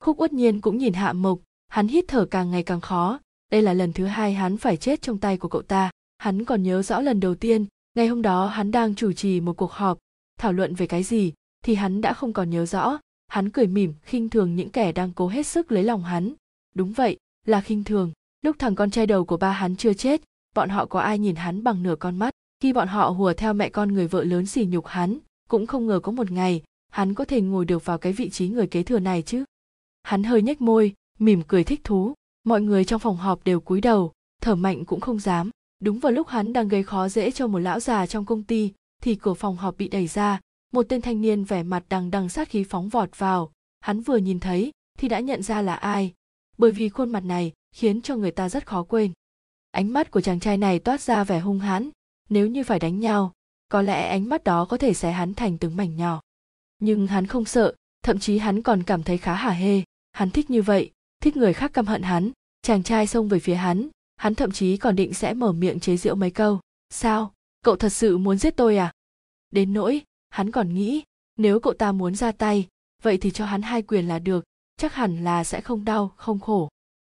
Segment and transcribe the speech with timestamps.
[0.00, 1.38] khúc uất nhiên cũng nhìn hạ mộc,
[1.68, 3.20] hắn hít thở càng ngày càng khó.
[3.50, 5.90] Đây là lần thứ hai hắn phải chết trong tay của cậu ta.
[6.18, 9.56] Hắn còn nhớ rõ lần đầu tiên, ngày hôm đó hắn đang chủ trì một
[9.56, 9.98] cuộc họp,
[10.38, 11.32] thảo luận về cái gì,
[11.64, 12.98] thì hắn đã không còn nhớ rõ.
[13.28, 16.32] Hắn cười mỉm, khinh thường những kẻ đang cố hết sức lấy lòng hắn.
[16.74, 18.12] Đúng vậy, là khinh thường.
[18.42, 20.20] Lúc thằng con trai đầu của ba hắn chưa chết,
[20.54, 22.30] bọn họ có ai nhìn hắn bằng nửa con mắt?
[22.60, 25.86] Khi bọn họ hùa theo mẹ con người vợ lớn xỉ nhục hắn, cũng không
[25.86, 26.62] ngờ có một ngày,
[26.92, 29.44] hắn có thể ngồi được vào cái vị trí người kế thừa này chứ
[30.02, 32.14] hắn hơi nhếch môi, mỉm cười thích thú.
[32.44, 35.50] Mọi người trong phòng họp đều cúi đầu, thở mạnh cũng không dám.
[35.80, 38.72] Đúng vào lúc hắn đang gây khó dễ cho một lão già trong công ty,
[39.02, 40.40] thì cửa phòng họp bị đẩy ra.
[40.72, 43.52] Một tên thanh niên vẻ mặt đằng đằng sát khí phóng vọt vào.
[43.80, 46.12] Hắn vừa nhìn thấy, thì đã nhận ra là ai.
[46.58, 49.12] Bởi vì khuôn mặt này khiến cho người ta rất khó quên.
[49.70, 51.90] Ánh mắt của chàng trai này toát ra vẻ hung hãn.
[52.28, 53.32] Nếu như phải đánh nhau,
[53.68, 56.20] có lẽ ánh mắt đó có thể xé hắn thành từng mảnh nhỏ.
[56.78, 59.82] Nhưng hắn không sợ, thậm chí hắn còn cảm thấy khá hả hê
[60.12, 62.30] hắn thích như vậy, thích người khác căm hận hắn,
[62.62, 63.88] chàng trai xông về phía hắn
[64.20, 66.60] hắn thậm chí còn định sẽ mở miệng chế giễu mấy câu.
[66.90, 67.32] Sao?
[67.64, 68.92] Cậu thật sự muốn giết tôi à?
[69.50, 71.02] Đến nỗi, hắn còn nghĩ,
[71.36, 72.68] nếu cậu ta muốn ra tay,
[73.02, 74.44] vậy thì cho hắn hai quyền là được,
[74.76, 76.68] chắc hẳn là sẽ không đau, không khổ.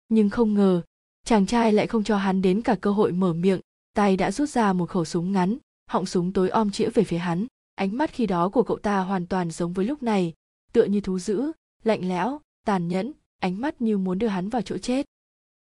[0.09, 0.81] Nhưng không ngờ,
[1.26, 3.59] chàng trai lại không cho hắn đến cả cơ hội mở miệng,
[3.94, 7.17] tay đã rút ra một khẩu súng ngắn, họng súng tối om chĩa về phía
[7.17, 7.45] hắn.
[7.76, 10.33] Ánh mắt khi đó của cậu ta hoàn toàn giống với lúc này,
[10.73, 11.52] tựa như thú dữ,
[11.83, 15.06] lạnh lẽo tàn nhẫn, ánh mắt như muốn đưa hắn vào chỗ chết.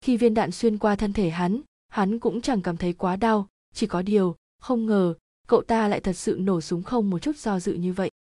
[0.01, 3.47] Khi viên đạn xuyên qua thân thể hắn hắn cũng chẳng cảm thấy quá đau,
[3.73, 5.13] chỉ có điều, không ngờ,
[5.47, 8.11] cậu ta lại thật sự nổ súng không một chút do dự như vậy.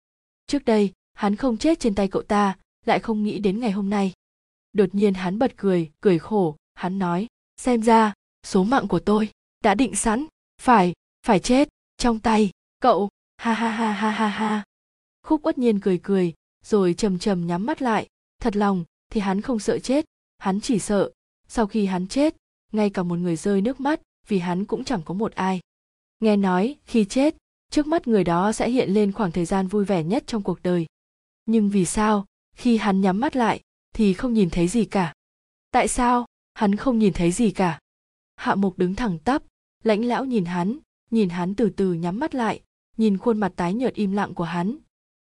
[0.47, 2.56] Trước đây, hắn không chết trên tay cậu ta,
[2.87, 4.12] lại không nghĩ đến ngày hôm nay.
[4.73, 8.12] Đột nhiên hắn bật cười cười khổ, hắn nói, xem ra,
[8.47, 9.31] số mạng của tôi
[9.65, 10.27] đã định sẵn,
[10.62, 10.93] phải
[11.27, 13.09] phải chết trong tay cậu.
[13.37, 14.65] Ha ha ha ha ha ha.
[15.23, 16.34] Khúc uất nhiên cười cười,
[16.65, 18.09] rồi trầm trầm nhắm mắt lại
[18.41, 20.05] thật lòng, thì hắn không sợ chết,
[20.39, 21.11] hắn chỉ sợ.
[21.48, 22.36] Sau khi hắn chết,
[22.72, 25.61] ngay cả một người rơi nước mắt, vì hắn cũng chẳng có một ai.
[26.20, 27.37] Nghe nói, khi chết,
[27.71, 30.62] trước mắt người đó sẽ hiện lên khoảng thời gian vui vẻ nhất trong cuộc
[30.62, 30.87] đời.
[31.47, 32.26] Nhưng vì sao,
[32.56, 33.60] khi hắn nhắm mắt lại,
[33.94, 35.15] thì không nhìn thấy gì cả?
[35.70, 37.78] Tại sao, hắn không nhìn thấy gì cả?
[38.37, 39.43] Hạ mục đứng thẳng tắp,
[39.84, 40.78] lãnh lão nhìn hắn
[41.10, 42.60] nhìn hắn từ từ nhắm mắt lại,
[42.97, 44.76] nhìn khuôn mặt tái nhợt im lặng của hắn.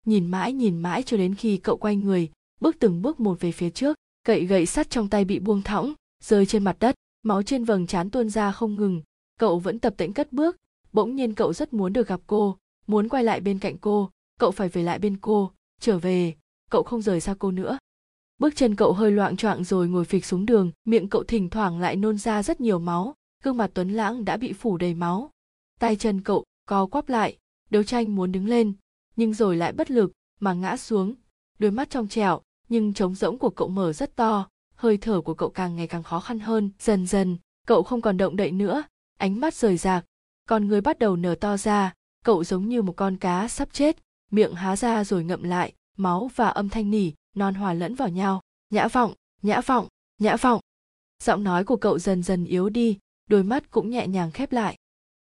[0.06, 2.30] Nhìn mãi nhìn mãi cho đến khi cậu quay người
[2.60, 5.92] bước từng bước một về phía trước, cậy gậy sắt trong tay bị buông thõng,
[6.24, 9.02] rơi trên mặt đất, máu trên vầng trán tuôn ra không ngừng.
[9.38, 10.56] Cậu vẫn tập tễnh cất bước,
[10.92, 12.56] bỗng nhiên cậu rất muốn được gặp cô,
[12.86, 16.34] muốn quay lại bên cạnh cô, cậu phải về lại bên cô, trở về.
[16.70, 17.78] Cậu không rời xa cô nữa.
[18.38, 21.80] Bước chân cậu hơi loạng choạng rồi ngồi phịch xuống đường, miệng cậu thỉnh thoảng
[21.80, 25.30] lại nôn ra rất nhiều máu, gương mặt tuấn lãng đã bị phủ đầy máu.
[25.80, 27.36] Tay chân cậu co quắp lại,
[27.70, 28.72] đấu tranh muốn đứng lên,
[29.16, 31.14] nhưng rồi lại bất lực mà ngã xuống,
[31.58, 35.34] đôi mắt trong trẻo nhưng trống rỗng của cậu mở rất to, hơi thở của
[35.34, 38.82] cậu càng ngày càng khó khăn hơn, dần dần, cậu không còn động đậy nữa,
[39.18, 40.04] ánh mắt rời rạc,
[40.48, 41.94] con người bắt đầu nở to ra,
[42.24, 43.96] cậu giống như một con cá sắp chết,
[44.30, 48.08] miệng há ra rồi ngậm lại, máu và âm thanh nỉ, non hòa lẫn vào
[48.08, 48.40] nhau,
[48.70, 49.12] nhã vọng
[49.42, 49.88] nhã vọng
[50.18, 50.60] nhã vọng.
[51.22, 54.76] Giọng nói của cậu dần dần yếu đi, đôi mắt cũng nhẹ nhàng khép lại.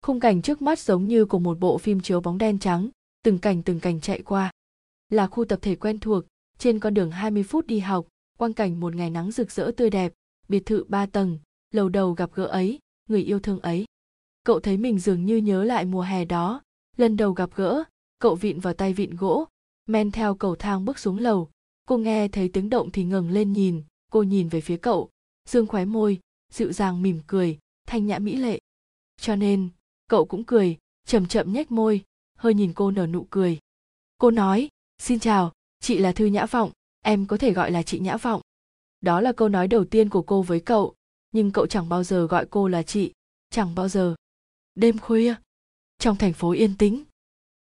[0.01, 2.89] Khung cảnh trước mắt giống như của một bộ phim chiếu bóng đen trắng,
[3.23, 4.51] từng cảnh từng cảnh chạy qua.
[5.09, 6.23] Là khu tập thể quen thuộc
[6.63, 8.07] trên con đường 20 phút đi học,
[8.38, 10.13] quang cảnh một ngày nắng rực rỡ tươi đẹp,
[10.47, 11.40] biệt thự ba tầng,
[11.72, 12.79] lầu đầu gặp gỡ ấy,
[13.09, 13.85] người yêu thương ấy.
[14.44, 16.62] Cậu thấy mình dường như nhớ lại mùa hè đó.
[16.97, 17.84] Lần đầu gặp gỡ,
[18.19, 19.46] cậu vịn vào tay vịn gỗ,
[19.85, 21.50] men theo cầu thang bước xuống lầu.
[21.85, 25.09] Cô nghe thấy tiếng động thì ngẩng lên nhìn, cô nhìn về phía cậu.
[25.50, 26.19] Dương khóe môi,
[26.53, 28.59] dịu dàng mỉm cười, thanh nhã mỹ lệ.
[29.18, 29.69] Cho nên,
[30.07, 32.02] cậu cũng cười, chậm chậm nhếch môi,
[32.38, 33.59] hơi nhìn cô nở nụ cười.
[34.18, 35.52] Cô nói, xin chào
[35.83, 36.71] chị là thư nhã vọng,
[37.01, 38.41] em có thể gọi là chị nhã vọng.
[39.01, 40.95] Đó là câu nói đầu tiên của cô với cậu,
[41.31, 43.13] nhưng cậu chẳng bao giờ gọi cô là chị,
[43.49, 44.16] chẳng bao giờ.
[44.75, 45.35] Đêm khuya,
[45.99, 47.03] trong thành phố yên tĩnh,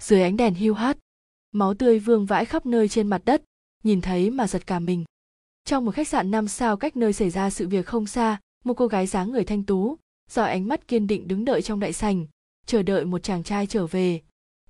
[0.02, 0.98] dưới ánh đèn hiu hắt,
[1.52, 3.42] máu tươi vương vãi khắp nơi trên mặt đất,
[3.84, 5.04] nhìn thấy mà giật cả mình.
[5.64, 8.74] Trong một khách sạn năm sao cách nơi xảy ra sự việc không xa, một
[8.74, 9.96] cô gái dáng người thanh tú
[10.30, 12.26] dõi ánh mắt kiên định đứng đợi trong đại sành
[12.66, 14.20] chờ đợi một chàng trai trở về.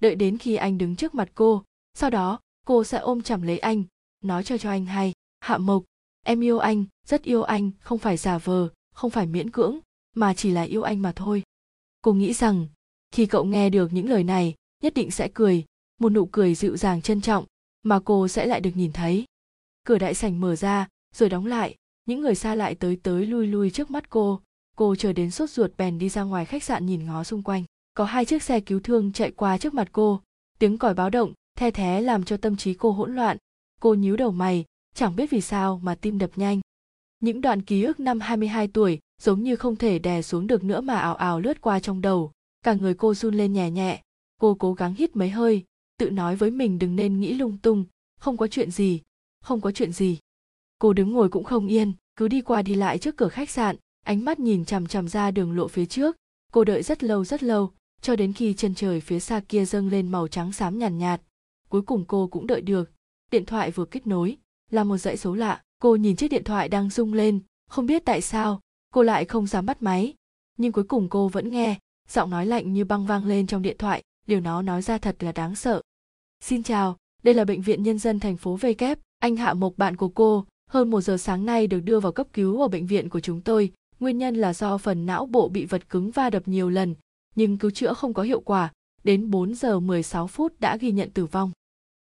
[0.01, 1.65] Đợi đến khi anh đứng trước mặt cô,
[1.95, 2.41] sau đó
[2.71, 3.85] cô sẽ ôm chầm lấy anh,
[4.25, 5.85] nói cho cho anh hay, hạ mộc,
[6.25, 9.79] em yêu anh, rất yêu anh, không phải giả vờ, không phải miễn cưỡng,
[10.15, 11.43] mà chỉ là yêu anh mà thôi.
[12.03, 12.67] Cô nghĩ rằng,
[13.11, 15.65] khi cậu nghe được những lời này, nhất định sẽ cười,
[16.01, 17.45] một nụ cười dịu dàng trân trọng,
[17.83, 19.25] mà cô sẽ lại được nhìn thấy.
[19.85, 21.77] Cửa đại sảnh mở ra, rồi đóng lại,
[22.07, 24.41] những người xa lại tới tới lui lui trước mắt cô.
[24.77, 27.65] Cô chờ đến sốt ruột bèn đi ra ngoài khách sạn nhìn ngó xung quanh.
[27.95, 30.21] Có hai chiếc xe cứu thương chạy qua trước mặt cô.
[30.59, 33.37] Tiếng còi báo động the thế làm cho tâm trí cô hỗn loạn
[33.81, 34.65] cô nhíu đầu mày
[34.95, 36.61] chẳng biết vì sao mà tim đập nhanh.
[37.21, 40.81] Những đoạn ký ức năm 22 tuổi giống như không thể đè xuống được nữa
[40.81, 42.33] mà ảo ảo lướt qua trong đầu.
[42.63, 44.03] Cả người cô run lên nhẹ nhẹ,
[44.41, 45.65] cô cố gắng hít mấy hơi,
[45.99, 47.85] tự nói với mình đừng nên nghĩ lung tung,
[48.21, 49.01] không có chuyện gì,
[49.41, 50.19] không có chuyện gì.
[50.79, 53.77] Cô đứng ngồi cũng không yên, cứ đi qua đi lại trước cửa khách sạn,
[54.07, 56.17] ánh mắt nhìn chằm chằm ra đường lộ phía trước.
[56.53, 57.73] Cô đợi rất lâu rất lâu,
[58.03, 61.21] cho đến khi chân trời phía xa kia dâng lên màu trắng xám nhàn nhạt,
[61.21, 61.30] nhạt.
[61.71, 62.91] Cuối cùng cô cũng đợi được.
[63.31, 64.37] Điện thoại vừa kết nối,
[64.71, 65.63] là một dãy số lạ.
[65.83, 68.61] Cô nhìn chiếc điện thoại đang rung lên, không biết tại sao,
[68.95, 70.15] cô lại không dám bắt máy.
[70.59, 71.79] Nhưng cuối cùng cô vẫn nghe,
[72.09, 75.17] giọng nói lạnh như băng vang lên trong điện thoại, điều nó nói ra thật
[75.23, 75.83] là đáng sợ.
[76.41, 79.79] Xin chào, đây là bệnh viện nhân dân thành phố V kép, anh Hạ Mộc
[79.79, 82.87] bạn của cô, hơn một giờ sáng nay được đưa vào cấp cứu ở bệnh
[82.87, 83.73] viện của chúng tôi.
[84.01, 86.95] Nguyên nhân là do phần não bộ bị vật cứng va đập nhiều lần,
[87.35, 88.73] nhưng cứu chữa không có hiệu quả,
[89.05, 91.51] đến 4 giờ 16 phút đã ghi nhận tử vong.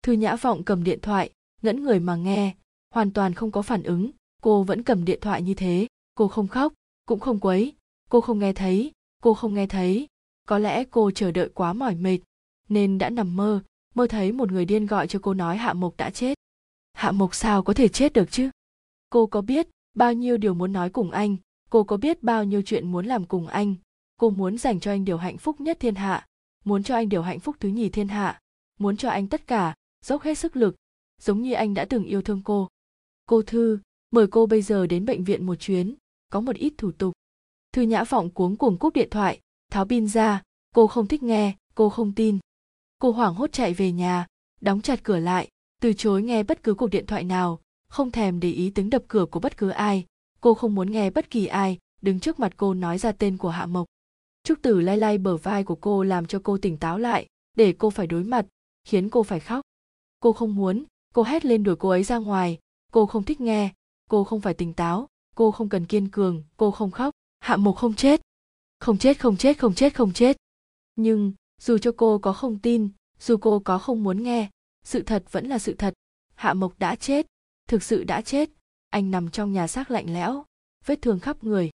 [0.03, 1.31] Thư Nhã Vọng cầm điện thoại,
[1.63, 2.55] ngẫn người mà nghe,
[2.95, 4.11] hoàn toàn không có phản ứng,
[4.43, 6.73] cô vẫn cầm điện thoại như thế, cô không khóc,
[7.07, 7.75] cũng không quấy,
[8.11, 8.93] cô không nghe thấy,
[9.23, 10.07] cô không nghe thấy,
[10.49, 12.19] có lẽ cô chờ đợi quá mỏi mệt,
[12.69, 13.63] nên đã nằm mơ,
[13.95, 16.39] mơ thấy một người điên gọi cho cô nói Hạ Mộc đã chết.
[16.93, 18.51] Hạ Mộc sao có thể chết được chứ?
[19.11, 21.37] Cô có biết bao nhiêu điều muốn nói cùng anh,
[21.71, 23.75] cô có biết bao nhiêu chuyện muốn làm cùng anh,
[24.17, 26.27] cô muốn dành cho anh điều hạnh phúc nhất thiên hạ,
[26.65, 28.41] muốn cho anh điều hạnh phúc thứ nhì thiên hạ,
[28.79, 29.75] muốn cho anh tất cả,
[30.05, 30.77] dốc hết sức lực,
[31.21, 32.69] giống như anh đã từng yêu thương cô.
[33.27, 33.79] Cô Thư,
[34.11, 35.95] mời cô bây giờ đến bệnh viện một chuyến,
[36.31, 37.13] có một ít thủ tục.
[37.73, 40.43] Thư Nhã Vọng cuống cuồng cúp điện thoại, tháo pin ra,
[40.75, 42.39] cô không thích nghe, cô không tin.
[42.99, 44.27] Cô hoảng hốt chạy về nhà,
[44.61, 45.49] đóng chặt cửa lại,
[45.81, 49.03] từ chối nghe bất cứ cuộc điện thoại nào, không thèm để ý tiếng đập
[49.09, 50.05] cửa của bất cứ ai.
[50.41, 53.49] Cô không muốn nghe bất kỳ ai đứng trước mặt cô nói ra tên của
[53.49, 53.87] Hạ Mộc.
[54.45, 57.27] Trúc Tử lay lay bờ vai của cô làm cho cô tỉnh táo lại,
[57.57, 58.47] để cô phải đối mặt,
[58.85, 59.63] khiến cô phải khóc.
[60.21, 60.85] Cô không muốn,
[61.15, 62.59] cô hét lên đuổi cô ấy ra ngoài,
[62.93, 63.73] cô không thích nghe,
[64.09, 67.77] cô không phải tỉnh táo, cô không cần kiên cường, cô không khóc, Hạ Mộc
[67.77, 68.21] không chết.
[68.81, 70.37] Không chết, không chết, không chết, không chết.
[70.97, 72.89] Nhưng, dù cho cô có không tin,
[73.19, 74.51] dù cô có không muốn nghe,
[74.85, 75.95] sự thật vẫn là sự thật.
[76.35, 77.27] Hạ Mộc đã chết,
[77.69, 78.51] thực sự đã chết.
[78.91, 80.45] Anh nằm trong nhà xác lạnh lẽo,
[80.87, 81.71] vết thương khắp người.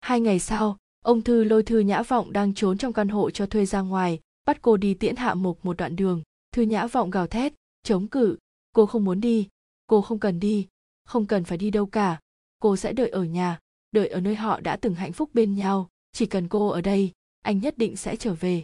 [0.00, 3.46] Hai ngày sau, ông Thư lôi Thư Nhã Vọng đang trốn trong căn hộ cho
[3.46, 6.22] thuê ra ngoài, bắt cô đi tiễn Hạ Mộc một đoạn đường.
[6.52, 7.52] Thư Nhã Vọng gào thét,
[7.82, 8.36] chống cự,
[8.72, 9.48] cô không muốn đi,
[9.86, 10.68] cô không cần đi,
[11.04, 12.20] không cần phải đi đâu cả,
[12.60, 13.58] cô sẽ đợi ở nhà,
[13.92, 17.12] đợi ở nơi họ đã từng hạnh phúc bên nhau, chỉ cần cô ở đây,
[17.42, 18.62] anh nhất định sẽ trở về.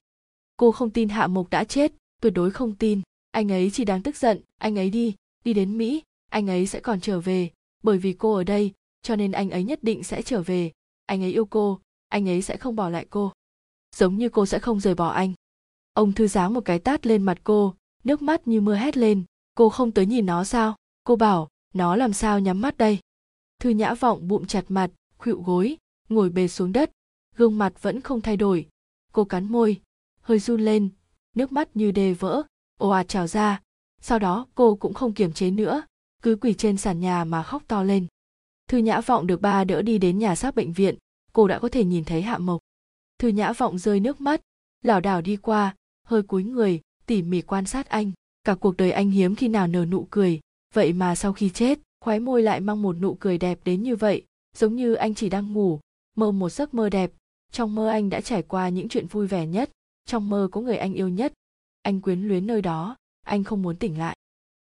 [0.56, 3.00] Cô không tin Hạ Mộc đã chết, tuyệt đối không tin,
[3.30, 6.80] anh ấy chỉ đang tức giận, anh ấy đi, đi đến Mỹ, anh ấy sẽ
[6.80, 7.50] còn trở về,
[7.82, 8.72] bởi vì cô ở đây,
[9.02, 10.72] cho nên anh ấy nhất định sẽ trở về,
[11.06, 13.32] anh ấy yêu cô, anh ấy sẽ không bỏ lại cô.
[13.96, 15.32] Giống như cô sẽ không rời bỏ anh.
[15.92, 17.74] Ông thư giáng một cái tát lên mặt cô,
[18.04, 19.24] nước mắt như mưa hét lên,
[19.54, 20.76] cô không tới nhìn nó sao?
[21.04, 22.98] Cô bảo, nó làm sao nhắm mắt đây?
[23.60, 25.76] Thư nhã vọng bụng chặt mặt, khuỵu gối,
[26.08, 26.90] ngồi bề xuống đất,
[27.36, 28.68] gương mặt vẫn không thay đổi.
[29.12, 29.80] Cô cắn môi,
[30.20, 30.88] hơi run lên,
[31.34, 32.42] nước mắt như đê vỡ,
[32.78, 33.60] ồ ạt trào ra.
[34.00, 35.82] Sau đó cô cũng không kiềm chế nữa,
[36.22, 38.06] cứ quỳ trên sàn nhà mà khóc to lên.
[38.68, 40.94] Thư Nhã Vọng được ba đỡ đi đến nhà xác bệnh viện,
[41.32, 42.60] cô đã có thể nhìn thấy Hạ Mộc.
[43.18, 44.40] Thư Nhã Vọng rơi nước mắt,
[44.82, 45.74] lảo đảo đi qua,
[46.06, 48.12] hơi cúi người, tỉ mỉ quan sát anh.
[48.44, 50.40] Cả cuộc đời anh hiếm khi nào nở nụ cười,
[50.74, 53.96] vậy mà sau khi chết, khóe môi lại mang một nụ cười đẹp đến như
[53.96, 54.22] vậy,
[54.56, 55.80] giống như anh chỉ đang ngủ,
[56.16, 57.12] mơ một giấc mơ đẹp.
[57.52, 59.70] Trong mơ anh đã trải qua những chuyện vui vẻ nhất,
[60.06, 61.32] trong mơ có người anh yêu nhất.
[61.82, 64.16] Anh quyến luyến nơi đó, anh không muốn tỉnh lại.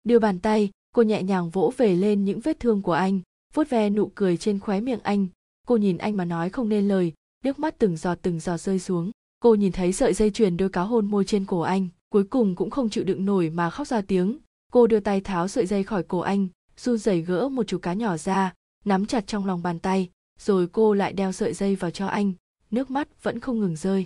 [0.03, 3.21] Đưa bàn tay, cô nhẹ nhàng vỗ về lên những vết thương của anh,
[3.53, 5.27] vuốt ve nụ cười trên khóe miệng anh.
[5.67, 8.79] Cô nhìn anh mà nói không nên lời, nước mắt từng giọt từng giọt rơi
[8.79, 9.11] xuống.
[9.39, 12.55] Cô nhìn thấy sợi dây chuyền đôi cá hôn môi trên cổ anh, cuối cùng
[12.55, 14.37] cũng không chịu đựng nổi mà khóc ra tiếng.
[14.71, 16.47] Cô đưa tay tháo sợi dây khỏi cổ anh,
[16.77, 18.53] run rẩy gỡ một chú cá nhỏ ra,
[18.85, 22.33] nắm chặt trong lòng bàn tay, rồi cô lại đeo sợi dây vào cho anh,
[22.71, 24.05] nước mắt vẫn không ngừng rơi.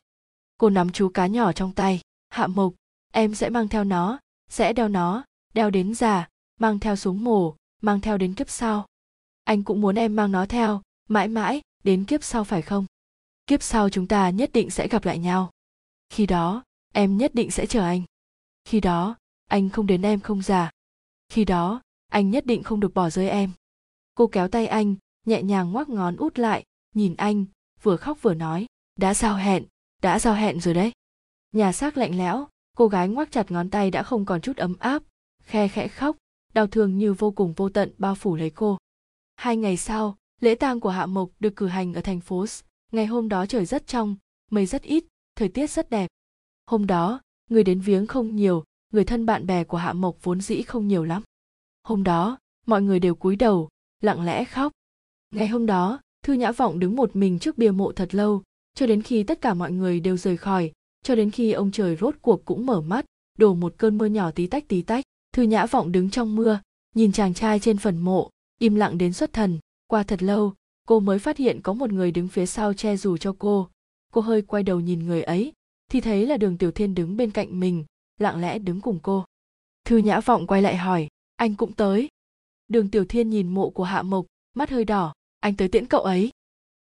[0.57, 2.73] Cô nắm chú cá nhỏ trong tay, hạ mộc,
[3.11, 4.19] em sẽ mang theo nó,
[4.49, 6.27] sẽ đeo nó, đeo đến già,
[6.59, 8.85] mang theo xuống mổ, mang theo đến kiếp sau.
[9.43, 12.85] Anh cũng muốn em mang nó theo, mãi mãi, đến kiếp sau phải không?
[13.47, 15.51] Kiếp sau chúng ta nhất định sẽ gặp lại nhau.
[16.09, 18.03] Khi đó, em nhất định sẽ chờ anh.
[18.65, 19.15] Khi đó,
[19.49, 20.69] anh không đến em không già.
[21.29, 23.51] Khi đó, anh nhất định không được bỏ rơi em.
[24.13, 24.95] Cô kéo tay anh,
[25.25, 26.63] nhẹ nhàng ngoắc ngón út lại,
[26.95, 27.45] nhìn anh,
[27.81, 29.65] vừa khóc vừa nói, đã giao hẹn,
[30.01, 30.91] đã giao hẹn rồi đấy
[31.51, 32.47] nhà xác lạnh lẽo
[32.77, 35.03] cô gái ngoắc chặt ngón tay đã không còn chút ấm áp
[35.43, 36.17] khe khẽ khóc
[36.53, 38.77] đau thương như vô cùng vô tận bao phủ lấy cô
[39.35, 42.45] hai ngày sau lễ tang của hạ mộc được cử hành ở thành phố
[42.91, 44.15] ngày hôm đó trời rất trong
[44.51, 45.03] mây rất ít
[45.35, 46.07] thời tiết rất đẹp
[46.65, 50.41] hôm đó, người đến viếng không nhiều, người thân bạn bè của hạ mộc vốn
[50.41, 51.23] dĩ không nhiều lắm.
[51.83, 53.69] Hôm đó, mọi người đều cúi đầu,
[54.01, 54.71] lặng lẽ khóc.
[55.31, 58.43] Ngày hôm đó, thư nhã vọng đứng một mình trước bia mộ thật lâu,
[58.75, 60.71] cho đến khi tất cả mọi người đều rời khỏi,
[61.03, 63.05] cho đến khi ông trời rốt cuộc cũng mở mắt,
[63.37, 66.59] đổ một cơn mưa nhỏ tí tách tí tách, thư nhã vọng đứng trong mưa,
[66.95, 68.29] nhìn chàng trai trên phần mộ,
[68.59, 69.59] im lặng đến xuất thần.
[69.87, 70.53] Qua thật lâu,
[70.87, 73.69] cô mới phát hiện có một người đứng phía sau che dù cho cô.
[74.13, 75.53] Cô hơi quay đầu nhìn người ấy
[75.93, 77.85] thì thấy là đường tiểu thiên đứng bên cạnh mình
[78.19, 79.25] lặng lẽ đứng cùng cô.
[79.85, 82.07] Thư nhã vọng quay lại hỏi anh cũng tới.
[82.67, 86.01] Đường tiểu thiên nhìn mộ của hạ mộc mắt hơi đỏ anh tới tiễn cậu
[86.01, 86.31] ấy.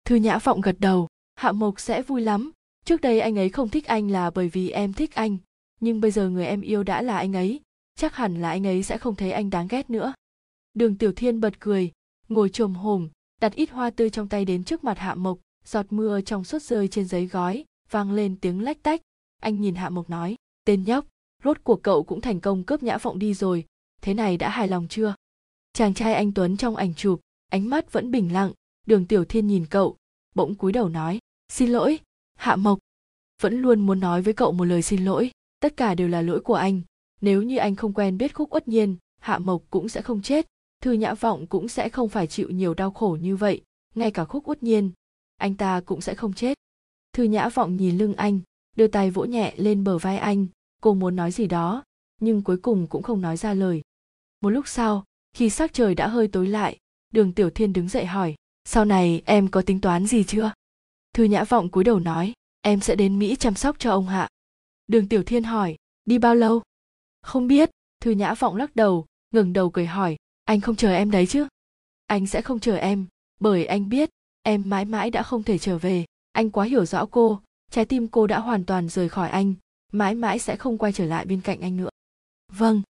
[0.06, 2.52] Thư nhã vọng gật đầu hạ mộc sẽ vui lắm.
[2.86, 5.38] Trước đây anh ấy không thích anh là bởi vì em thích anh
[5.80, 7.62] nhưng bây giờ người em yêu đã là anh ấy
[7.96, 10.14] chắc hẳn là anh ấy sẽ không thấy anh đáng ghét nữa.
[10.74, 11.92] Đường tiểu thiên bật cười
[12.28, 13.10] ngồi chồm hồm,
[13.42, 16.62] đặt ít hoa tươi trong tay đến trước mặt hạ mộc giọt mưa trong suốt
[16.62, 19.02] rơi trên giấy gói vang lên tiếng lách tách.
[19.42, 21.06] Anh nhìn hạ mộc nói, tên nhóc,
[21.44, 23.66] rốt cuộc cậu cũng thành công cướp nhã phộng đi rồi,
[24.02, 25.16] thế này đã hài lòng chưa?
[25.74, 27.20] Chàng trai anh tuấn trong ảnh chụp,
[27.52, 28.52] ánh mắt vẫn bình lặng.
[28.86, 29.98] Đường tiểu thiên nhìn cậu,
[30.36, 32.00] bỗng cúi đầu nói, xin lỗi,
[32.36, 32.80] hạ mộc,
[33.42, 35.32] vẫn luôn muốn nói với cậu một lời xin lỗi.
[35.60, 36.82] Tất cả đều là lỗi của anh.
[37.22, 40.48] Nếu như anh không quen biết khúc uất nhiên, hạ mộc cũng sẽ không chết.
[40.82, 43.62] Thư nhã vọng cũng sẽ không phải chịu nhiều đau khổ như vậy,
[43.96, 44.92] ngay cả khúc uất nhiên,
[45.38, 46.58] anh ta cũng sẽ không chết
[47.18, 48.40] thư nhã vọng nhìn lưng anh,
[48.76, 50.48] đưa tay vỗ nhẹ lên bờ vai anh.
[50.82, 51.84] Cô muốn nói gì đó,
[52.22, 53.82] nhưng cuối cùng cũng không nói ra lời.
[54.42, 56.78] Một lúc sau, khi sắc trời đã hơi tối lại,
[57.14, 60.52] đường tiểu thiên đứng dậy hỏi, sau này em có tính toán gì chưa?
[61.14, 64.28] Thư nhã vọng cúi đầu nói, em sẽ đến mỹ chăm sóc cho ông hạ
[64.88, 66.62] đường tiểu thiên hỏi, đi bao lâu?
[67.22, 67.70] Không biết.
[68.02, 71.48] Thư nhã vọng lắc đầu ngừng đầu cười hỏi, anh không chờ em đấy chứ?
[72.08, 73.06] Anh sẽ không chờ em,
[73.40, 74.10] bởi anh biết
[74.44, 76.06] em mãi mãi đã không thể trở về
[76.38, 77.42] anh quá hiểu rõ cô,
[77.72, 79.54] trái tim cô đã hoàn toàn rời khỏi anh,
[79.92, 81.90] mãi mãi sẽ không quay trở lại bên cạnh anh nữa.
[82.52, 82.82] Vâng.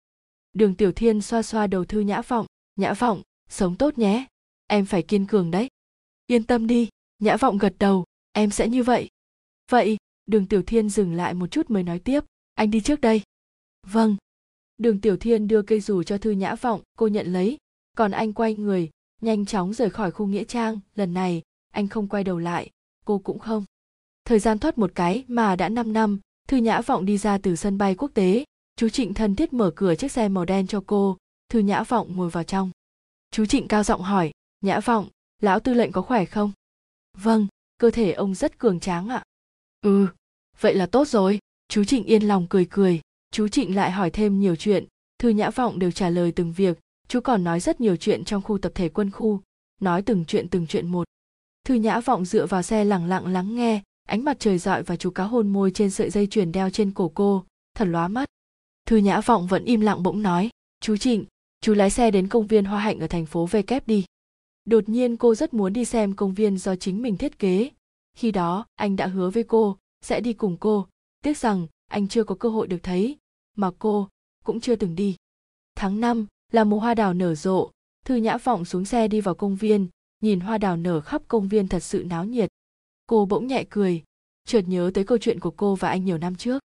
[0.54, 4.25] Đường tiểu thiên xoa xoa đầu thư nhã vọng nhã vọng, sống tốt nhé,
[4.68, 5.68] em phải kiên cường đấy.
[6.27, 6.89] Yên tâm đi.
[7.20, 9.10] Nhã vọng gật đầu, em sẽ như vậy.
[9.72, 9.98] Vậy?
[10.25, 12.24] Đường tiểu thiên dừng lại một chút mới nói tiếp,
[12.54, 13.22] anh đi trước đây.
[13.88, 14.16] Vâng.
[14.77, 17.58] Đường tiểu thiên đưa cây dù cho thư nhã vọng, cô nhận lấy,
[17.98, 18.89] còn anh quay người,
[19.22, 20.80] nhanh chóng rời khỏi khu nghĩa trang.
[20.96, 21.42] Lần này,
[21.74, 22.72] anh không quay đầu lại
[23.08, 23.66] cô cũng không.
[24.26, 27.56] Thời gian thoát một cái mà đã 5 năm, thư nhã vọng đi ra từ
[27.56, 28.46] sân bay quốc tế.
[28.76, 31.18] Chú trịnh thân thiết mở cửa chiếc xe màu đen cho cô.
[31.50, 32.72] Thư nhã vọng ngồi vào trong.
[33.32, 35.08] Chú trịnh cao giọng hỏi, nhã vọng,
[35.42, 36.52] lão tư lệnh có khỏe không?
[37.18, 37.48] Vâng
[37.78, 39.24] cơ thể ông rất cường tráng ạ.
[39.82, 40.08] Ừ
[40.60, 41.40] vậy là tốt rồi.
[41.70, 43.02] Chú trịnh yên lòng cười cười.
[43.32, 44.86] Chú trịnh lại hỏi thêm nhiều chuyện.
[45.20, 46.80] Thư nhã vọng đều trả lời từng việc.
[47.08, 49.42] Chú còn nói rất nhiều chuyện trong khu tập thể quân khu.
[49.82, 51.08] Nói từng chuyện từng chuyện một
[51.67, 54.95] thư nhã vọng dựa vào xe lẳng lặng lắng nghe, ánh mặt trời dọi và
[54.95, 57.43] chú cá hôn môi trên sợi dây chuyền đeo trên cổ cô,
[57.75, 58.29] thật lóa mắt.
[58.86, 60.50] Thư nhã vọng vẫn im lặng bỗng nói,
[60.81, 61.25] chú trịnh,
[61.62, 64.05] chú lái xe đến công viên hoa hạnh ở thành phố v kép đi.
[64.65, 67.69] Đột nhiên cô rất muốn đi xem công viên do chính mình thiết kế.
[68.17, 70.88] Khi đó, anh đã hứa với cô, sẽ đi cùng cô.
[71.24, 73.17] Tiếc rằng, anh chưa có cơ hội được thấy,
[73.57, 74.09] mà cô
[74.43, 75.15] cũng chưa từng đi.
[75.75, 77.71] Tháng năm, là mùa hoa đào nở rộ.
[78.05, 79.88] Thư nhã vọng xuống xe đi vào công viên
[80.21, 82.50] nhìn hoa đào nở khắp công viên thật sự náo nhiệt.
[83.07, 84.03] Cô bỗng nhẹ cười.
[84.45, 86.62] Chợt nhớ tới câu chuyện của cô và anh nhiều năm trước.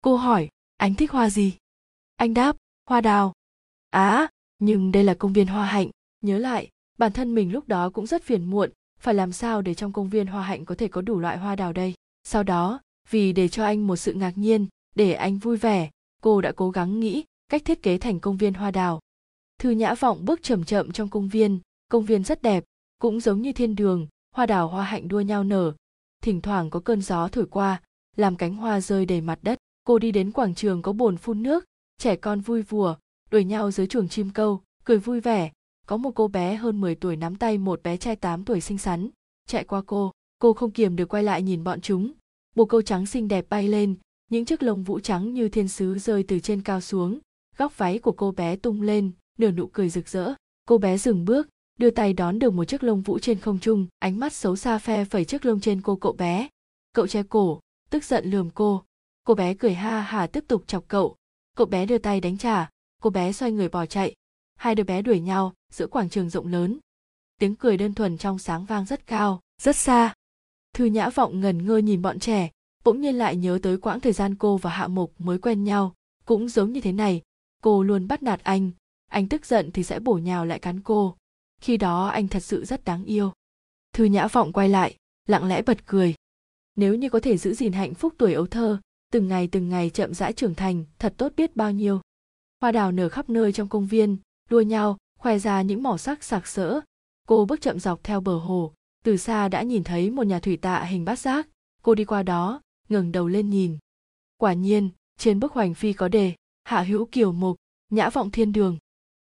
[0.00, 1.56] Cô hỏi, anh thích hoa gì?
[2.16, 3.32] Anh đáp, hoa đào.
[3.90, 4.28] Á,
[4.58, 5.90] nhưng đây là công viên hoa hạnh.
[6.20, 9.74] Nhớ lại, bản thân mình lúc đó cũng rất phiền muộn, phải làm sao để
[9.74, 11.94] trong công viên hoa hạnh có thể có đủ loại hoa đào đây?
[12.24, 12.80] Sau đó,
[13.10, 15.90] vì để cho anh một sự ngạc nhiên, để anh vui vẻ,
[16.22, 19.00] cô đã cố gắng nghĩ cách thiết kế thành công viên hoa đào.
[19.58, 22.64] Thư nhã vọng bước chậm chậm trong công viên công viên rất đẹp
[23.00, 25.72] cũng giống như thiên đường, hoa đào hoa hạnh đua nhau nở.
[26.22, 27.82] Thỉnh thoảng có cơn gió thổi qua,
[28.16, 29.58] làm cánh hoa rơi đầy mặt đất.
[29.84, 31.64] Cô đi đến quảng trường có bồn phun nước,
[31.98, 32.96] trẻ con vui vùa,
[33.30, 35.50] đuổi nhau dưới chuồng chim câu, cười vui vẻ.
[35.86, 38.78] Có một cô bé hơn 10 tuổi nắm tay một bé trai 8 tuổi xinh
[38.78, 39.10] xắn.
[39.46, 42.12] Chạy qua cô cô không kiềm được quay lại nhìn bọn chúng.
[42.54, 43.94] Bồ câu trắng xinh đẹp bay lên,
[44.30, 47.18] những chiếc lông vũ trắng như thiên sứ rơi từ trên cao xuống.
[47.56, 50.34] Góc váy của cô bé tung lên nửa nụ cười rực rỡ.
[50.66, 51.48] Cô bé dừng bước
[51.80, 54.78] đưa tay đón được một chiếc lông vũ trên không trung, ánh mắt xấu xa
[54.78, 56.48] phe phẩy chiếc lông trên cô cậu bé.
[56.92, 57.60] Cậu che cổ,
[57.90, 58.84] tức giận lườm cô.
[59.24, 61.16] Cô bé cười ha hà tiếp tục chọc cậu.
[61.56, 62.70] Cậu bé đưa tay đánh trả,
[63.02, 64.14] cô bé xoay người bỏ chạy.
[64.56, 66.78] Hai đứa bé đuổi nhau giữa quảng trường rộng lớn.
[67.38, 70.14] Tiếng cười đơn thuần trong sáng vang rất cao, rất xa.
[70.74, 72.50] Thư nhã vọng ngần ngơ nhìn bọn trẻ,
[72.84, 75.94] bỗng nhiên lại nhớ tới quãng thời gian cô và hạ mục mới quen nhau.
[76.24, 77.22] Cũng giống như thế này,
[77.62, 78.70] cô luôn bắt nạt anh.
[79.08, 81.16] Anh tức giận thì sẽ bổ nhào lại cắn cô
[81.60, 83.32] khi đó anh thật sự rất đáng yêu.
[83.92, 86.14] Thư nhã vọng quay lại, lặng lẽ bật cười.
[86.76, 88.80] Nếu như có thể giữ gìn hạnh phúc tuổi ấu thơ,
[89.12, 92.00] từng ngày từng ngày chậm rãi trưởng thành, thật tốt biết bao nhiêu.
[92.60, 94.16] Hoa đào nở khắp nơi trong công viên,
[94.50, 96.80] đua nhau, khoe ra những mỏ sắc sặc sỡ.
[97.28, 98.72] Cô bước chậm dọc theo bờ hồ,
[99.04, 101.48] từ xa đã nhìn thấy một nhà thủy tạ hình bát giác.
[101.82, 103.78] Cô đi qua đó, ngẩng đầu lên nhìn.
[104.36, 107.56] Quả nhiên, trên bức hoành phi có đề, hạ hữu kiều mục,
[107.90, 108.78] nhã vọng thiên đường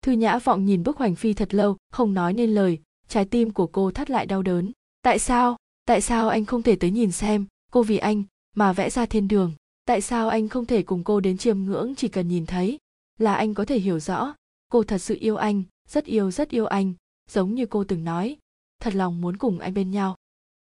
[0.04, 2.80] thư nhã vọng nhìn bức hoành phi thật lâu, không nói nên lời.
[3.08, 4.72] Trái tim của cô thắt lại đau đớn.
[5.02, 5.58] Tại sao?
[5.86, 7.46] Tại sao anh không thể tới nhìn xem?
[7.72, 8.24] Cô vì anh
[8.56, 9.54] mà vẽ ra thiên đường.
[9.86, 12.78] Tại sao anh không thể cùng cô đến chiêm ngưỡng chỉ cần nhìn thấy?
[13.20, 14.34] Là anh có thể hiểu rõ.
[14.70, 16.94] Cô thật sự yêu anh, rất yêu rất yêu anh.
[17.32, 18.38] Giống như cô từng nói,
[18.80, 20.16] thật lòng muốn cùng anh bên nhau.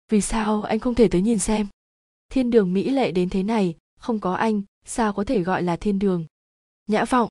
[0.10, 1.68] Vì sao anh không thể tới nhìn xem?
[2.30, 5.76] Thiên đường mỹ lệ đến thế này, không có anh, sao có thể gọi là
[5.76, 6.26] thiên đường?
[6.88, 7.30] Nhã vọng.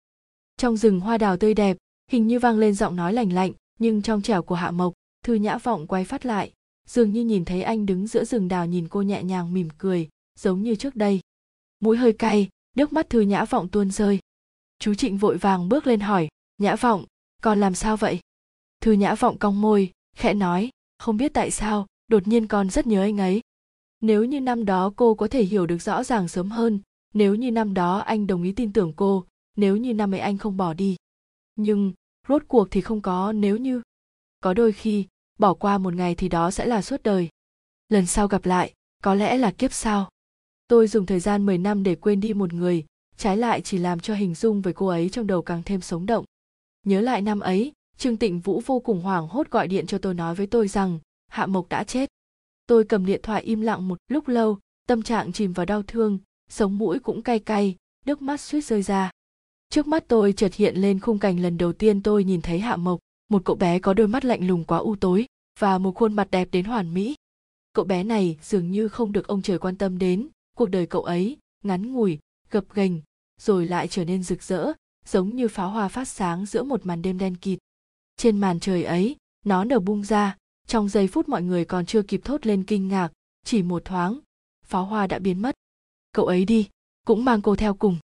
[0.57, 1.77] Trong rừng hoa đào tươi đẹp
[2.11, 4.93] hình như vang lên giọng nói lành lạnh, nhưng trong trẻo của hạ mộc,
[5.25, 6.53] thư nhã vọng quay phát lại,
[6.87, 10.09] dường như nhìn thấy anh đứng giữa rừng đào nhìn cô nhẹ nhàng mỉm cười,
[10.39, 11.21] giống như trước đây.
[11.81, 14.19] Mũi hơi cay, nước mắt thư nhã vọng tuôn rơi.
[14.79, 17.05] Chú trịnh vội vàng bước lên hỏi, nhã vọng
[17.43, 18.21] con làm sao vậy?
[18.81, 22.87] Thư nhã vọng cong môi, khẽ nói, không biết tại sao, đột nhiên con rất
[22.87, 23.41] nhớ anh ấy.
[24.01, 26.81] Nếu như năm đó cô có thể hiểu được rõ ràng sớm hơn,
[27.15, 29.25] nếu như năm đó anh đồng ý tin tưởng cô,
[29.57, 30.97] nếu như năm ấy anh không bỏ đi
[31.57, 31.93] nhưng,
[32.29, 33.83] rốt cuộc thì không có nếu như.
[34.41, 35.07] Có đôi khi,
[35.39, 37.29] bỏ qua một ngày thì đó sẽ là suốt đời.
[37.89, 38.73] Lần sau gặp lại,
[39.03, 40.11] có lẽ là kiếp sau.
[40.69, 42.85] Tôi dùng thời gian 10 năm để quên đi một người,
[43.17, 46.07] trái lại chỉ làm cho hình dung về cô ấy trong đầu càng thêm sống
[46.07, 46.25] động.
[46.85, 50.15] Nhớ lại năm ấy, trương tịnh vũ vô cùng hoảng hốt gọi điện cho tôi
[50.15, 50.99] nói với tôi rằng,
[51.29, 52.11] hạ mộc đã chết.
[52.67, 54.59] Tôi cầm điện thoại im lặng một lúc lâu,
[54.89, 58.83] tâm trạng chìm vào đau thương, sống mũi cũng cay cay, nước mắt suýt rơi
[58.83, 59.11] ra
[59.71, 62.77] trước mắt tôi chợt hiện lên khung cảnh lần đầu tiên tôi nhìn thấy hạ
[62.77, 65.27] mộc, một cậu bé có đôi mắt lạnh lùng quá u tối
[65.61, 67.15] và một khuôn mặt đẹp đến hoàn mỹ.
[67.73, 71.03] Cậu bé này dường như không được ông trời quan tâm đến, cuộc đời cậu
[71.03, 72.19] ấy ngắn ngủi,
[72.51, 73.01] gập ghềnh,
[73.41, 74.73] rồi lại trở nên rực rỡ,
[75.07, 77.59] giống như pháo hoa phát sáng giữa một màn đêm đen kịt.
[78.17, 82.03] Trên màn trời ấy, nó nở bung ra, trong giây phút mọi người còn chưa
[82.03, 83.13] kịp thốt lên kinh ngạc,
[83.45, 84.19] chỉ một thoáng,
[84.65, 85.55] pháo hoa đã biến mất.
[86.13, 86.69] Cậu ấy đi,
[87.07, 87.99] cũng mang cô theo cùng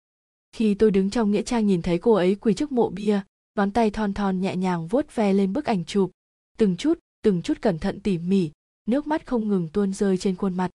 [0.51, 3.21] khi tôi đứng trong nghĩa trang nhìn thấy cô ấy quỳ trước mộ bia,
[3.55, 6.11] ngón tay thon thon nhẹ nhàng vuốt ve lên bức ảnh chụp.
[6.57, 8.51] Từng chút từng chút cẩn thận tỉ mỉ,
[8.85, 10.71] nước mắt không ngừng tuôn rơi trên khuôn mặt.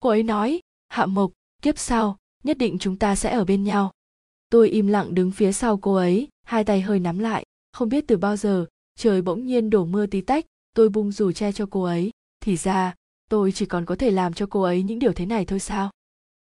[0.00, 3.92] Cô ấy nói, hạ mộc, kiếp sau, nhất định chúng ta sẽ ở bên nhau.
[4.50, 7.44] Tôi im lặng đứng phía sau cô ấy, hai tay hơi nắm lại.
[7.72, 8.66] Không biết từ bao giờ,
[8.98, 12.10] trời bỗng nhiên đổ mưa tí tách, tôi bung dù che cho cô ấy.
[12.40, 12.94] Thì ra,
[13.30, 15.90] tôi chỉ còn có thể làm cho cô ấy những điều thế này thôi sao?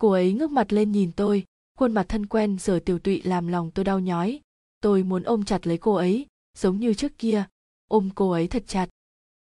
[0.02, 1.44] Cô ấy ngước mặt lên nhìn tôi
[1.80, 4.40] khuôn mặt thân quen giờ tiểu tụy làm lòng tôi đau nhói.
[4.82, 7.46] Tôi muốn ôm chặt lấy cô ấy, giống như trước kia.
[7.88, 8.90] Ôm cô ấy thật chặt.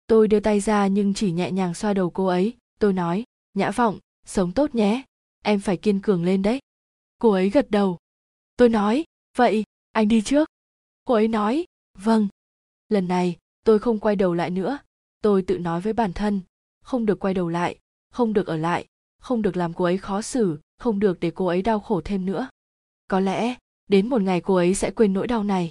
[0.06, 2.56] Tôi đưa tay ra nhưng chỉ nhẹ nhàng xoa đầu cô ấy.
[2.78, 3.24] Tôi nói,
[3.54, 5.04] nhã vọng, sống tốt nhé.
[5.44, 6.60] Em phải kiên cường lên đấy.
[7.18, 7.98] Cô ấy gật đầu.
[8.56, 9.04] Tôi nói,
[9.36, 10.48] vậy, anh đi trước.
[11.04, 11.66] Cô ấy nói
[11.98, 12.28] vâng.
[12.88, 14.78] Lần này, tôi không quay đầu lại nữa.
[15.22, 16.40] Tôi tự nói với bản thân,
[16.82, 17.78] không được quay đầu lại,
[18.10, 18.86] không được ở lại,
[19.20, 22.26] không được làm cô ấy khó xử không được để cô ấy đau khổ thêm
[22.26, 22.48] nữa.
[23.08, 23.54] Có lẽ,
[23.88, 25.70] đến một ngày cô ấy sẽ quên nỗi đau này.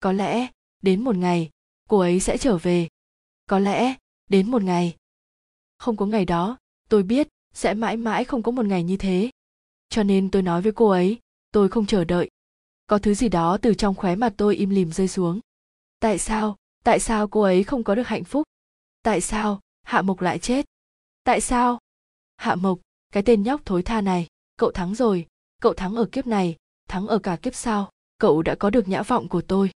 [0.00, 0.48] Có lẽ,
[0.82, 1.50] đến một ngày,
[1.88, 2.88] cô ấy sẽ trở về.
[3.46, 3.94] Có lẽ,
[4.28, 4.96] đến một ngày.
[5.78, 6.58] Không có ngày đó,
[6.88, 9.30] tôi biết sẽ mãi mãi không có một ngày như thế.
[9.88, 11.18] Cho nên tôi nói với cô ấy,
[11.52, 12.30] tôi không chờ đợi.
[12.86, 15.40] Có thứ gì đó từ trong khóe mặt tôi im lìm rơi xuống.
[16.00, 16.56] Tại sao
[16.88, 18.42] tại sao cô ấy không có được hạnh phúc?
[19.02, 20.66] Tại sao hạ mộc lại chết?
[21.24, 21.78] Tại sao?
[22.36, 22.78] Hạ mộc,
[23.12, 24.26] cái tên nhóc thối tha này
[24.58, 25.26] cậu thắng rồi.
[25.62, 26.56] Cậu thắng ở kiếp này,
[26.88, 27.90] thắng ở cả kiếp sau.
[28.18, 29.70] Cậu đã có được nhã vọng của tôi.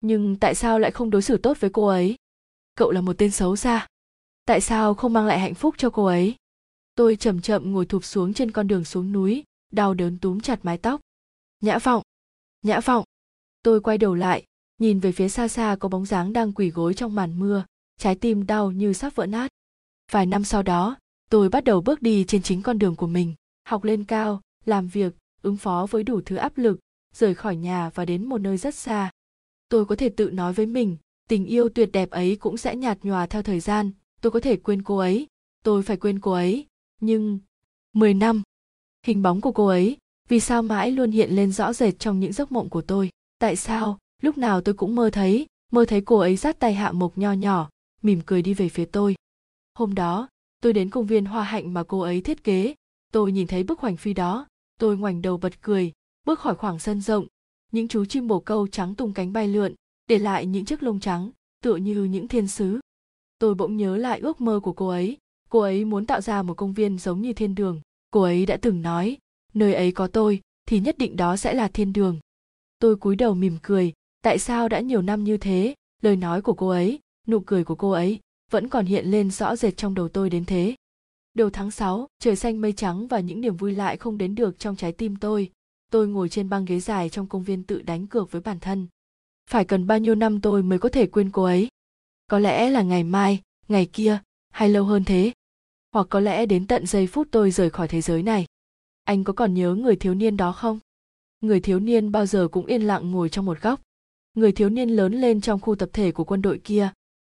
[0.00, 2.16] Nhưng tại sao lại không đối xử tốt với cô ấy?
[2.74, 3.86] Cậu là một tên xấu xa.
[4.44, 6.36] Tại sao không mang lại hạnh phúc cho cô ấy?
[6.94, 10.64] Tôi chậm chậm ngồi thụp xuống trên con đường xuống núi, đau đớn túm chặt
[10.64, 11.00] mái tóc.
[11.60, 12.02] Nhã vọng!
[12.62, 13.04] Nhã vọng!
[13.62, 14.44] Tôi quay đầu lại,
[14.78, 17.64] nhìn về phía xa xa có bóng dáng đang quỳ gối trong màn mưa,
[17.98, 19.50] trái tim đau như sắp vỡ nát.
[20.10, 20.96] Vài năm sau đó,
[21.30, 23.34] tôi bắt đầu bước đi trên chính con đường của mình
[23.68, 26.78] học lên cao, làm việc, ứng phó với đủ thứ áp lực,
[27.14, 29.10] rời khỏi nhà và đến một nơi rất xa.
[29.68, 30.96] Tôi có thể tự nói với mình,
[31.28, 34.56] tình yêu tuyệt đẹp ấy cũng sẽ nhạt nhòa theo thời gian, tôi có thể
[34.56, 35.26] quên cô ấy,
[35.64, 36.66] tôi phải quên cô ấy.
[37.00, 37.38] Nhưng
[37.92, 38.42] 10 năm,
[39.06, 39.96] hình bóng của cô ấy,
[40.28, 43.10] vì sao mãi luôn hiện lên rõ rệt trong những giấc mộng của tôi?
[43.38, 46.92] Tại sao, lúc nào tôi cũng mơ thấy mơ thấy cô ấy dắt tay hạ
[46.92, 47.70] mộc nho nhỏ,
[48.02, 49.14] mỉm cười đi về phía tôi.
[49.74, 50.28] Hôm đó,
[50.62, 52.74] tôi đến công viên hoa hạnh mà cô ấy thiết kế
[53.12, 54.46] tôi nhìn thấy bức hoành phi đó,
[54.78, 55.92] tôi ngoảnh đầu bật cười,
[56.26, 57.26] bước khỏi khoảng sân rộng.
[57.72, 59.74] Những chú chim bồ câu trắng tung cánh bay lượn,
[60.06, 61.30] để lại những chiếc lông trắng,
[61.62, 62.80] tựa như những thiên sứ.
[63.38, 65.16] Tôi bỗng nhớ lại ước mơ của cô ấy.
[65.48, 67.80] Cô ấy muốn tạo ra một công viên giống như thiên đường.
[68.10, 69.16] Cô ấy đã từng nói,
[69.54, 72.18] nơi ấy có tôi, thì nhất định đó sẽ là thiên đường.
[72.78, 73.92] Tôi cúi đầu mỉm cười,
[74.22, 75.74] tại sao đã nhiều năm như thế?
[76.02, 79.56] Lời nói của cô ấy, nụ cười của cô ấy vẫn còn hiện lên rõ
[79.56, 80.74] rệt trong đầu tôi đến thế
[81.38, 84.58] đầu tháng 6, trời xanh mây trắng và những niềm vui lại không đến được
[84.58, 85.50] trong trái tim tôi.
[85.90, 88.86] Tôi ngồi trên băng ghế dài trong công viên tự đánh cược với bản thân.
[89.50, 91.68] Phải cần bao nhiêu năm tôi mới có thể quên cô ấy?
[92.30, 94.18] Có lẽ là ngày mai ngày kia
[94.50, 95.32] hay lâu hơn thế?
[95.92, 98.46] Hoặc có lẽ đến tận giây phút tôi rời khỏi thế giới này.
[99.04, 100.78] Anh có còn nhớ người thiếu niên đó không?
[101.40, 103.80] Người thiếu niên bao giờ cũng yên lặng ngồi trong một góc.
[104.34, 106.90] Người thiếu niên lớn lên trong khu tập thể của quân đội kia.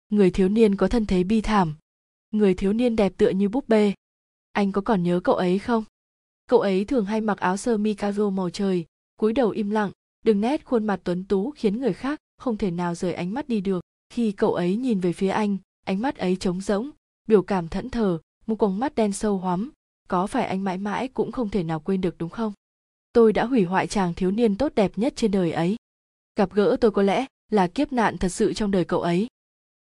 [0.10, 1.76] Người thiếu niên có thân thế bi thảm
[2.38, 3.94] người thiếu niên đẹp tựa như búp bê.
[4.52, 5.84] Anh có còn nhớ cậu ấy không?
[6.48, 8.86] Cậu ấy thường hay mặc áo sơ mi caro màu trời,
[9.18, 9.92] cúi đầu im lặng
[10.28, 13.50] đường nét khuôn mặt tuấn tú khiến người khác không thể nào rời ánh mắt
[13.50, 13.82] đi được.
[14.10, 16.90] Khi cậu ấy nhìn về phía anh, ánh mắt ấy trống rỗng,
[17.28, 19.72] biểu cảm thẫn thờ, một con mắt đen sâu hoắm,
[20.08, 22.54] có phải anh mãi mãi cũng không thể nào quên được đúng không?
[23.14, 25.76] Tôi đã hủy hoại chàng thiếu niên tốt đẹp nhất trên đời ấy.
[26.36, 29.28] Gặp gỡ tôi có lẽ là kiếp nạn thật sự trong đời cậu ấy.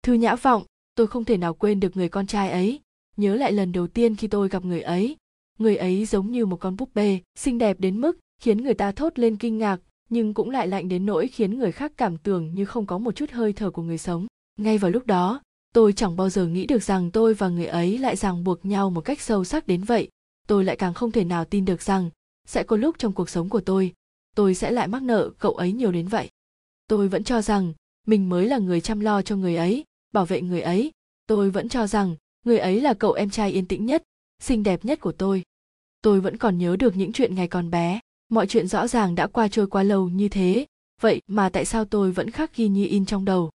[0.03, 0.63] Thư nhã vọng
[0.95, 2.81] tôi không thể nào quên được người con trai ấy.
[3.17, 5.17] Nhớ lại lần đầu tiên khi tôi gặp người ấy.
[5.59, 8.93] Người ấy giống như một con búp bê, xinh đẹp đến mức khiến người ta
[8.93, 12.55] thốt lên kinh ngạc, nhưng cũng lại lạnh đến nỗi khiến người khác cảm tưởng
[12.55, 14.27] như không có một chút hơi thở của người sống.
[14.59, 15.41] Ngay vào lúc đó,
[15.75, 18.91] tôi chẳng bao giờ nghĩ được rằng tôi và người ấy lại ràng buộc nhau
[18.91, 20.09] một cách sâu sắc đến vậy.
[20.49, 22.11] Tôi lại càng không thể nào tin được rằng
[22.47, 23.93] sẽ có lúc trong cuộc sống của tôi
[24.35, 26.29] tôi sẽ lại mắc nợ cậu ấy nhiều đến vậy.
[26.89, 27.73] Tôi vẫn cho rằng
[28.07, 30.93] mình mới là người chăm lo cho người ấy bảo vệ người ấy.
[31.27, 34.03] Tôi vẫn cho rằng, người ấy là cậu em trai yên tĩnh nhất,
[34.43, 35.43] xinh đẹp nhất của tôi.
[36.03, 38.01] Tôi vẫn còn nhớ được những chuyện ngày còn bé.
[38.29, 40.67] Mọi chuyện rõ ràng đã qua trôi qua lâu như thế.
[41.01, 43.51] Vậy mà tại sao tôi vẫn khắc ghi như in trong đầu?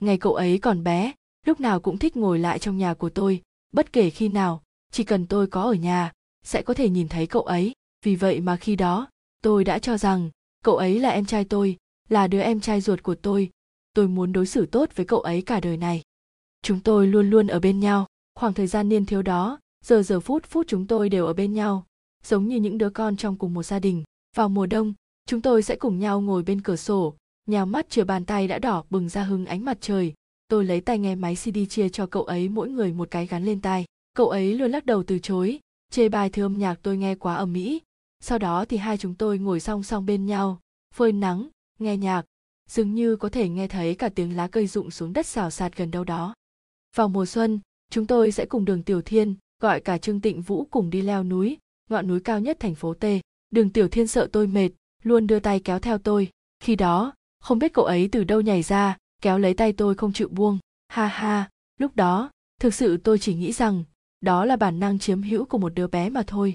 [0.00, 1.12] Ngày cậu ấy còn bé,
[1.46, 4.62] lúc nào cũng thích ngồi lại trong nhà của tôi, bất kể khi nào.
[4.92, 6.12] Chỉ cần tôi có ở nhà,
[6.44, 7.72] sẽ có thể nhìn thấy cậu ấy.
[8.04, 9.08] Vì vậy mà khi đó,
[9.42, 10.30] tôi đã cho rằng,
[10.64, 11.76] cậu ấy là em trai tôi,
[12.08, 13.50] là đứa em trai ruột của tôi
[13.94, 16.02] tôi muốn đối xử tốt với cậu ấy cả đời này.
[16.62, 18.06] Chúng tôi luôn luôn ở bên nhau.
[18.34, 21.52] Khoảng thời gian niên thiếu đó, giờ giờ phút phút chúng tôi đều ở bên
[21.52, 21.86] nhau.
[22.24, 24.02] Giống như những đứa con trong cùng một gia đình.
[24.36, 24.94] Vào mùa đông,
[25.26, 27.14] chúng tôi sẽ cùng nhau ngồi bên cửa sổ.
[27.46, 30.14] Nhào mắt chừa bàn tay đã đỏ bừng ra hứng ánh mặt trời.
[30.48, 33.44] Tôi lấy tay nghe máy cd chia cho cậu ấy mỗi người một cái gắn
[33.44, 33.84] lên tai.
[34.14, 37.34] Cậu ấy luôn lắc đầu từ chối, chê bài thư âm nhạc tôi nghe quá
[37.34, 37.80] ở mỹ
[38.24, 40.60] sau đó thì hai chúng tôi ngồi song song bên nhau,
[40.94, 42.22] phơi nắng, nghe nhạc
[42.72, 45.76] dường như có thể nghe thấy cả tiếng lá cây rụng xuống đất xào xạc
[45.76, 46.34] gần đâu đó.
[46.96, 50.64] Vào mùa xuân, chúng tôi sẽ cùng đường tiểu thiên, gọi cả trương tịnh vũ
[50.70, 51.58] cùng đi leo núi,
[51.90, 53.04] ngọn núi cao nhất thành phố t.
[53.50, 54.70] Đường tiểu thiên sợ tôi mệt,
[55.02, 56.30] luôn đưa tay kéo theo tôi.
[56.60, 60.12] Khi đó, không biết cậu ấy từ đâu nhảy ra, kéo lấy tay tôi không
[60.12, 60.58] chịu buông.
[60.88, 62.30] Ha ha, lúc đó,
[62.60, 63.84] thực sự tôi chỉ nghĩ rằng,
[64.20, 66.54] đó là bản năng chiếm hữu của một đứa bé mà thôi.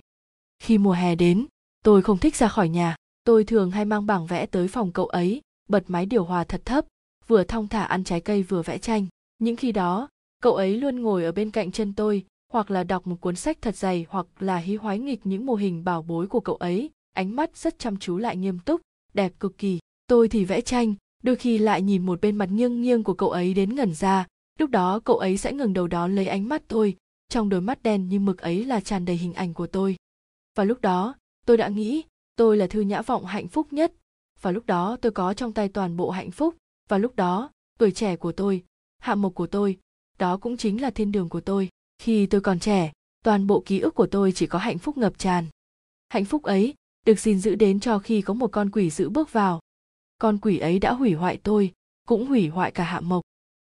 [0.59, 1.45] Khi mùa hè đến,
[1.83, 2.95] tôi không thích ra khỏi nhà.
[3.23, 6.61] Tôi thường hay mang bảng vẽ tới phòng cậu ấy bật máy điều hòa thật
[6.65, 6.85] thấp,
[7.27, 9.05] vừa thong thả ăn trái cây vừa vẽ tranh.
[9.39, 10.09] Những khi đó,
[10.41, 13.57] cậu ấy luôn ngồi ở bên cạnh chân tôi, hoặc là đọc một cuốn sách
[13.61, 16.89] thật dày, hoặc là hí hoái nghịch những mô hình bảo bối của cậu ấy.
[17.13, 18.81] Ánh mắt rất chăm chú lại nghiêm túc,
[19.13, 19.79] đẹp cực kỳ.
[20.07, 23.29] Tôi thì vẽ tranh, đôi khi lại nhìn một bên mặt nghiêng nghiêng của cậu
[23.29, 24.25] ấy đến ngẩn ra.
[24.59, 26.95] Lúc đó, cậu ấy sẽ ngừng đầu đó lấy ánh mắt tôi,
[27.29, 29.95] trong đôi mắt đen như mực ấy là tràn đầy hình ảnh của tôi.
[30.55, 32.03] Và lúc đó, tôi đã nghĩ,
[32.35, 33.93] tôi là thư nhã vọng hạnh phúc nhất
[34.41, 36.55] và lúc đó tôi có trong tay toàn bộ hạnh phúc.
[36.89, 38.63] Và lúc đó, tuổi trẻ của tôi
[38.99, 39.77] hạ mục của tôi,
[40.17, 41.69] đó cũng chính là thiên đường của tôi.
[42.01, 42.91] Khi tôi còn trẻ,
[43.23, 45.45] toàn bộ ký ức của tôi chỉ có hạnh phúc ngập tràn.
[46.09, 46.73] Hạnh phúc ấy
[47.05, 49.59] được gìn giữ đến cho khi có một con quỷ dữ bước vào.
[50.17, 51.73] Con quỷ ấy đã hủy hoại tôi,
[52.07, 53.21] cũng hủy hoại cả hạ mộc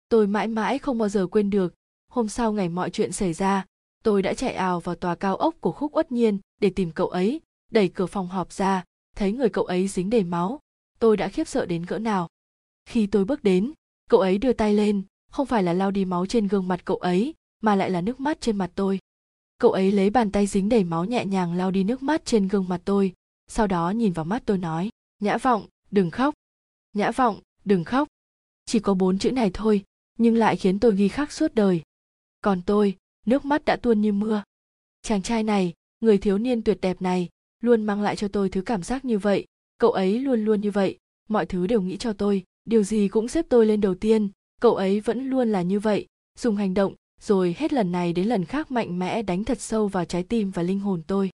[0.09, 1.75] tôi mãi mãi không bao giờ quên được,
[2.09, 3.65] hôm sau ngày mọi chuyện xảy ra,
[4.05, 7.09] tôi đã chạy ào vào tòa cao ốc của khúc uất nhiên để tìm cậu
[7.09, 7.41] ấy,
[7.73, 8.85] đẩy cửa phòng họp ra
[9.17, 10.61] thấy người cậu ấy dính đầy máu,
[10.99, 12.29] tôi đã khiếp sợ đến cỡ nào.
[12.87, 13.73] Khi tôi bước đến,
[14.11, 16.97] cậu ấy đưa tay lên, không phải là lau đi máu trên gương mặt cậu
[16.97, 18.99] ấy, mà lại là nước mắt trên mặt tôi.
[19.59, 22.49] Cậu ấy lấy bàn tay dính đầy máu nhẹ nhàng lau đi nước mắt trên
[22.49, 23.13] gương mặt tôi,
[23.49, 26.35] sau đó nhìn vào mắt tôi nói, nhã vọng, đừng khóc.
[26.93, 28.09] Nhã vọng, đừng khóc.
[28.65, 29.85] Chỉ có bốn chữ này thôi,
[30.19, 31.83] nhưng lại khiến tôi ghi khắc suốt đời.
[32.41, 34.43] Còn tôi, nước mắt đã tuôn như mưa.
[35.03, 37.29] Chàng trai này, người thiếu niên tuyệt đẹp này
[37.67, 39.47] luôn mang lại cho tôi thứ cảm giác như vậy.
[39.79, 40.99] Cậu ấy luôn luôn như vậy.
[41.29, 42.45] Mọi thứ đều nghĩ cho tôi.
[42.65, 44.31] Điều gì cũng xếp tôi lên đầu tiên.
[44.61, 46.07] Cậu ấy vẫn luôn là như vậy.
[46.39, 49.89] Dùng hành động, rồi hết lần này đến lần khác mạnh mẽ đánh thật sâu
[49.89, 51.31] vào trái tim và linh hồn tôi.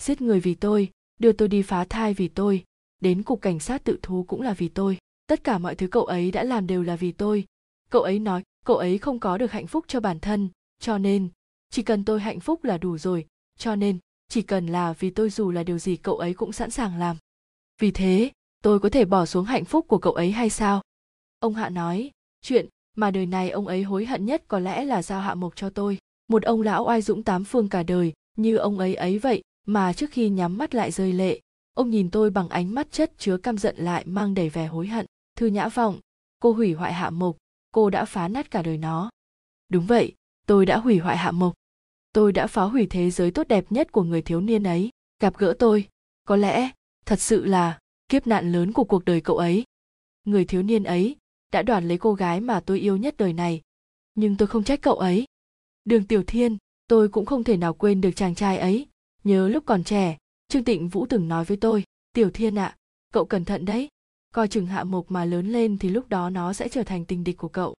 [0.00, 2.64] Giết người vì tôi, đưa tôi đi phá thai vì tôi.
[3.00, 4.98] Đến cục cảnh sát tự thú cũng là vì tôi.
[5.26, 7.44] Tất cả mọi thứ cậu ấy đã làm đều là vì tôi.
[7.90, 10.48] Cậu ấy nói, cậu ấy không có được hạnh phúc cho bản thân.
[10.80, 11.28] Cho nên,
[11.70, 13.26] chỉ cần tôi hạnh phúc là đủ rồi.
[13.58, 13.98] Cho nên
[14.34, 17.16] chỉ cần là vì tôi dù là điều gì cậu ấy cũng sẵn sàng làm.
[17.80, 18.30] Vì thế,
[18.62, 20.82] tôi có thể bỏ xuống hạnh phúc của cậu ấy hay sao?
[21.38, 22.10] Ông hạ nói,
[22.42, 25.56] chuyện mà đời này ông ấy hối hận nhất có lẽ là giao hạ mộc
[25.56, 25.98] cho tôi.
[26.28, 29.92] Một ông lão oai dũng tám phương cả đời, như ông ấy ấy vậy, mà
[29.92, 31.40] trước khi nhắm mắt lại rơi lệ,
[31.74, 34.86] ông nhìn tôi bằng ánh mắt chất chứa căm giận lại mang đầy vẻ hối
[34.86, 35.06] hận.
[35.36, 36.00] Thư nhã vọng,
[36.40, 37.36] cô hủy hoại hạ mộc,
[37.72, 39.10] cô đã phá nát cả đời nó.
[39.68, 40.12] Đúng vậy,
[40.46, 41.54] tôi đã hủy hoại hạ mộc
[42.14, 44.90] tôi đã phá hủy thế giới tốt đẹp nhất của người thiếu niên ấy.
[45.20, 45.88] Gặp gỡ tôi
[46.24, 46.70] có lẽ
[47.06, 49.64] thật sự là kiếp nạn lớn của cuộc đời cậu ấy.
[50.24, 51.16] Người thiếu niên ấy
[51.52, 53.60] đã đoạt lấy cô gái mà tôi yêu nhất đời này.
[54.14, 55.24] Nhưng tôi không trách cậu ấy.
[55.84, 56.56] Đường tiểu thiên
[56.88, 58.86] tôi cũng không thể nào quên được chàng trai ấy.
[59.24, 62.76] Nhớ lúc còn trẻ trương tịnh vũ từng nói với tôi tiểu thiên ạ à,
[63.12, 63.88] cậu cẩn thận đấy.
[64.34, 67.24] Coi chừng hạ mộc mà lớn lên thì lúc đó nó sẽ trở thành tình
[67.24, 67.74] địch của cậu.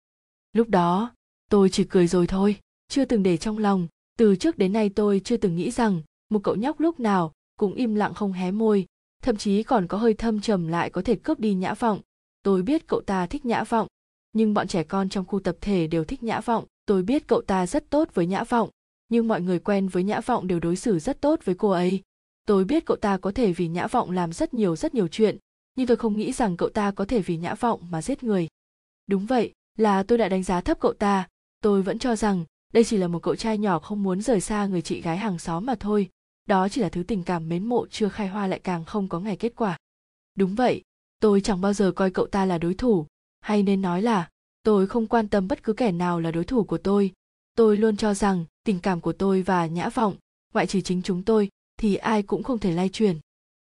[0.53, 1.15] Lúc đó
[1.51, 2.57] tôi chỉ cười rồi thôi
[2.89, 3.89] chưa từng để trong lòng
[4.19, 7.75] từ trước đến nay tôi chưa từng nghĩ rằng một cậu nhóc lúc nào cũng
[7.75, 8.87] im lặng không hé môi,
[9.23, 12.01] thậm chí còn có hơi thâm trầm lại có thể cướp đi nhã vọng.
[12.43, 13.89] Tôi biết cậu ta thích nhã vọng,
[14.33, 16.65] nhưng bọn trẻ con trong khu tập thể đều thích nhã vọng.
[16.87, 18.71] Tôi biết cậu ta rất tốt với nhã vọng,
[19.09, 22.03] nhưng mọi người quen với nhã vọng đều đối xử rất tốt với cô ấy.
[22.47, 25.39] Tôi biết cậu ta có thể vì nhã vọng làm rất nhiều rất nhiều chuyện,
[25.77, 28.49] nhưng tôi không nghĩ rằng cậu ta có thể vì nhã vọng mà giết người.
[29.07, 31.29] Đúng vậy, là tôi đã đánh giá thấp cậu ta.
[31.61, 34.67] Tôi vẫn cho rằng đây chỉ là một cậu trai nhỏ không muốn rời xa
[34.67, 36.09] người chị gái hàng xóm mà thôi.
[36.49, 39.21] Đó chỉ là thứ tình cảm mến mộ chưa khai hoa lại càng không có
[39.21, 39.79] ngày kết quả.
[40.35, 40.83] Đúng vậy,
[41.21, 43.07] tôi chẳng bao giờ coi cậu ta là đối thủ.
[43.41, 44.29] Hay nên nói là,
[44.63, 47.13] tôi không quan tâm bất cứ kẻ nào là đối thủ của tôi.
[47.57, 50.17] Tôi luôn cho rằng, tình cảm của tôi và nhã vọng,
[50.55, 53.19] ngoại trừ chính chúng tôi, thì ai cũng không thể lay truyền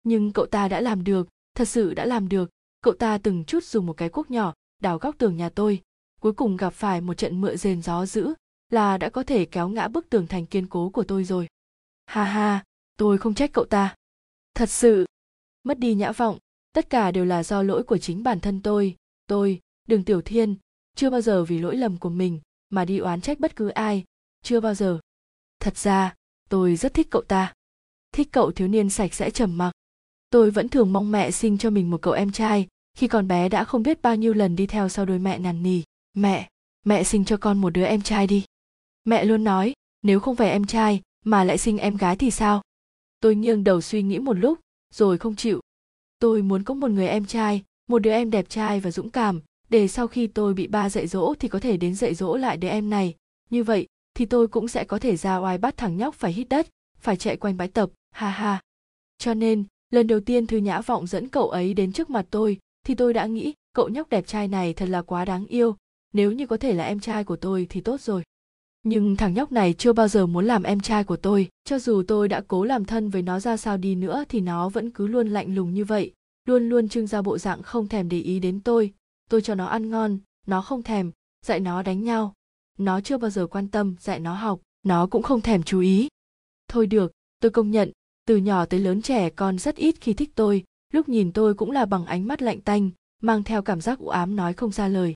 [0.08, 2.50] nhưng cậu ta đã làm được, thật sự đã làm được.
[2.80, 5.82] Cậu ta từng chút dùng một cái cuốc nhỏ, đào góc tường nhà tôi.
[6.20, 8.34] Cuối cùng gặp phải một trận mưa rền gió dữ
[8.70, 11.48] là đã có thể kéo ngã bức tường thành kiên cố của tôi rồi.
[12.07, 12.64] Ha ha,
[12.96, 13.94] tôi không trách cậu ta.
[14.54, 15.07] Thật sự,
[15.62, 16.38] mất đi nhã vọng,
[16.72, 18.96] tất cả đều là do lỗi của chính bản thân tôi.
[19.26, 20.57] Tôi, đường tiểu thiên,
[20.96, 24.04] chưa bao giờ vì lỗi lầm của mình mà đi oán trách bất cứ ai,
[24.42, 24.98] chưa bao giờ.
[25.61, 26.14] Thật ra,
[26.48, 27.52] tôi rất thích cậu ta.
[28.12, 29.72] Thích cậu thiếu niên sạch sẽ trầm mặc.
[30.31, 33.48] Tôi vẫn thường mong mẹ sinh cho mình một cậu em trai, khi còn bé
[33.48, 35.83] đã không biết bao nhiêu lần đi theo sau đôi mẹ nằn nỉ.
[36.14, 36.48] Mẹ
[36.85, 38.44] mẹ sinh cho con một đứa em trai đi
[39.08, 42.62] mẹ luôn nói, nếu không phải em trai mà lại sinh em gái thì sao?
[43.20, 44.58] Tôi nghiêng đầu suy nghĩ một lúc,
[44.94, 45.60] rồi không chịu.
[46.18, 49.40] Tôi muốn có một người em trai, một đứa em đẹp trai và dũng cảm,
[49.68, 52.56] để sau khi tôi bị ba dạy dỗ thì có thể đến dạy dỗ lại
[52.56, 53.14] đứa em này.
[53.50, 56.48] Như vậy thì tôi cũng sẽ có thể ra oai bắt thằng nhóc phải hít
[56.48, 56.68] đất,
[56.98, 58.60] phải chạy quanh bãi tập, ha ha.
[59.18, 62.58] Cho nên, lần đầu tiên thư nhã vọng dẫn cậu ấy đến trước mặt tôi
[62.86, 65.76] thì tôi đã nghĩ cậu nhóc đẹp trai này thật là quá đáng yêu.
[66.12, 68.22] Nếu như có thể là em trai của tôi thì tốt rồi
[68.88, 71.48] nhưng thằng nhóc này chưa bao giờ muốn làm em trai của tôi.
[71.64, 74.68] Cho dù tôi đã cố làm thân với nó ra sao đi nữa thì nó
[74.68, 76.12] vẫn cứ luôn lạnh lùng như vậy.
[76.46, 78.92] Luôn luôn trưng ra bộ dạng không thèm để ý đến tôi.
[79.31, 81.11] Tôi cho nó ăn ngon, nó không thèm,
[81.46, 82.35] dạy nó đánh nhau.
[82.79, 86.09] Nó chưa bao giờ quan tâm, dạy nó học, nó cũng không thèm chú ý.
[86.68, 87.92] Thôi được, tôi công nhận,
[88.27, 90.64] từ nhỏ tới lớn trẻ con rất ít khi thích tôi.
[90.92, 92.90] Lúc nhìn tôi cũng là bằng ánh mắt lạnh tanh,
[93.22, 95.14] mang theo cảm giác u ám nói không ra lời.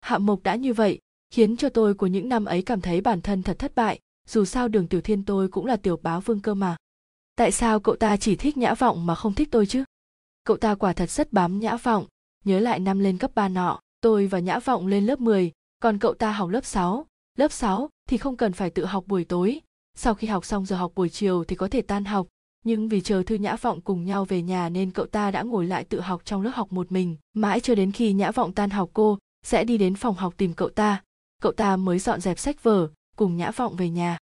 [0.00, 0.98] Hạ mộc đã như vậy
[1.30, 4.44] khiến cho tôi của những năm ấy cảm thấy bản thân thật thất bại dù
[4.44, 6.76] sao đường tiểu thiên tôi cũng là tiểu báo vương cơ mà.
[7.36, 9.84] Tại sao cậu ta chỉ thích nhã vọng mà không thích tôi chứ?
[10.44, 12.06] Cậu ta quả thật rất bám nhã vọng.
[12.44, 15.98] Nhớ lại năm lên cấp ba nọ tôi và nhã vọng lên lớp 10, còn
[15.98, 17.06] cậu ta học lớp 6.
[17.38, 19.60] Lớp 6 thì không cần phải tự học buổi tối,
[19.94, 22.26] sau khi học xong giờ học buổi chiều thì có thể tan học,
[22.64, 25.66] nhưng vì chờ thư nhã vọng cùng nhau về nhà nên cậu ta đã ngồi
[25.66, 27.16] lại tự học trong lớp học một mình.
[27.34, 30.54] Mãi cho đến khi nhã vọng tan học cô sẽ đi đến phòng học tìm
[30.54, 31.02] cậu ta
[31.42, 34.18] cậu ta mới dọn dẹp sách vở, cùng nhã vọng về nhà.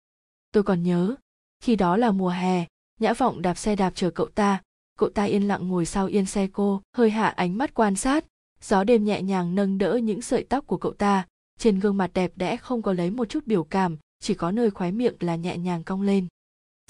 [0.51, 1.15] Tôi còn nhớ,
[1.59, 2.65] khi đó là mùa hè,
[2.99, 4.61] nhã vọng đạp xe đạp chờ cậu ta.
[4.97, 8.25] Cậu ta yên lặng ngồi sau yên xe cô, hơi hạ ánh mắt quan sát.
[8.61, 11.27] Gió đêm nhẹ nhàng nâng đỡ những sợi tóc của cậu ta.
[11.59, 14.71] Trên gương mặt đẹp đẽ không có lấy một chút biểu cảm, chỉ có nơi
[14.71, 16.27] khóe miệng là nhẹ nhàng cong lên.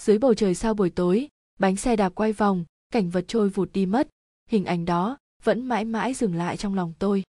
[0.02, 1.28] Dưới bầu trời sao buổi tối,
[1.60, 4.08] bánh xe đạp quay vòng, cảnh vật trôi vụt đi mất.
[4.50, 7.24] Hình ảnh đó vẫn mãi mãi dừng lại trong lòng tôi.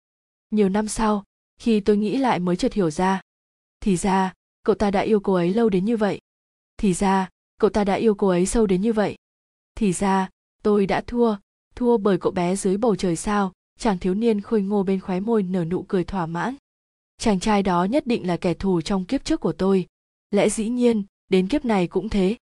[0.51, 1.25] Nhiều năm sau
[1.59, 3.21] khi tôi nghĩ lại mới chợt hiểu ra.
[3.81, 6.21] Thì ra, cậu ta đã yêu cô ấy lâu đến như vậy.
[6.77, 7.29] Thì ra,
[7.61, 9.17] cậu ta đã yêu cô ấy sâu đến như vậy.
[9.75, 10.29] Thì ra,
[10.63, 11.37] tôi đã thua.
[11.75, 13.53] Thua bởi cậu bé dưới bầu trời sao?
[13.79, 16.55] Chàng thiếu niên khôi ngô bên khóe môi nở nụ cười thỏa mãn.
[17.19, 19.87] Chàng trai đó nhất định là kẻ thù trong kiếp trước của tôi.
[20.31, 22.37] Lẽ dĩ nhiên, đến kiếp này cũng thế.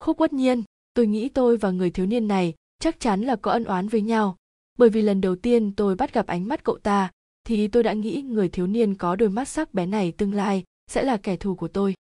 [0.00, 0.62] Khúc quất nhiên,
[0.94, 4.02] tôi nghĩ tôi và người thiếu niên này chắc chắn là có ân oán với
[4.02, 4.36] nhau.
[4.78, 7.10] Bởi vì lần đầu tiên tôi bắt gặp ánh mắt cậu ta
[7.44, 10.64] thì tôi đã nghĩ người thiếu niên có đôi mắt sắc bé này tương lai
[10.86, 11.94] sẽ là kẻ thù của tôi.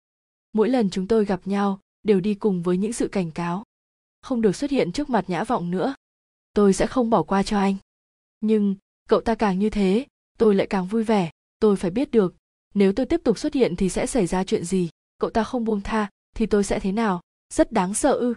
[0.53, 3.63] Mỗi lần chúng tôi gặp nhau, đều đi cùng với những sự cảnh cáo.
[4.21, 5.95] Không được xuất hiện trước mặt nhã vọng nữa.
[6.53, 7.75] Tôi sẽ không bỏ qua cho anh.
[8.39, 8.75] Nhưng,
[9.09, 10.05] cậu ta càng như thế,
[10.37, 11.31] tôi lại càng vui vẻ.
[11.59, 12.35] Tôi phải biết được,
[12.73, 14.89] nếu tôi tiếp tục xuất hiện thì sẽ xảy ra chuyện gì?
[15.17, 17.21] Cậu ta không buông tha, thì tôi sẽ thế nào?
[17.53, 18.33] Rất đáng sợ ư.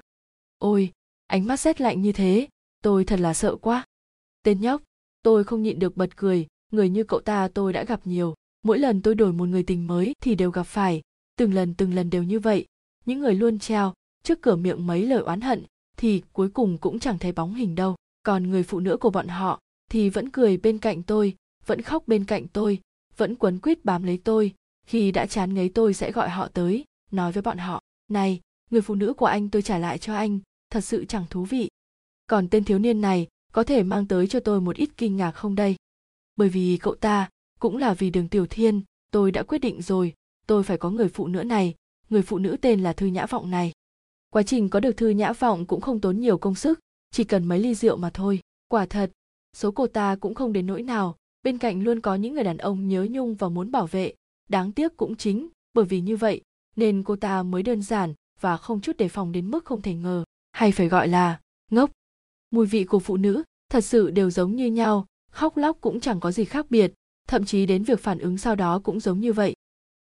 [0.59, 0.93] Ôi,
[1.27, 2.49] ánh mắt rét lạnh như thế,
[2.83, 3.85] tôi thật là sợ quá.
[4.43, 4.83] Tên nhóc,
[5.23, 8.35] tôi không nhịn được bật cười người như cậu ta tôi đã gặp nhiều.
[8.63, 11.03] Mỗi lần tôi đổi một người tình mới thì đều gặp phải.
[11.37, 12.67] Từng lần từng lần đều như vậy.
[13.07, 15.65] Những người luôn treo, trước cửa miệng mấy lời oán hận,
[15.97, 17.97] thì cuối cùng cũng chẳng thấy bóng hình đâu.
[18.23, 19.61] Còn người phụ nữ của bọn họ
[19.91, 22.81] thì vẫn cười bên cạnh tôi, vẫn khóc bên cạnh tôi,
[23.17, 24.53] vẫn quấn quýt bám lấy tôi.
[24.87, 28.81] Khi đã chán ngấy tôi sẽ gọi họ tới, nói với bọn họ, này, người
[28.81, 30.39] phụ nữ của anh tôi trả lại cho anh,
[30.71, 31.69] thật sự chẳng thú vị.
[32.27, 35.31] Còn tên thiếu niên này có thể mang tới cho tôi một ít kinh ngạc
[35.31, 35.77] không đây?
[36.37, 40.15] Bởi vì cậu ta cũng là vì đường tiểu thiên, tôi đã quyết định rồi,
[40.47, 41.75] tôi phải có người phụ nữ này.
[42.11, 43.73] Người phụ nữ tên là thư nhã vọng này.
[44.31, 47.49] Quá trình có được thư nhã vọng cũng không tốn nhiều công sức, chỉ cần
[47.49, 48.41] mấy ly rượu mà thôi.
[48.69, 49.11] Quả thật,
[49.57, 51.17] số cô ta cũng không đến nỗi nào.
[51.43, 54.15] Bên cạnh luôn có những người đàn ông nhớ nhung và muốn bảo vệ.
[54.49, 56.41] Đáng tiếc cũng chính, bởi vì như vậy,
[56.77, 59.95] nên cô ta mới đơn giản và không chút đề phòng đến mức không thể
[59.95, 60.25] ngờ.
[60.53, 61.91] Hay phải gọi là ngốc.
[62.51, 66.21] Mùi vị của phụ nữ thật sự đều giống như nhau khóc lóc cũng chẳng
[66.21, 66.93] có gì khác biệt,
[67.29, 69.55] thậm chí đến việc phản ứng sau đó cũng giống như vậy.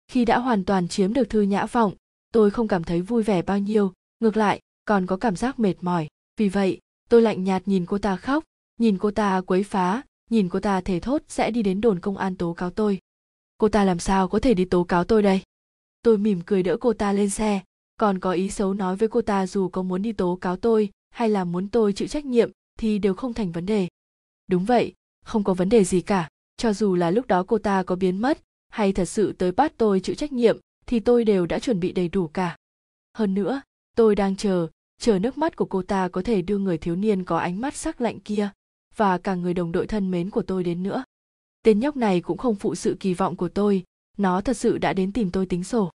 [0.08, 1.94] Khi đã hoàn toàn chiếm được thư nhã vọng,
[2.34, 5.76] tôi không cảm thấy vui vẻ bao nhiêu, ngược lại, còn có cảm giác mệt
[5.82, 6.08] mỏi.
[6.38, 8.44] Vì vậy, tôi lạnh nhạt nhìn cô ta khóc,
[8.80, 12.18] nhìn cô ta quấy phá, nhìn cô ta thể thốt sẽ đi đến đồn công
[12.18, 13.00] an tố cáo tôi.
[13.58, 15.42] Cô ta làm sao có thể đi tố cáo tôi đây?
[16.02, 17.62] Tôi mỉm cười đỡ cô ta lên xe,
[17.98, 20.90] còn có ý xấu nói với cô ta dù có muốn đi tố cáo tôi
[21.10, 23.88] hay là muốn tôi chịu trách nhiệm thì đều không thành vấn đề.
[24.48, 24.94] Đúng vậy
[25.30, 26.30] không có vấn đề gì cả.
[26.58, 28.40] Cho dù là lúc đó cô ta có biến mất,
[28.70, 31.92] hay thật sự tới bắt tôi chịu trách nhiệm, thì tôi đều đã chuẩn bị
[31.92, 32.58] đầy đủ cả.
[33.14, 33.62] Hơn nữa,
[33.96, 34.68] tôi đang chờ
[35.02, 37.76] chờ nước mắt của cô ta có thể đưa người thiếu niên có ánh mắt
[37.76, 38.50] sắc lạnh kia,
[38.96, 41.04] và cả người đồng đội thân mến của tôi đến nữa.
[41.64, 43.84] Tên nhóc này cũng không phụ sự kỳ vọng của tôi,
[44.18, 45.92] nó thật sự đã đến tìm tôi tính sổ.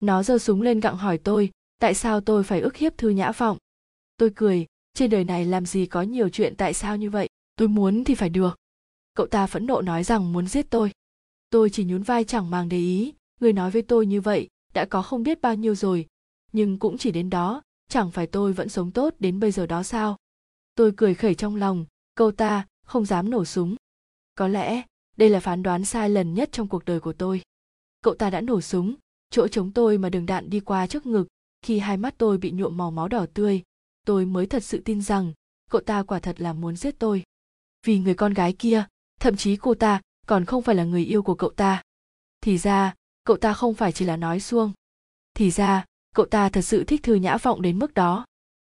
[0.00, 3.32] Nó giơ súng lên gặng hỏi tôi, tại sao tôi phải ức hiếp thư nhã
[3.32, 3.58] vọng?
[4.16, 7.28] Tôi cười, trên đời này làm gì có nhiều chuyện tại sao như vậy?
[7.56, 8.56] Tôi muốn thì phải được
[9.14, 10.92] cậu ta phẫn nộ nói rằng muốn giết tôi.
[11.50, 13.14] Tôi chỉ nhún vai chẳng màng để ý.
[13.40, 16.06] Người nói với tôi như vậy đã có không biết bao nhiêu rồi.
[16.52, 19.82] Nhưng cũng chỉ đến đó, chẳng phải tôi vẫn sống tốt đến bây giờ đó
[19.82, 20.16] sao?
[20.74, 23.76] Tôi cười khẩy trong lòng câu ta không dám nổ súng.
[24.34, 24.82] Có lẽ,
[25.16, 27.42] đây là phán đoán sai lần nhất trong cuộc đời của tôi.
[28.02, 28.94] Cậu ta đã nổ súng,
[29.30, 31.28] chỗ chống tôi mà đường đạn đi qua trước ngực,
[31.62, 33.62] khi hai mắt tôi bị nhuộm màu máu đỏ tươi.
[34.06, 35.32] Tôi mới thật sự tin rằng,
[35.70, 37.22] cậu ta quả thật là muốn giết tôi.
[37.86, 38.84] Vì người con gái kia
[39.20, 41.82] thậm chí cô ta còn không phải là người yêu của cậu ta.
[42.40, 44.72] Thì ra, cậu ta không phải chỉ là nói xuông.
[45.34, 48.26] Thì ra, cậu ta thật sự thích thư nhã vọng đến mức đó.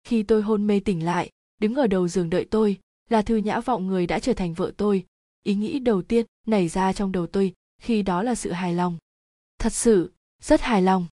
[0.03, 3.59] Khi tôi hôn mê tỉnh lại, đứng ở đầu giường đợi tôi là thư nhã
[3.59, 5.05] vọng người đã trở thành vợ tôi.
[5.43, 8.97] Ý nghĩ đầu tiên nảy ra trong đầu tôi khi đó là sự hài lòng.
[9.59, 11.07] Thật sự, rất hài lòng.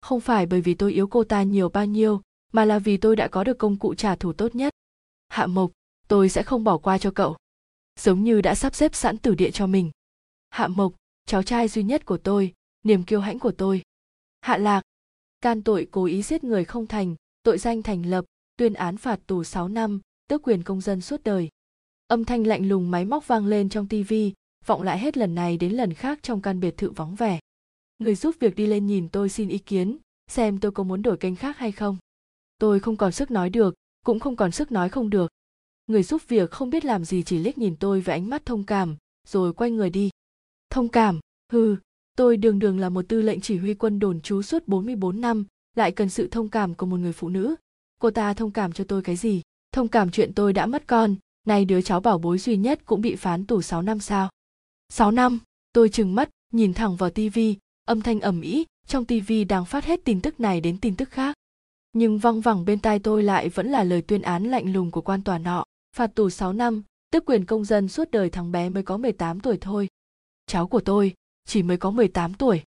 [0.00, 2.20] Không phải bởi vì tôi yếu cô ta nhiều bao nhiêu,
[2.52, 4.74] mà là vì tôi đã có được công cụ trả thù tốt nhất.
[5.28, 5.70] Hạ mộc,
[6.08, 7.36] tôi sẽ không bỏ qua cho cậu
[8.00, 9.90] giống như đã sắp xếp sẵn tử địa cho mình.
[10.50, 10.94] Hạ mộc,
[11.26, 12.52] cháu trai duy nhất của tôi,
[12.84, 13.82] niềm kiêu hãnh của tôi.
[14.40, 14.82] Hạ lạc,
[15.40, 18.24] can tội cố ý giết người không thành, tội danh thành lập,
[18.56, 21.48] tuyên án phạt tù 6 năm, tước quyền công dân suốt đời.
[22.06, 24.32] Âm thanh lạnh lùng máy móc vang lên trong tivi
[24.66, 27.40] vọng lại hết lần này đến lần khác trong căn biệt thự vắng vẻ.
[27.98, 29.98] Người giúp việc đi lên nhìn tôi xin ý kiến,
[30.30, 31.96] xem tôi có muốn đổi kênh khác hay không.
[32.58, 35.30] Tôi không còn sức nói được, cũng không còn sức nói không được
[35.86, 38.64] người giúp việc không biết làm gì chỉ liếc nhìn tôi với ánh mắt thông
[38.64, 38.96] cảm,
[39.28, 40.10] rồi quay người đi.
[40.70, 41.20] Thông cảm?
[41.52, 41.76] Hừ,
[42.16, 45.46] tôi đường đường là một tư lệnh chỉ huy quân đồn trú suốt 44 năm,
[45.76, 47.54] lại cần sự thông cảm của một người phụ nữ.
[48.00, 49.42] Cô ta thông cảm cho tôi cái gì?
[49.72, 51.14] Thông cảm chuyện tôi đã mất con,
[51.46, 54.28] nay đứa cháu bảo bối duy nhất cũng bị phán tù 6 năm sao?
[54.88, 55.38] 6 năm,
[55.72, 59.84] tôi trừng mắt, nhìn thẳng vào tivi âm thanh ầm ĩ, trong tivi đang phát
[59.84, 61.36] hết tin tức này đến tin tức khác.
[61.92, 65.00] Nhưng văng vẳng bên tai tôi lại vẫn là lời tuyên án lạnh lùng của
[65.00, 68.68] quan tòa nọ phạt tù 6 năm tước quyền công dân suốt đời thằng bé
[68.68, 69.88] mới có 18 tuổi thôi.
[70.46, 71.14] Cháu của tôi,
[71.48, 72.62] chỉ mới có 18 tuổi.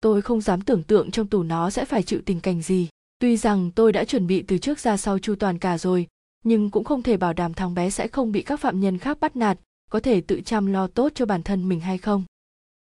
[0.00, 2.88] Tôi không dám tưởng tượng trong tù nó sẽ phải chịu tình cảnh gì.
[3.18, 6.06] Tuy rằng tôi đã chuẩn bị từ trước ra sau chu toàn cả rồi,
[6.44, 9.20] nhưng cũng không thể bảo đảm thằng bé sẽ không bị các phạm nhân khác
[9.20, 9.58] bắt nạt,
[9.90, 12.24] có thể tự chăm lo tốt cho bản thân mình hay không.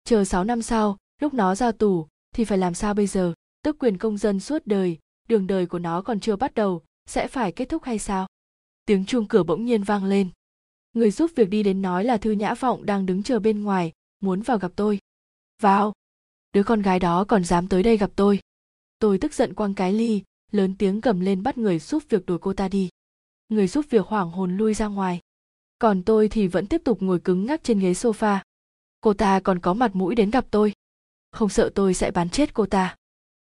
[0.04, 3.34] Chờ 6 năm sau, lúc nó ra tù, thì phải làm sao bây giờ?
[3.64, 4.98] Tức quyền công dân suốt đời,
[5.30, 8.28] đường đời của nó còn chưa bắt đầu, sẽ phải kết thúc hay sao?
[8.86, 10.30] Tiếng chuông cửa bỗng nhiên vang lên.
[10.94, 13.92] Người giúp việc đi đến nói là thư nhã vọng đang đứng chờ bên ngoài,
[14.20, 15.00] muốn vào gặp tôi.
[15.62, 15.94] Vào.
[16.54, 18.40] Đứa con gái đó còn dám tới đây gặp tôi.
[19.00, 20.22] Tôi tức giận quăng cái ly,
[20.52, 22.90] lớn tiếng cầm lên bắt người giúp việc đuổi cô ta đi.
[23.50, 25.20] Người giúp việc hoảng hồn lui ra ngoài.
[25.80, 28.40] Còn tôi thì vẫn tiếp tục ngồi cứng ngắc trên ghế sofa.
[29.02, 30.74] Cô ta còn có mặt mũi đến gặp tôi.
[31.32, 32.96] Không sợ tôi sẽ bán chết cô ta.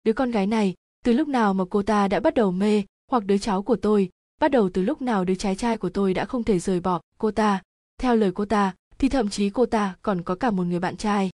[0.05, 0.75] Đứa con gái này,
[1.05, 4.11] từ lúc nào mà cô ta đã bắt đầu mê hoặc đứa cháu của tôi
[4.41, 7.01] bắt đầu từ lúc nào đứa trái trai của tôi đã không thể rời bỏ
[7.19, 7.63] cô ta?
[7.99, 10.97] Theo lời cô ta, thì thậm chí cô ta còn có cả một người bạn
[10.97, 11.31] trai.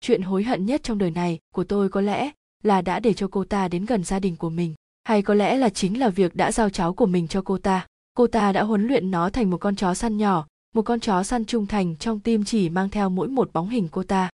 [0.00, 2.30] Chuyện hối hận nhất trong đời này của tôi có lẽ
[2.62, 4.74] là đã để cho cô ta đến gần gia đình của mình,
[5.04, 7.86] hay có lẽ là chính là việc đã giao cháu của mình cho cô ta.
[8.14, 11.22] Cô ta đã huấn luyện nó thành một con chó săn nhỏ, một con chó
[11.22, 14.30] săn trung thành trong tim chỉ mang theo mỗi một bóng hình cô ta.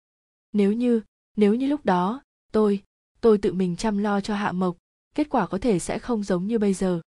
[0.53, 1.01] Nếu như
[1.37, 2.83] nếu như lúc đó, tôi
[3.21, 4.77] tôi tự mình chăm lo cho hạ mộc,
[5.15, 7.01] kết quả có thể sẽ không giống như bây giờ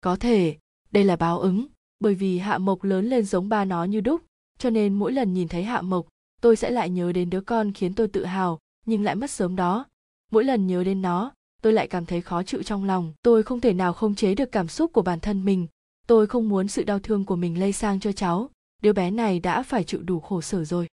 [0.00, 0.56] có thể,
[0.92, 1.66] đây là báo ứng,
[2.00, 4.22] bởi vì hạ mộc lớn lên giống ba nó như đúc,
[4.58, 6.06] cho nên mỗi lần nhìn thấy hạ mộc,
[6.40, 9.56] tôi sẽ lại nhớ đến đứa con khiến tôi tự hào, nhưng lại mất sớm
[9.56, 9.86] đó.
[10.32, 11.32] Mỗi lần nhớ đến nó,
[11.62, 13.12] tôi lại cảm thấy khó chịu trong lòng.
[13.22, 15.66] Tôi không thể nào không chế được cảm xúc của bản thân mình.
[16.06, 18.50] Tôi không muốn sự đau thương của mình lây sang cho cháu.
[18.82, 20.88] Đứa bé này đã phải chịu đủ khổ sở rồi.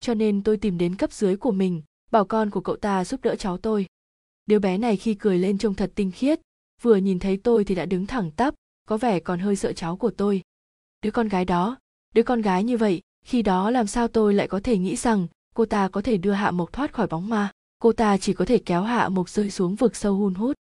[0.00, 3.20] Cho nên tôi tìm đến cấp dưới của mình, bảo con của cậu ta giúp
[3.22, 3.86] đỡ cháu tôi.
[4.46, 6.40] Đứa bé này khi cười lên trông thật tinh khiết
[6.82, 8.54] vừa nhìn thấy tôi thì đã đứng thẳng tắp,
[8.88, 10.42] có vẻ còn hơi sợ cháu của tôi.
[11.02, 11.76] Đứa con gái đó,
[12.14, 15.26] đứa con gái như vậy, khi đó làm sao tôi lại có thể nghĩ rằng
[15.54, 17.50] cô ta có thể đưa hạ mộc thoát khỏi bóng ma?
[17.78, 20.56] Cô ta chỉ có thể kéo hạ mộc rơi xuống vực sâu hun hút.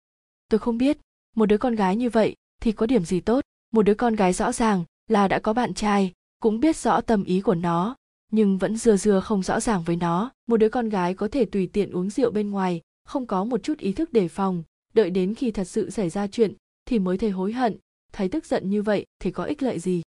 [0.49, 0.97] Tôi không biết,
[1.35, 3.41] một đứa con gái như vậy thì có điểm gì tốt?
[3.73, 7.23] Một đứa con gái rõ ràng là đã có bạn trai, cũng biết rõ tâm
[7.23, 7.95] ý của nó,
[8.31, 10.31] nhưng vẫn dưa dưa không rõ ràng với nó.
[10.47, 13.63] Một đứa con gái có thể tùy tiện uống rượu bên ngoài, không có một
[13.63, 14.63] chút ý thức đề phòng
[14.95, 16.53] đợi đến khi thật sự xảy ra chuyện,
[16.85, 17.77] thì mới thấy hối hận,
[18.13, 20.01] thấy tức giận như vậy thì có ích lợi gì?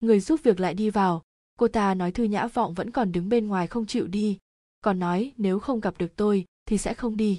[0.00, 1.22] Người giúp việc lại đi vào.
[1.58, 4.38] Cô ta nói thư nhã vọng vẫn còn đứng bên ngoài không chịu đi.
[4.80, 7.38] Còn nói, nếu không gặp được tôi, thì sẽ không đi.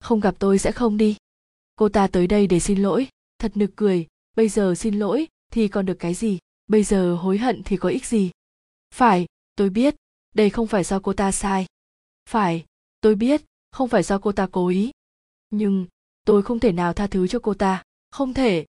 [0.00, 1.16] Không gặp tôi sẽ không đi.
[1.76, 3.08] Cô ta tới đây để xin lỗi.
[3.38, 4.06] Thật nực cười.
[4.36, 6.38] Bây giờ xin lỗi, thì còn được cái gì?
[6.66, 8.30] Bây giờ hối hận thì có ích gì?
[8.94, 9.26] Phải,
[9.56, 9.94] tôi biết.
[10.34, 11.66] Đây không phải do cô ta sai.
[12.28, 12.64] Phải,
[13.00, 13.42] tôi biết.
[13.70, 14.90] Không phải do cô ta cố ý.
[15.50, 15.86] Nhưng
[16.26, 17.82] tôi không thể nào tha thứ cho cô ta.
[18.10, 18.66] Không thể.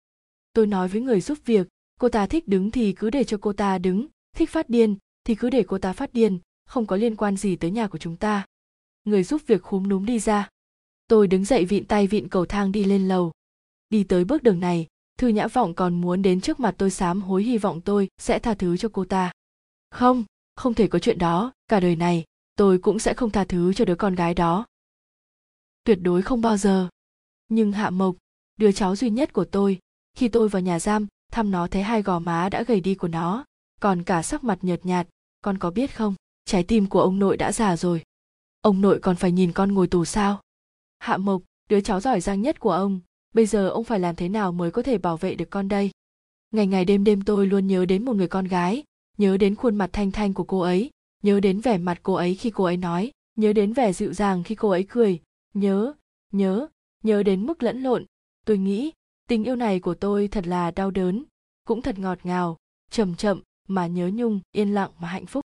[0.54, 1.68] Tôi nói với người giúp việc,
[2.00, 5.36] cô ta thích đứng thì cứ để cho cô ta đứng, thích phát điên thì
[5.36, 8.18] cứ để cô ta phát điên, không có liên quan gì tới nhà của chúng
[8.18, 8.46] ta.
[9.04, 10.50] Người giúp việc khúm núm đi ra.
[11.08, 13.32] Tôi đứng dậy vịn tay vịn cầu thang đi lên lầu.
[13.90, 14.88] Đi tới bước đường này,
[15.18, 18.40] thư nhã vọng còn muốn đến trước mặt tôi sám hối hy vọng tôi sẽ
[18.40, 19.32] tha thứ cho cô ta.
[19.92, 20.24] Không
[20.56, 22.24] không thể có chuyện đó, cả đời này,
[22.56, 24.66] tôi cũng sẽ không tha thứ cho đứa con gái đó.
[25.84, 26.90] Tuyệt đối không bao giờ
[27.48, 28.16] nhưng hạ mộc,
[28.58, 29.80] đứa cháu duy nhất của tôi,
[30.18, 33.08] khi tôi vào nhà giam, thăm nó thấy hai gò má đã gầy đi của
[33.08, 33.46] nó,
[33.80, 35.08] còn cả sắc mặt nhợt nhạt.
[35.42, 36.16] Con có biết không,
[36.46, 38.04] trái tim của ông nội đã già rồi.
[38.62, 40.42] Ông nội còn phải nhìn con ngồi tù sao?
[41.00, 43.00] Hạ mộc, đứa cháu giỏi giang nhất của ông,
[43.34, 45.92] bây giờ ông phải làm thế nào mới có thể bảo vệ được con đây?
[46.52, 48.84] Ngày ngày đêm đêm tôi luôn nhớ đến một người con gái,
[49.18, 50.90] nhớ đến khuôn mặt thanh thanh của cô ấy,
[51.24, 54.44] nhớ đến vẻ mặt cô ấy khi cô ấy nói, nhớ đến vẻ dịu dàng
[54.44, 55.20] khi cô ấy cười,
[55.54, 55.94] nhớ
[56.32, 56.68] nhớ
[57.06, 58.06] nhớ đến mức lẫn lộn
[58.46, 58.92] tôi nghĩ
[59.30, 61.24] tình yêu này của tôi thật là đau đớn
[61.68, 62.58] cũng thật ngọt ngào
[62.92, 65.46] chậm chậm mà nhớ nhung yên lặng mà hạnh phúc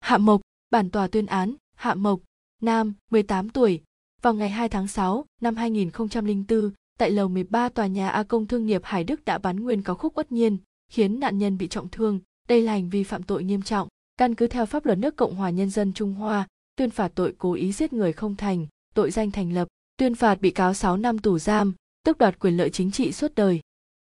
[0.00, 0.40] hạ mộc
[0.70, 2.20] bản tòa tuyên án hạ mộc
[2.62, 3.82] nam 18 tuổi
[4.22, 8.66] vào ngày 2 tháng 6 năm 2004 tại lầu 13 tòa nhà A Công Thương
[8.66, 11.88] nghiệp Hải Đức đã bắn nguyên có khúc uất nhiên, khiến nạn nhân bị trọng
[11.88, 12.20] thương.
[12.48, 13.88] Đây là hành vi phạm tội nghiêm trọng.
[14.16, 17.34] Căn cứ theo pháp luật nước Cộng hòa Nhân dân Trung Hoa, tuyên phạt tội
[17.38, 20.96] cố ý giết người không thành, tội danh thành lập, tuyên phạt bị cáo 6
[20.96, 21.74] năm tù giam,
[22.04, 23.60] tước đoạt quyền lợi chính trị suốt đời.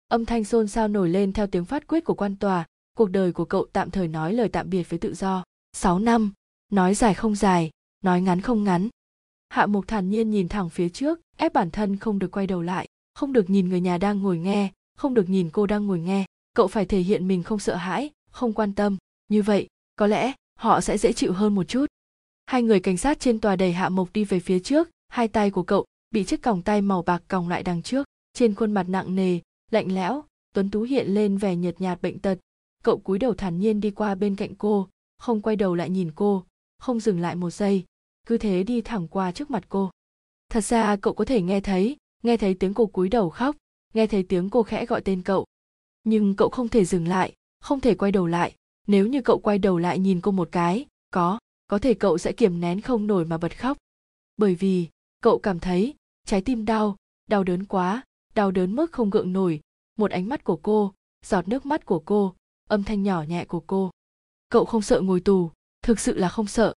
[0.08, 2.66] Âm thanh xôn xao nổi lên theo tiếng phát quyết của quan tòa,
[2.98, 5.44] cuộc đời của cậu tạm thời nói lời tạm biệt với tự do.
[5.74, 6.34] 6 năm,
[6.72, 7.72] nói dài không dài,
[8.04, 8.90] nói ngắn không ngắn.
[9.50, 12.62] Hạ Mục thản nhiên nhìn thẳng phía trước, ép bản thân không được quay đầu
[12.62, 16.00] lại, không được nhìn người nhà đang ngồi nghe, không được nhìn cô đang ngồi
[16.00, 16.26] nghe.
[16.54, 18.98] Cậu phải thể hiện mình không sợ hãi, không quan tâm.
[19.30, 21.86] Như vậy, có lẽ họ sẽ dễ chịu hơn một chút.
[22.46, 25.52] Hai người cảnh sát trên tòa đẩy Hạ Mộc đi về phía trước, hai tay
[25.52, 28.06] của cậu bị chiếc còng tay màu bạc còng lại đằng trước.
[28.34, 29.40] Trên khuôn mặt nặng nề,
[29.72, 32.40] lạnh lẽo, Tuấn Tú hiện lên vẻ nhợt nhạt bệnh tật.
[32.84, 34.88] Cậu cúi đầu thản nhiên đi qua bên cạnh cô,
[35.18, 36.46] không quay đầu lại nhìn cô,
[36.78, 37.86] không dừng lại một giây,
[38.26, 39.92] cứ thế đi thẳng qua trước mặt cô
[40.50, 43.56] thật ra cậu có thể nghe thấy nghe thấy tiếng cô cúi đầu khóc
[43.94, 45.46] nghe thấy tiếng cô khẽ gọi tên cậu
[46.04, 48.56] nhưng cậu không thể dừng lại không thể quay đầu lại
[48.88, 52.32] nếu như cậu quay đầu lại nhìn cô một cái có có thể cậu sẽ
[52.32, 53.78] kiềm nén không nổi mà bật khóc
[54.38, 54.88] bởi vì
[55.26, 55.96] cậu cảm thấy
[56.26, 56.96] trái tim đau
[57.28, 58.04] đau đớn quá,
[58.36, 59.62] đau đớn mức không gượng nổi.
[59.98, 60.94] Một ánh mắt của cô,
[61.26, 62.36] giọt nước mắt của cô,
[62.70, 63.92] âm thanh nhỏ nhẹ của cô.
[64.50, 65.52] Cậu không sợ ngồi tù,
[65.82, 66.74] thực sự là không sợ.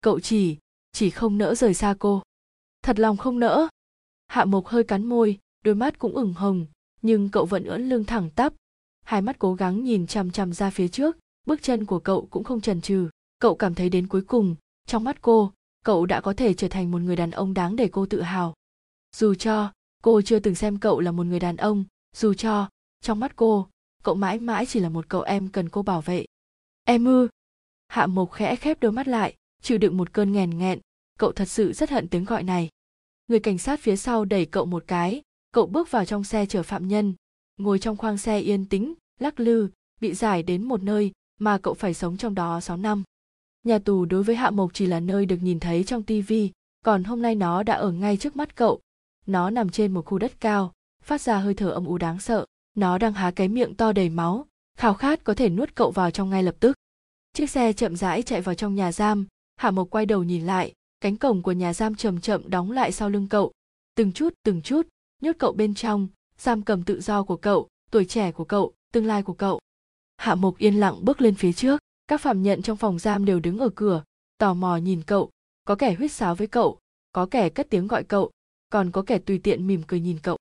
[0.00, 0.56] Cậu chỉ
[0.92, 2.22] chỉ không nỡ rời xa cô.
[2.82, 3.68] Thật lòng không nỡ.
[4.26, 6.66] Hạ mộc hơi cắn môi, đôi mắt cũng ửng hồng,
[7.02, 8.52] nhưng cậu vẫn ưỡn lưng thẳng tắp.
[9.04, 11.16] Hai mắt cố gắng nhìn chằm chằm ra phía trước,
[11.46, 13.08] bước chân của cậu cũng không chần chừ.
[13.38, 15.52] Cậu cảm thấy đến cuối cùng, trong mắt cô
[15.84, 18.54] cậu đã có thể trở thành một người đàn ông đáng để cô tự hào.
[19.16, 19.72] Dù cho
[20.02, 21.84] cô chưa từng xem cậu là một người đàn ông,
[22.16, 22.68] dù cho
[23.00, 23.68] trong mắt cô,
[24.02, 26.24] cậu mãi mãi chỉ là một cậu em cần cô bảo vệ.
[26.84, 27.28] Em ư?
[27.88, 30.80] Hạ mộc khẽ khép đôi mắt lại, chịu đựng một cơn nghèn nghẹn.
[31.18, 32.68] Cậu thật sự rất hận tiếng gọi này.
[33.28, 35.22] Người cảnh sát phía sau đẩy cậu một cái,
[35.52, 37.14] cậu bước vào trong xe chở phạm nhân.
[37.56, 39.68] Ngồi trong khoang xe yên tĩnh, lắc lư,
[40.00, 43.02] bị giải đến một nơi mà cậu phải sống trong đó 6 năm.
[43.64, 46.50] Nhà tù đối với Hạ Mộc chỉ là nơi được nhìn thấy trong tivi,
[46.84, 48.80] còn hôm nay nó đã ở ngay trước mắt cậu.
[49.26, 52.46] Nó nằm trên một khu đất cao, phát ra hơi thở âm u đáng sợ.
[52.74, 54.46] Nó đang há cái miệng to đầy máu,
[54.78, 56.76] khao khát có thể nuốt cậu vào trong ngay lập tức.
[57.32, 60.72] Chiếc xe chậm rãi chạy vào trong nhà giam, Hạ Mộc quay đầu nhìn lại,
[61.00, 63.52] cánh cổng của nhà giam chậm chậm đóng lại sau lưng cậu.
[63.94, 64.88] Từng chút từng chút,
[65.22, 66.08] nhốt cậu bên trong,
[66.38, 69.60] giam cầm tự do của cậu, tuổi trẻ của cậu, tương lai của cậu
[70.16, 73.40] hạ mộc yên lặng bước lên phía trước các phạm nhân trong phòng giam đều
[73.40, 74.04] đứng ở cửa,
[74.38, 75.30] tò mò nhìn cậu.
[75.64, 76.78] Có kẻ huýt sáo với cậu,
[77.12, 78.30] có kẻ cất tiếng gọi cậu,
[78.70, 80.38] còn có kẻ tùy tiện mỉm cười nhìn cậu.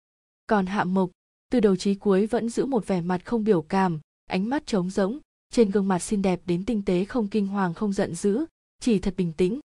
[0.48, 1.10] Còn hạ mộc,
[1.52, 4.00] từ đầu chí cuối vẫn giữ một vẻ mặt không biểu cảm,
[4.30, 5.20] ánh mắt trống rỗng,
[5.52, 8.46] trên gương mặt xinh đẹp đến tinh tế không kinh hoàng không giận dữ,
[8.80, 9.60] chỉ thật bình tĩnh.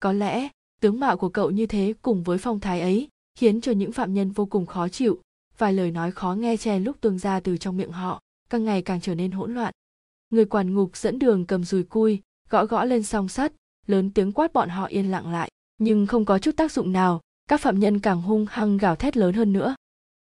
[0.00, 0.48] Có lẽ,
[0.80, 4.14] tướng mạo của cậu như thế cùng với phong thái ấy, khiến cho những phạm
[4.14, 5.20] nhân vô cùng khó chịu.
[5.58, 8.20] Vài lời nói khó nghe chen lúc tuôn ra từ trong miệng họ,
[8.50, 9.74] càng ngày càng trở nên hỗn loạn
[10.30, 12.20] người quản ngục dẫn đường cầm dùi cui,
[12.50, 13.52] gõ gõ lên song sắt,
[13.86, 15.50] lớn tiếng quát bọn họ yên lặng lại.
[15.78, 19.16] Nhưng không có chút tác dụng nào, các phạm nhân càng hung hăng gào thét
[19.16, 19.74] lớn hơn nữa.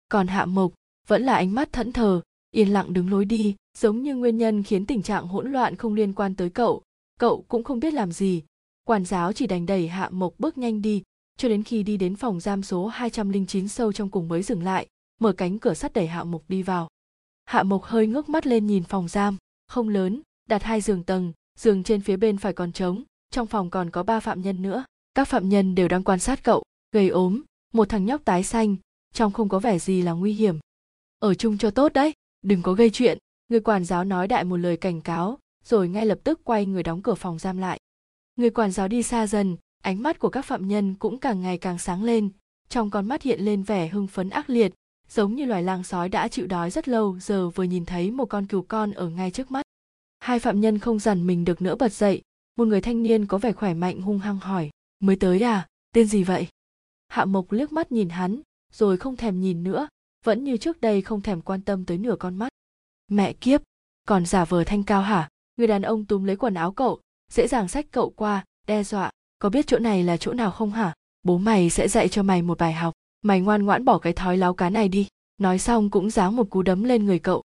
[0.08, 0.72] Còn hạ mộc,
[1.06, 4.62] vẫn là ánh mắt thẫn thờ, yên lặng đứng lối đi, giống như nguyên nhân
[4.62, 6.82] khiến tình trạng hỗn loạn không liên quan tới cậu.
[7.18, 8.42] Cậu cũng không biết làm gì.
[8.84, 11.02] Quản giáo chỉ đành đẩy hạ mộc bước nhanh đi,
[11.36, 14.86] cho đến khi đi đến phòng giam số 209 sâu trong cùng mới dừng lại,
[15.20, 16.88] mở cánh cửa sắt đẩy hạ mộc đi vào.
[17.44, 19.36] Hạ mộc hơi ngước mắt lên nhìn phòng giam
[19.72, 23.70] không lớn, đặt hai giường tầng, giường trên phía bên phải còn trống, trong phòng
[23.70, 24.84] còn có ba phạm nhân nữa.
[25.14, 26.62] Các phạm nhân đều đang quan sát cậu,
[26.92, 27.42] gầy ốm,
[27.72, 28.76] một thằng nhóc tái xanh
[29.12, 30.58] trong không có vẻ gì là nguy hiểm.
[31.18, 32.12] Ở chung cho tốt đấy,
[32.42, 33.18] đừng có gây chuyện.
[33.48, 36.82] Người quản giáo nói đại một lời cảnh cáo, rồi ngay lập tức quay người
[36.82, 37.80] đóng cửa phòng giam lại.
[38.36, 41.58] Người quản giáo đi xa dần, ánh mắt của các phạm nhân cũng càng ngày
[41.58, 42.30] càng sáng lên,
[42.68, 44.72] trong con mắt hiện lên vẻ hưng phấn ác liệt
[45.12, 48.24] giống như loài lang sói đã chịu đói rất lâu, giờ vừa nhìn thấy một
[48.24, 49.62] con cừu con ở ngay trước mắt.
[50.18, 52.22] Hai phạm nhân không dằn mình được nữa bật dậy.
[52.56, 55.66] Một người thanh niên có vẻ khỏe mạnh hung hăng hỏi, mới tới à?
[55.94, 56.48] Tên gì vậy?
[57.08, 58.40] Hạ mộc liếc mắt nhìn hắn,
[58.72, 59.88] rồi không thèm nhìn nữa,
[60.24, 62.48] vẫn như trước đây không thèm quan tâm tới nửa con mắt.
[63.08, 63.60] Mẹ kiếp,
[64.08, 65.28] còn giả vờ thanh cao hả?
[65.56, 67.00] Người đàn ông túm lấy quần áo cậu,
[67.32, 69.10] dễ dàng xách cậu qua, đe dọa.
[69.38, 70.94] Có biết chỗ này là chỗ nào không hả?
[71.22, 74.36] Bố mày sẽ dạy cho mày một bài học mày ngoan ngoãn bỏ cái thói
[74.36, 75.08] láo cá này đi.
[75.38, 77.42] Nói xong cũng giáng một cú đấm lên người cậu.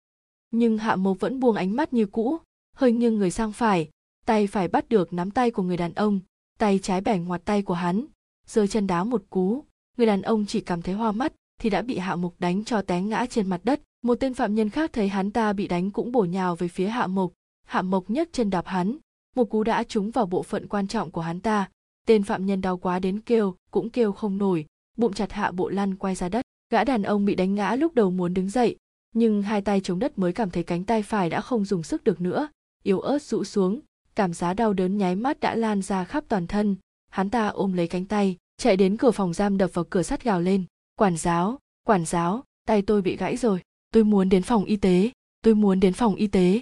[0.51, 2.37] Nhưng hạ mộc vẫn buông ánh mắt như cũ,
[2.75, 3.89] hơi nghiêng người sang phải,
[4.25, 6.19] tay phải bắt được nắm tay của người đàn ông,
[6.59, 8.05] tay trái bẻ ngoặt tay của hắn,
[8.47, 9.63] giơ chân đá một cú.
[9.97, 12.81] Người đàn ông chỉ cảm thấy hoa mắt thì đã bị hạ Mục đánh cho
[12.81, 13.81] té ngã trên mặt đất.
[14.03, 16.87] Một tên phạm nhân khác thấy hắn ta bị đánh cũng bổ nhào về phía
[16.87, 17.31] hạ mộc.
[17.65, 18.97] Hạ mộc nhấc chân đạp hắn.
[19.35, 21.69] Một cú đã trúng vào bộ phận quan trọng của hắn ta.
[22.07, 24.65] Tên phạm nhân đau quá đến kêu, cũng kêu không nổi
[24.97, 26.45] bụng chặt hạ bộ lăn quay ra đất.
[26.69, 28.75] Gã đàn ông bị đánh ngã lúc đầu muốn đứng dậy,
[29.13, 32.03] nhưng hai tay chống đất mới cảm thấy cánh tay phải đã không dùng sức
[32.03, 32.49] được nữa,
[32.83, 33.79] yếu ớt rũ xuống,
[34.15, 36.75] cảm giác đau đớn nháy mắt đã lan ra khắp toàn thân.
[37.11, 40.23] Hắn ta ôm lấy cánh tay, chạy đến cửa phòng giam đập vào cửa sắt
[40.23, 40.63] gào lên,
[40.95, 45.11] quản giáo quản giáo, tay tôi bị gãy rồi, tôi muốn đến phòng y tế,
[45.41, 46.61] tôi muốn đến phòng y tế.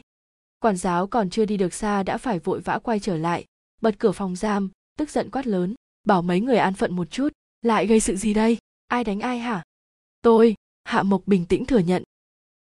[0.60, 3.46] Quản giáo còn chưa đi được xa đã phải vội vã quay trở lại,
[3.82, 5.76] bật cửa phòng giam, tức giận quát lớn,
[6.08, 7.30] bảo mấy người an phận một chút
[7.62, 8.58] lại gây sự gì đây?
[8.88, 9.64] Ai đánh ai hả?
[10.22, 12.04] Tôi, hạ mộc bình tĩnh thừa nhận.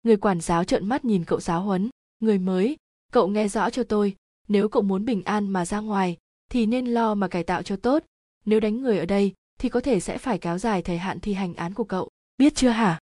[0.03, 1.89] Người quản giáo trợn mắt nhìn cậu giáo huấn.
[2.19, 2.77] Người mới,
[3.11, 4.15] cậu nghe rõ cho tôi.
[4.47, 6.17] Nếu cậu muốn bình an mà ra ngoài,
[6.49, 8.03] thì nên lo mà cải tạo cho tốt.
[8.45, 11.33] Nếu đánh người ở đây, thì có thể sẽ phải kéo dài thời hạn thi
[11.33, 12.09] hành án của cậu.
[12.37, 12.99] Biết chưa hả?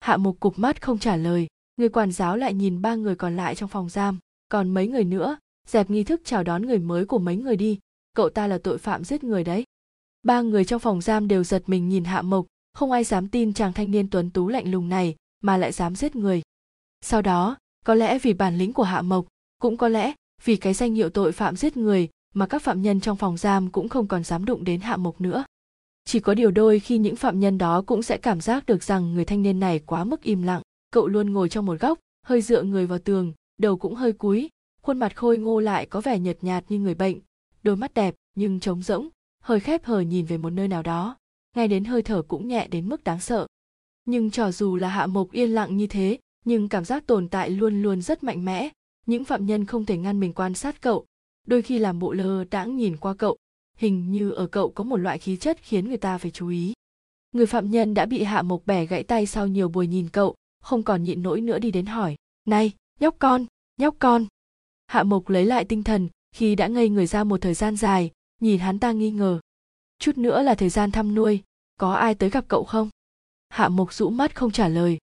[0.00, 1.46] Hạ mục cụp mắt không trả lời.
[1.76, 4.18] Người quản giáo lại nhìn ba người còn lại trong phòng giam.
[4.48, 5.36] Còn mấy người nữa,
[5.68, 7.78] dẹp nghi thức chào đón người mới của mấy người đi.
[8.14, 9.64] Cậu ta là tội phạm giết người đấy
[10.24, 13.52] ba người trong phòng giam đều giật mình nhìn hạ mộc, không ai dám tin
[13.52, 16.42] chàng thanh niên tuấn tú lạnh lùng này mà lại dám giết người.
[17.00, 19.26] Sau đó, có lẽ vì bản lĩnh của hạ mộc,
[19.60, 20.12] cũng có lẽ
[20.44, 23.70] vì cái danh hiệu tội phạm giết người mà các phạm nhân trong phòng giam
[23.70, 25.44] cũng không còn dám đụng đến hạ mộc nữa.
[26.04, 29.14] Chỉ có điều đôi khi những phạm nhân đó cũng sẽ cảm giác được rằng
[29.14, 32.42] người thanh niên này quá mức im lặng, cậu luôn ngồi trong một góc, hơi
[32.42, 34.50] dựa người vào tường, đầu cũng hơi cúi,
[34.82, 37.18] khuôn mặt khôi ngô lại có vẻ nhợt nhạt như người bệnh,
[37.62, 39.08] đôi mắt đẹp nhưng trống rỗng
[39.44, 41.16] hơi khép hờ nhìn về một nơi nào đó
[41.56, 43.46] ngay đến hơi thở cũng nhẹ đến mức đáng sợ.
[44.04, 47.50] Nhưng cho dù là hạ mộc yên lặng như thế, nhưng cảm giác tồn tại
[47.50, 48.68] luôn luôn rất mạnh mẽ.
[49.06, 51.06] Những phạm nhân không thể ngăn mình quan sát cậu,
[51.46, 53.36] đôi khi làm bộ lơ đãng nhìn qua cậu.
[53.76, 56.72] Hình như ở cậu có một loại khí chất khiến người ta phải chú ý.
[57.32, 60.34] Người phạm nhân đã bị hạ mộc bẻ gãy tay sau nhiều buổi nhìn cậu,
[60.60, 62.16] không còn nhịn nỗi nữa đi đến hỏi,
[62.48, 64.26] này, nhóc con nhóc con.
[64.86, 68.10] Hạ mộc lấy lại tinh thần khi đã ngây người ra một thời gian dài
[68.44, 69.40] nhìn hắn ta nghi ngờ.
[69.98, 71.42] Chút nữa là thời gian thăm nuôi,
[71.78, 72.90] có ai tới gặp cậu không?
[73.48, 74.98] Hạ mộc rũ mắt không trả lời.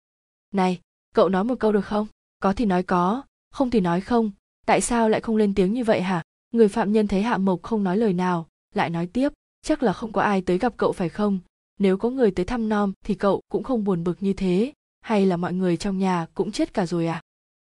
[0.55, 0.81] Này,
[1.15, 2.07] cậu nói một câu được không?
[2.41, 4.31] Có thì nói có, không thì nói không.
[4.67, 6.23] Tại sao lại không lên tiếng như vậy hả?
[6.51, 9.33] Người phạm nhân thấy hạ mộc không nói lời nào, lại nói tiếp,
[9.63, 11.39] chắc là không có ai tới gặp cậu phải không?
[11.79, 15.27] Nếu có người tới thăm nom thì cậu cũng không buồn bực như thế, hay
[15.27, 17.23] là mọi người trong nhà cũng chết cả rồi à?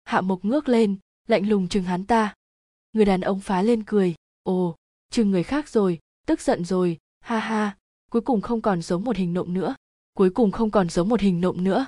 [0.05, 0.97] Hạ mộc ngước lên,
[1.29, 2.35] lạnh lùng chừng hắn ta.
[2.93, 4.77] Người đàn ông phá lên cười, ồ
[5.15, 7.77] chừng người khác rồi, tức giận rồi, ha ha,
[8.11, 9.75] cuối cùng không còn giống một hình nộm nữa,
[10.15, 11.87] cuối cùng không còn giống một hình nộm nữa.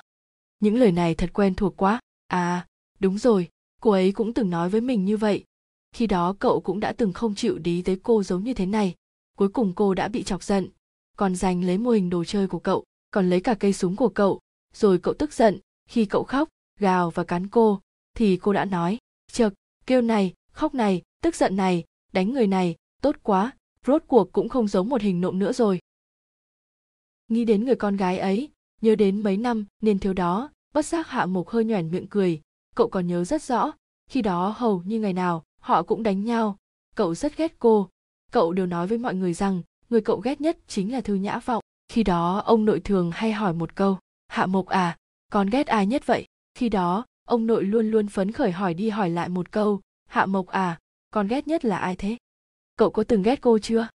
[0.59, 1.99] Những lời này thật quen thuộc quá.
[2.27, 2.67] À
[2.99, 3.49] đúng rồi,
[3.81, 5.43] cô ấy cũng từng nói với mình như vậy.
[5.95, 8.95] Khi đó cậu cũng đã từng không chịu đi tới cô giống như thế này.
[9.37, 10.69] Cuối cùng cô đã bị chọc giận.
[11.17, 14.09] Còn giành lấy mô hình đồ chơi của cậu, còn lấy cả cây súng của
[14.09, 14.39] cậu.
[14.73, 15.59] Rồi cậu tức giận,
[15.89, 16.49] khi cậu khóc,
[16.79, 17.81] gào và cắn cô,
[18.15, 18.97] thì cô đã nói,
[19.31, 19.49] chợt,
[19.85, 23.51] kêu này, khóc này, tức giận này, đánh người này tốt quá,
[23.85, 25.79] rốt cuộc cũng không giống một hình nộm nữa rồi.
[27.27, 28.49] Nghĩ đến người con gái ấy,
[28.81, 32.41] nhớ đến mấy năm nên thiếu đó, bất giác hạ mục hơi nhoẻn miệng cười.
[32.75, 33.71] Cậu còn nhớ rất rõ,
[34.09, 36.57] khi đó hầu như ngày nào, họ cũng đánh nhau.
[36.95, 37.89] Cậu rất ghét cô.
[38.31, 41.39] Cậu đều nói với mọi người rằng, người cậu ghét nhất chính là thư nhã
[41.39, 41.63] vọng.
[41.87, 44.97] Khi đó, ông nội thường hay hỏi một câu, hạ mộc à
[45.31, 46.25] con ghét ai nhất vậy?
[46.55, 50.25] Khi đó, ông nội luôn luôn phấn khởi hỏi đi hỏi lại một câu, hạ
[50.25, 50.79] mộc à
[51.11, 52.17] con ghét nhất là ai thế?
[52.77, 53.87] Cậu có từng ghét cô chưa?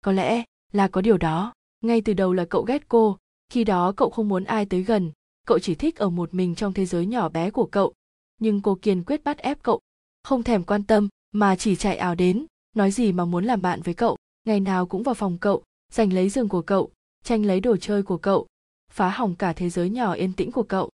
[0.00, 1.52] Có lẽ là có điều đó.
[1.80, 3.18] Ngay từ đầu là cậu ghét cô.
[3.48, 5.12] Khi đó cậu không muốn ai tới gần.
[5.46, 7.94] Cậu chỉ thích ở một mình trong thế giới nhỏ bé của cậu.
[8.38, 9.80] Nhưng cô kiên quyết bắt ép cậu.
[10.22, 13.82] Không thèm quan tâm, mà chỉ chạy ảo đến, nói gì mà muốn làm bạn
[13.82, 14.16] với cậu.
[14.44, 15.62] Ngày nào cũng vào phòng cậu,
[15.92, 16.90] giành lấy giường của cậu,
[17.24, 18.46] tranh lấy đồ chơi của cậu,
[18.92, 20.90] phá hỏng cả thế giới nhỏ yên tĩnh của cậu.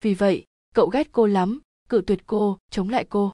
[0.00, 3.32] Vì vậy, cậu ghét cô lắm, cự tuyệt cô, chống lại cô.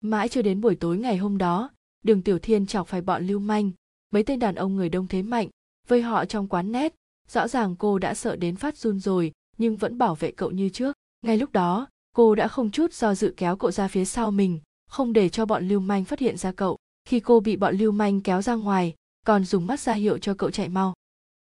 [0.00, 1.70] Mãi cho đến buổi tối ngày hôm đó
[2.02, 3.70] đường tiểu thiên chọc phải bọn lưu manh,
[4.12, 5.48] mấy tên đàn ông người đông thế mạnh,
[5.88, 6.94] vây họ trong quán nét.
[7.28, 10.68] Rõ ràng cô đã sợ đến phát run rồi, nhưng vẫn bảo vệ cậu như
[10.68, 10.96] trước.
[11.22, 14.60] Ngay lúc đó, cô đã không chút do dự kéo cậu ra phía sau mình,
[14.90, 16.78] không để cho bọn lưu manh phát hiện ra cậu.
[17.04, 18.94] Khi cô bị bọn lưu manh kéo ra ngoài,
[19.26, 20.94] còn dùng mắt ra hiệu cho cậu chạy mau.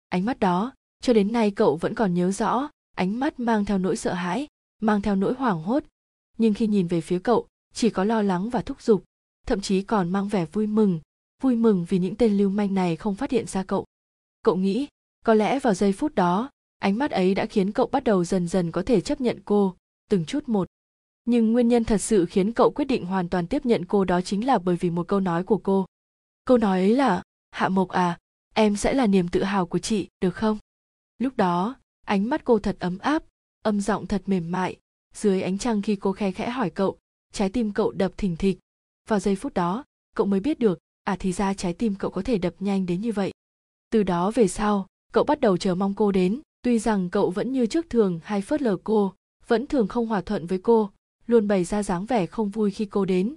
[0.08, 3.78] Ánh mắt đó, cho đến nay cậu vẫn còn nhớ rõ, ánh mắt mang theo
[3.78, 4.46] nỗi sợ hãi,
[4.80, 5.84] mang theo nỗi hoảng hốt.
[6.38, 9.04] Nhưng khi nhìn về phía cậu, chỉ có lo lắng và thúc giục
[9.46, 11.00] thậm chí còn mang vẻ vui mừng
[11.40, 13.84] vui mừng vì những tên lưu manh này không phát hiện ra cậu.
[14.42, 14.86] Cậu nghĩ,
[15.24, 18.48] có lẽ vào giây phút đó, ánh mắt ấy đã khiến cậu bắt đầu dần
[18.48, 19.74] dần có thể chấp nhận cô
[20.10, 20.68] từng chút một.
[21.24, 24.20] Nhưng nguyên nhân thật sự khiến cậu quyết định hoàn toàn tiếp nhận cô đó
[24.20, 25.86] chính là bởi vì một câu nói của cô.
[26.44, 28.18] Câu nói ấy là, hạ mộc à
[28.54, 30.58] em sẽ là niềm tự hào của chị, được không?
[31.18, 31.76] Lúc đó,
[32.06, 33.22] ánh mắt cô thật ấm áp,
[33.62, 34.76] âm giọng thật mềm mại,
[35.14, 36.98] dưới ánh trăng khi cô khe khẽ hỏi cậu,
[37.32, 38.58] trái tim cậu đập thình thịch
[39.10, 39.84] vào giây phút đó,
[40.16, 43.00] cậu mới biết được à thì ra trái tim cậu có thể đập nhanh đến
[43.00, 43.32] như vậy.
[43.90, 46.40] Từ đó về sau, cậu bắt đầu chờ mong cô đến.
[46.62, 49.14] Tuy rằng cậu vẫn như trước thường hay phớt lờ cô,
[49.46, 50.90] vẫn thường không hòa thuận với cô,
[51.26, 53.34] luôn bày ra dáng vẻ không vui khi cô đến.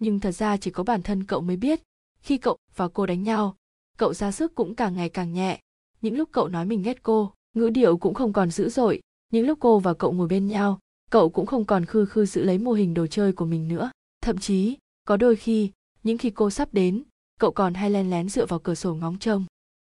[0.00, 1.80] Nhưng thật ra chỉ có bản thân cậu mới biết,
[2.20, 3.56] khi cậu và cô đánh nhau,
[3.98, 5.60] cậu ra sức cũng càng ngày càng nhẹ.
[6.00, 9.00] Những lúc cậu nói mình ghét cô, ngữ điệu cũng không còn dữ dội.
[9.32, 10.78] Những lúc cô và cậu ngồi bên nhau,
[11.10, 13.90] cậu cũng không còn khư khư giữ lấy mô hình đồ chơi của mình nữa.
[14.22, 15.70] Thậm chí có đôi khi,
[16.02, 17.02] những khi cô sắp đến,
[17.40, 19.44] cậu còn hay len lén dựa vào cửa sổ ngóng trông.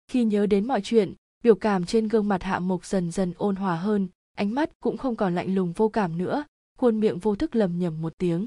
[0.08, 3.56] Khi nhớ đến mọi chuyện, biểu cảm trên gương mặt hạ Mộc dần dần ôn
[3.56, 6.44] hòa hơn, ánh mắt cũng không còn lạnh lùng vô cảm nữa,
[6.78, 8.46] khuôn miệng vô thức lầm nhầm một tiếng.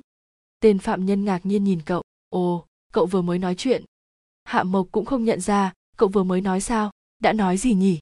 [0.59, 2.03] Tên phạm nhân ngạc nhiên nhìn cậu.
[2.29, 3.83] Ồ, cậu vừa mới nói chuyện.
[4.43, 6.91] Hạ mộc cũng không nhận ra, cậu vừa mới nói sao?
[7.19, 7.99] Đã nói gì nhỉ?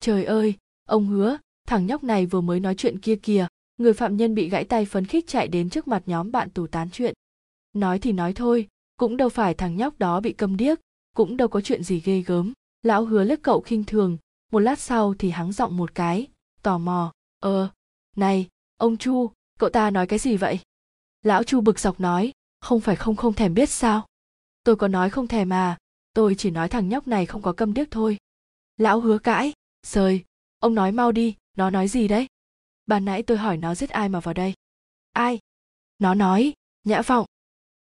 [0.00, 0.54] Trời ơi,
[0.88, 1.38] ông hứa,
[1.68, 3.46] thằng nhóc này vừa mới nói chuyện kia kìa.
[3.76, 6.66] Người phạm nhân bị gãy tay phấn khích chạy đến trước mặt nhóm bạn tù
[6.66, 7.14] tán chuyện
[7.72, 10.78] nói thì nói thôi, cũng đâu phải thằng nhóc đó bị câm điếc,
[11.16, 12.52] cũng đâu có chuyện gì ghê gớm.
[12.82, 14.18] Lão hứa liếc cậu khinh thường,
[14.52, 16.26] một lát sau thì hắng giọng một cái,
[16.62, 17.70] tò mò ờ
[18.16, 20.60] này, ông chu, cậu ta nói cái gì vậy?
[21.22, 24.06] Lão chu bực dọc nói, không phải không không thèm biết sao?
[24.64, 25.78] Tôi có nói không thèm à
[26.14, 28.18] tôi chỉ nói thằng nhóc này không có câm điếc thôi.
[28.76, 29.52] Lão hứa cãi,
[29.82, 30.24] sời,
[30.58, 32.26] ông nói mau đi, nó nói gì đấy?
[32.86, 34.54] Ban nãy tôi hỏi nó giết ai mà vào đây?
[35.12, 35.38] Ai?
[35.98, 36.52] Nó nói,
[36.84, 37.26] nhã vọng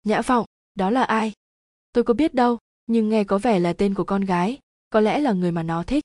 [0.08, 1.32] nhã vọng đó là ai?
[1.92, 4.58] Tôi có biết đâu, nhưng nghe có vẻ là tên của con gái,
[4.90, 6.04] có lẽ là người mà nó thích.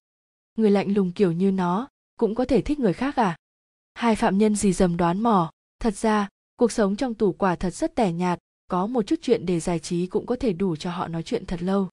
[0.57, 1.87] Người lạnh lùng kiểu như nó,
[2.19, 3.37] cũng có thể thích người khác à?
[3.93, 7.73] Hai phạm nhân gì dầm đoán mò, thật ra, cuộc sống trong tủ quả thật
[7.73, 10.91] rất tẻ nhạt, có một chút chuyện để giải trí cũng có thể đủ cho
[10.91, 11.89] họ nói chuyện thật lâu.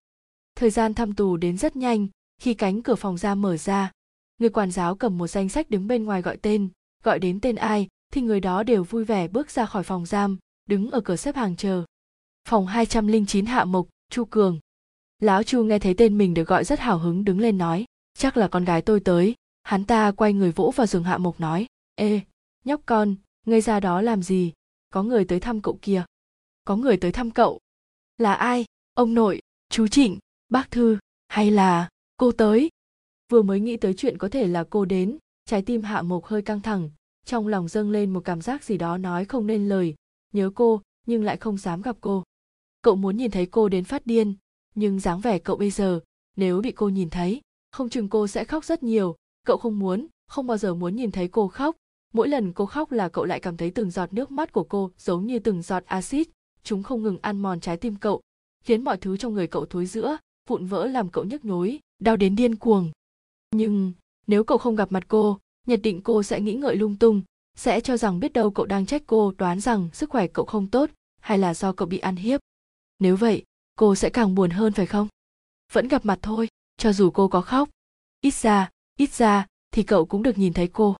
[0.55, 2.07] Thời gian thăm tù đến rất nhanh,
[2.39, 3.93] khi cánh cửa phòng giam mở ra,
[4.39, 6.69] người quản giáo cầm một danh sách đứng bên ngoài gọi tên,
[7.05, 10.39] gọi đến tên ai, thì người đó đều vui vẻ bước ra khỏi phòng giam,
[10.69, 11.85] đứng ở cửa xếp hàng chờ
[12.49, 14.59] phòng 209 hạ mục chu cường.
[15.19, 17.85] Lão chu nghe thấy tên mình được gọi rất hào hứng đứng lên nói,
[18.15, 19.35] chắc là con gái tôi tới.
[19.63, 22.21] Hắn ta quay người vỗ vào giường hạ mục nói, ê,
[22.65, 23.15] nhóc con,
[23.47, 24.53] ngươi ra đó làm gì?
[24.91, 26.05] Có người tới thăm cậu kia
[26.71, 27.61] có người tới thăm cậu?
[28.19, 28.65] Là ai?
[28.95, 30.19] Ông nội, chú trịnh,
[30.49, 32.71] bác thư, hay là cô tới?
[33.29, 36.43] Vừa mới nghĩ tới chuyện có thể là cô đến, trái tim hạ mục hơi
[36.43, 36.91] căng thẳng,
[37.27, 39.95] trong lòng dâng lên một cảm giác gì đó nói không nên lời.
[40.33, 42.23] Nhớ cô, nhưng lại không dám gặp cô
[42.83, 44.35] cậu muốn nhìn thấy cô đến phát điên,
[44.75, 46.01] nhưng dáng vẻ cậu bây giờ,
[46.37, 47.41] nếu bị cô nhìn thấy,
[47.73, 49.17] không chừng cô sẽ khóc rất nhiều.
[49.47, 51.77] Cậu không muốn, không bao giờ muốn nhìn thấy cô khóc.
[52.13, 54.91] Mỗi lần cô khóc là cậu lại cảm thấy từng giọt nước mắt của cô
[54.99, 56.29] giống như từng giọt axit.
[56.63, 58.21] Chúng không ngừng ăn mòn trái tim cậu,
[58.65, 60.17] khiến mọi thứ trong người cậu thối giữa,
[60.49, 62.91] vụn vỡ làm cậu nhức nhối, đau đến điên cuồng.
[63.51, 63.93] Nhưng,
[64.27, 67.23] nếu cậu không gặp mặt cô, nhất định cô sẽ nghĩ ngợi lung tung,
[67.57, 70.67] sẽ cho rằng biết đâu cậu đang trách cô, đoán rằng sức khỏe cậu không
[70.67, 72.41] tốt, hay là do cậu bị ăn hiếp
[73.01, 73.45] nếu vậy,
[73.77, 75.09] cô sẽ càng buồn hơn phải không?
[75.73, 77.69] Vẫn gặp mặt thôi, cho dù cô có khóc.
[78.21, 80.97] Ít ra ít ra thì cậu cũng được nhìn thấy cô.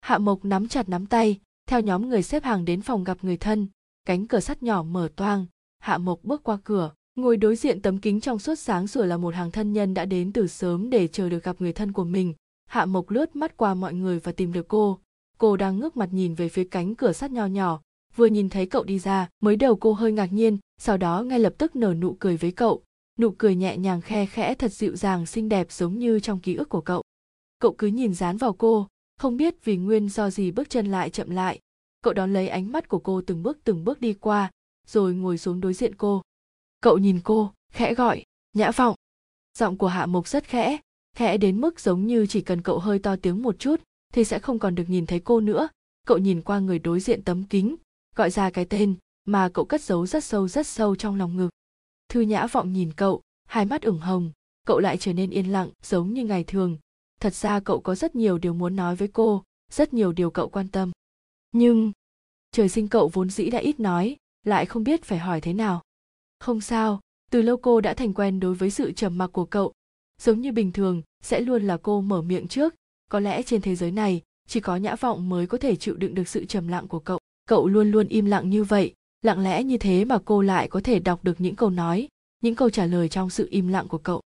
[0.00, 3.36] Hạ mộc nắm chặt nắm tay, theo nhóm người xếp hàng đến phòng gặp người
[3.36, 3.68] thân.
[4.04, 5.46] Cánh cửa sắt nhỏ mở toang,
[5.78, 9.16] hạ mộc bước qua cửa, ngồi đối diện tấm kính trong suốt sáng sủa là
[9.16, 12.04] một hàng thân nhân đã đến từ sớm để chờ được gặp người thân của
[12.04, 12.34] mình.
[12.66, 14.98] Hạ mộc lướt mắt qua mọi người và tìm được cô.
[15.38, 17.80] Cô đang ngước mặt nhìn về phía cánh cửa sắt nho nhỏ
[18.16, 21.40] vừa nhìn thấy cậu đi ra, mới đầu cô hơi ngạc nhiên, sau đó ngay
[21.40, 22.82] lập tức nở nụ cười với cậu.
[23.18, 26.54] Nụ cười nhẹ nhàng khe khẽ thật dịu dàng xinh đẹp giống như trong ký
[26.54, 27.02] ức của cậu.
[27.58, 31.10] Cậu cứ nhìn dán vào cô, không biết vì nguyên do gì bước chân lại
[31.10, 31.60] chậm lại.
[32.02, 34.50] Cậu đón lấy ánh mắt của cô từng bước từng bước đi qua,
[34.86, 36.22] rồi ngồi xuống đối diện cô.
[36.80, 38.22] Cậu nhìn cô, khẽ gọi,
[38.54, 38.94] nhã vọng.
[39.58, 40.78] Giọng của hạ mục rất khẽ
[41.16, 43.80] khẽ đến mức giống như chỉ cần cậu hơi to tiếng một chút
[44.12, 45.68] thì sẽ không còn được nhìn thấy cô nữa.
[46.06, 47.76] Cậu nhìn qua người đối diện tấm kính
[48.16, 48.94] gọi ra cái tên
[49.24, 51.50] mà cậu cất giấu rất sâu rất sâu trong lòng ngực.
[52.08, 54.32] Thư nhã vọng nhìn cậu, hai mắt ửng hồng,
[54.66, 56.78] cậu lại trở nên yên lặng, giống như ngày thường.
[57.20, 60.48] Thật ra cậu có rất nhiều điều muốn nói với cô, rất nhiều điều cậu
[60.48, 60.92] quan tâm.
[61.52, 61.92] Nhưng,
[62.52, 65.82] trời sinh cậu vốn dĩ đã ít nói, lại không biết phải hỏi thế nào.
[66.40, 67.00] Không sao,
[67.30, 69.72] từ lâu cô đã thành quen đối với sự trầm mặc của cậu.
[70.20, 72.74] Giống như bình thường, sẽ luôn là cô mở miệng trước.
[73.10, 76.14] Có lẽ trên thế giới này, chỉ có nhã vọng mới có thể chịu đựng
[76.14, 79.64] được sự trầm lặng của cậu cậu luôn luôn im lặng như vậy, lặng lẽ
[79.64, 82.08] như thế mà cô lại có thể đọc được những câu nói,
[82.40, 84.20] những câu trả lời trong sự im lặng của cậu.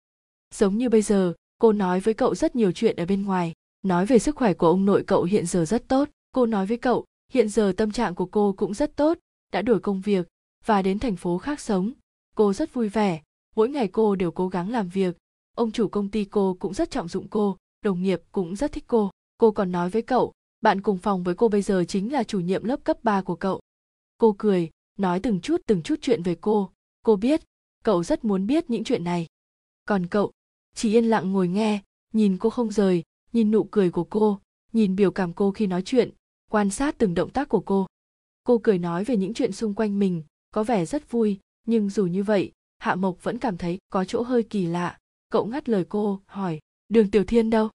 [0.54, 3.54] Giống như bây giờ, cô nói với cậu rất nhiều chuyện ở bên ngoài,
[3.84, 6.10] nói về sức khỏe của ông nội cậu hiện giờ rất tốt.
[6.32, 9.18] Cô nói với cậu, hiện giờ tâm trạng của cô cũng rất tốt,
[9.52, 10.28] đã đổi công việc
[10.66, 11.92] và đến thành phố khác sống.
[12.36, 13.22] Cô rất vui vẻ,
[13.56, 15.18] mỗi ngày cô đều cố gắng làm việc.
[15.56, 18.84] Ông chủ công ty cô cũng rất trọng dụng cô, đồng nghiệp cũng rất thích
[18.88, 19.12] cô.
[19.38, 20.34] Cô còn nói với cậu
[20.68, 23.36] bạn cùng phòng với cô bây giờ chính là chủ nhiệm lớp cấp 3 của
[23.36, 23.62] cậu.
[24.18, 26.72] Cô cười, nói từng chút từng chút chuyện về cô.
[27.04, 27.42] Cô biết,
[27.84, 29.28] cậu rất muốn biết những chuyện này.
[29.86, 30.32] Còn cậu,
[30.76, 31.82] chỉ yên lặng ngồi nghe,
[32.14, 33.04] nhìn cô không rời,
[33.34, 34.40] nhìn nụ cười của cô,
[34.74, 36.10] nhìn biểu cảm cô khi nói chuyện,
[36.52, 37.88] quan sát từng động tác của cô.
[38.44, 42.06] Cô cười nói về những chuyện xung quanh mình, có vẻ rất vui, nhưng dù
[42.06, 44.98] như vậy, hạ mộc vẫn cảm thấy có chỗ hơi kỳ lạ.
[45.30, 46.60] Cậu ngắt lời cô, hỏi,
[46.90, 47.70] đường tiểu thiên đâu?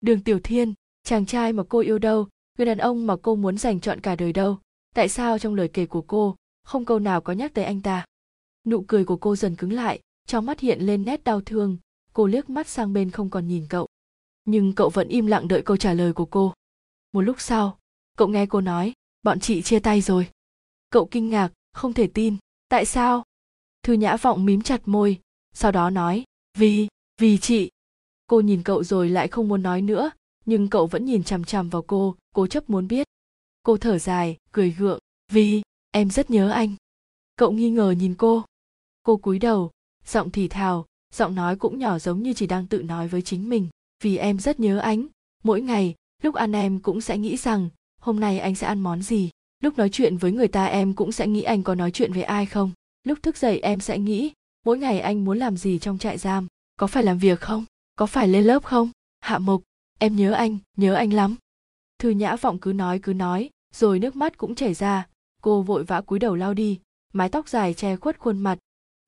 [0.00, 0.74] Đường tiểu thiên
[1.08, 2.28] chàng trai mà cô yêu đâu,
[2.58, 4.58] người đàn ông mà cô muốn dành chọn cả đời đâu?
[4.94, 8.04] Tại sao trong lời kể của cô, không câu nào có nhắc tới anh ta?
[8.66, 11.76] Nụ cười của cô dần cứng lại, trong mắt hiện lên nét đau thương.
[12.12, 13.88] Cô liếc mắt sang bên không còn nhìn cậu.
[14.44, 16.54] Nhưng cậu vẫn im lặng đợi câu trả lời của cô.
[17.12, 17.78] Một lúc sau,
[18.16, 18.92] cậu nghe cô nói,
[19.22, 20.30] bọn chị chia tay rồi.
[20.90, 22.36] Cậu kinh ngạc, không thể tin.
[22.68, 23.24] Tại sao?
[23.82, 25.20] Thư nhã vọng mím chặt môi,
[25.54, 26.24] sau đó nói,
[26.58, 26.88] vì
[27.20, 27.70] vì chị.
[28.26, 30.10] Cô nhìn cậu rồi lại không muốn nói nữa
[30.48, 33.06] nhưng cậu vẫn nhìn chằm chằm vào cô, cố chấp muốn biết.
[33.62, 34.98] Cô thở dài, cười gượng,
[35.32, 36.74] vì, em rất nhớ anh.
[37.36, 38.44] Cậu nghi ngờ nhìn cô.
[39.02, 39.70] Cô cúi đầu,
[40.06, 43.48] giọng thì thào, giọng nói cũng nhỏ giống như chỉ đang tự nói với chính
[43.48, 43.68] mình.
[44.02, 45.06] Vì em rất nhớ anh,
[45.44, 47.68] mỗi ngày, lúc ăn em cũng sẽ nghĩ rằng,
[48.00, 49.30] hôm nay anh sẽ ăn món gì,
[49.62, 52.22] lúc nói chuyện với người ta em cũng sẽ nghĩ anh có nói chuyện với
[52.22, 52.70] ai không,
[53.04, 54.32] lúc thức dậy em sẽ nghĩ,
[54.66, 56.46] mỗi ngày anh muốn làm gì trong trại giam,
[56.76, 57.64] có phải làm việc không,
[57.96, 58.90] có phải lên lớp không?
[59.20, 59.62] Hạ mục
[59.98, 61.36] em nhớ anh nhớ anh lắm.
[61.98, 65.08] Thư nhã vọng cứ nói cứ nói, rồi nước mắt cũng chảy ra.
[65.42, 66.80] Cô vội vã cúi đầu lao đi,
[67.12, 68.58] mái tóc dài che khuất khuôn mặt.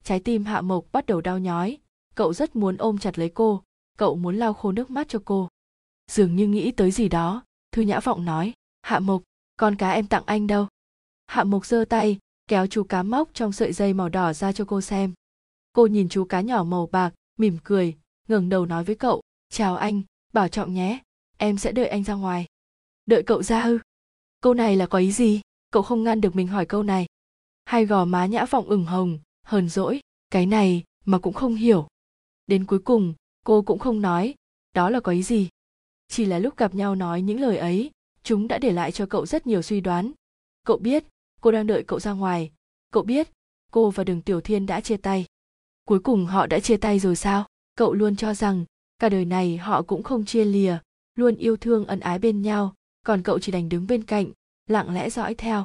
[0.05, 1.79] Trái tim hạ mộc bắt đầu đau nhói.
[2.15, 3.63] Cậu rất muốn ôm chặt lấy cô.
[3.99, 5.49] Cậu muốn lau khô nước mắt cho cô.
[6.11, 9.23] Dường như nghĩ tới gì đó, thư nhã vọng nói, hạ mộc,
[9.57, 10.67] con cá em tặng anh đâu?
[11.27, 12.19] Hạ mộc giơ tay,
[12.49, 15.13] kéo chú cá móc trong sợi dây màu đỏ ra cho cô xem.
[15.73, 17.97] Cô nhìn chú cá nhỏ màu bạc, mỉm cười,
[18.29, 19.21] ngẩng đầu nói với cậu,
[19.51, 20.03] chào anh
[20.33, 20.99] bảo trọng nhé,
[21.37, 22.47] em sẽ đợi anh ra ngoài.
[23.07, 23.79] Đợi cậu ra ư?
[24.41, 25.41] Câu này là có ý gì?
[25.71, 27.07] Cậu không ngăn được mình hỏi câu này.
[27.65, 30.01] Hai gò má nhã vọng ửng hồng, hờn dỗi.
[30.31, 31.89] Cái này mà cũng không hiểu.
[32.47, 33.15] Đến cuối cùng,
[33.45, 34.35] cô cũng không nói.
[34.75, 35.49] Đó là có ý gì?
[36.09, 37.91] Chỉ là lúc gặp nhau nói những lời ấy,
[38.23, 40.13] chúng đã để lại cho cậu rất nhiều suy đoán.
[40.67, 41.05] Cậu biết,
[41.41, 42.51] cô đang đợi cậu ra ngoài.
[42.93, 43.29] Cậu biết,
[43.71, 45.27] cô và đường tiểu thiên đã chia tay.
[45.85, 47.47] Cuối cùng họ đã chia tay rồi sao?
[47.75, 48.65] Cậu luôn cho rằng
[49.01, 50.79] cả đời này họ cũng không chia lìa,
[51.15, 52.75] luôn yêu thương ân ái bên nhau,
[53.07, 54.27] còn cậu chỉ đành đứng bên cạnh,
[54.67, 55.65] lặng lẽ dõi theo.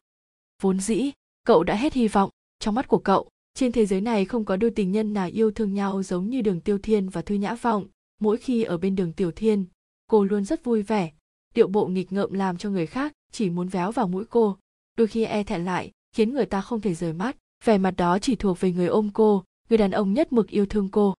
[0.62, 1.12] Vốn dĩ,
[1.46, 2.30] cậu đã hết hy vọng,
[2.60, 5.52] trong mắt của cậu, trên thế giới này không có đôi tình nhân nào yêu
[5.52, 7.88] thương nhau giống như đường tiêu thiên và thư nhã vọng,
[8.20, 9.66] mỗi khi ở bên đường tiểu thiên,
[10.08, 11.12] cô luôn rất vui vẻ.
[11.56, 14.58] Điệu bộ nghịch ngợm làm cho người khác chỉ muốn véo vào mũi cô,
[14.98, 17.38] đôi khi e thẹn lại, khiến người ta không thể rời mắt.
[17.66, 20.66] Vẻ mặt đó chỉ thuộc về người ôm cô, người đàn ông nhất mực yêu
[20.66, 21.14] thương cô.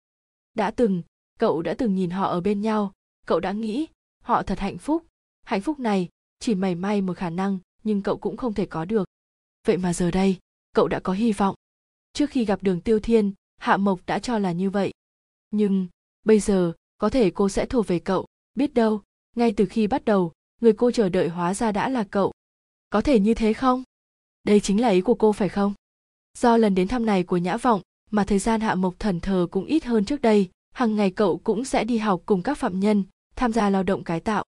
[0.54, 1.02] Đã từng
[1.38, 2.92] cậu đã từng nhìn họ ở bên nhau.
[3.26, 3.86] Cậu đã nghĩ,
[4.22, 5.06] họ thật hạnh phúc.
[5.44, 6.08] Hạnh phúc này,
[6.38, 9.08] chỉ mảy may một khả năng, nhưng cậu cũng không thể có được.
[9.66, 10.38] Vậy mà giờ đây,
[10.72, 11.54] cậu đã có hy vọng.
[12.12, 14.92] Trước khi gặp đường tiêu thiên, hạ mộc đã cho là như vậy.
[15.50, 15.86] Nhưng,
[16.24, 18.26] bây giờ, có thể cô sẽ thuộc về cậu.
[18.54, 19.02] Biết đâu,
[19.36, 22.32] ngay từ khi bắt đầu, người cô chờ đợi hóa ra đã là cậu.
[22.90, 23.82] Có thể như thế không?
[24.44, 25.74] Đây chính là ý của cô phải không?
[26.38, 27.80] Do lần đến thăm này của nhã vọng,
[28.10, 31.38] mà thời gian hạ mộc thần thờ cũng ít hơn trước đây hàng ngày cậu
[31.44, 33.04] cũng sẽ đi học cùng các phạm nhân,
[33.36, 34.44] tham gia lao động cải tạo.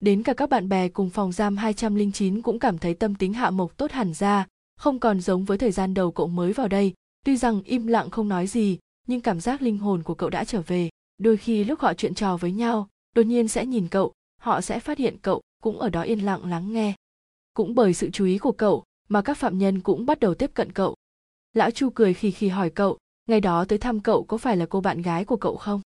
[0.00, 3.50] Đến cả các bạn bè cùng phòng giam 209 cũng cảm thấy tâm tính hạ
[3.50, 4.46] mộc tốt hẳn ra,
[4.76, 6.92] không còn giống với thời gian đầu cậu mới vào đây.
[7.24, 10.44] Tuy rằng im lặng không nói gì, nhưng cảm giác linh hồn của cậu đã
[10.44, 10.90] trở về.
[11.18, 14.80] Đôi khi lúc họ chuyện trò với nhau, đột nhiên sẽ nhìn cậu, họ sẽ
[14.80, 16.94] phát hiện cậu cũng ở đó yên lặng lắng nghe.
[17.54, 20.50] Cũng bởi sự chú ý của cậu mà các phạm nhân cũng bắt đầu tiếp
[20.54, 20.94] cận cậu.
[21.52, 24.66] Lão chu cười khì khì hỏi cậu ngày đó tới thăm cậu có phải là
[24.70, 25.80] cô bạn gái của cậu không?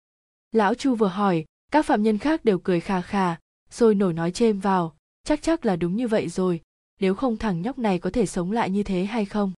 [0.53, 3.37] Lão chu vừa hỏi, các phạm nhân khác đều cười khà khà
[3.71, 6.61] rồi nổi nói chêm vào, chắc chắc là đúng như vậy rồi,
[7.01, 9.53] nếu không thằng nhóc này có thể sống lại như thế hay không?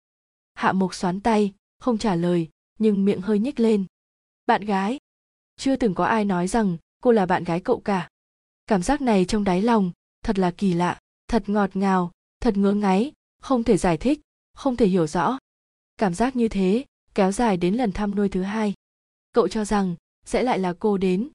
[0.55, 2.49] Hạ mục xoắn tay, không trả lời,
[2.79, 3.85] nhưng miệng hơi nhếch lên.
[4.47, 4.99] Bạn gái,
[5.57, 8.09] chưa từng có ai nói rằng cô là bạn gái cậu cả.
[8.67, 9.93] Cảm giác này trong đáy lòng,
[10.25, 13.13] thật là kỳ lạ, thật ngọt ngào, thật ngứa ngáy,
[13.43, 14.21] không thể giải thích,
[14.55, 15.39] không thể hiểu rõ.
[15.97, 16.85] Cảm giác như thế
[17.17, 18.75] kéo dài đến lần thăm nuôi thứ hai.
[19.33, 19.95] Cậu cho rằng
[20.27, 21.29] sẽ lại là cô đến,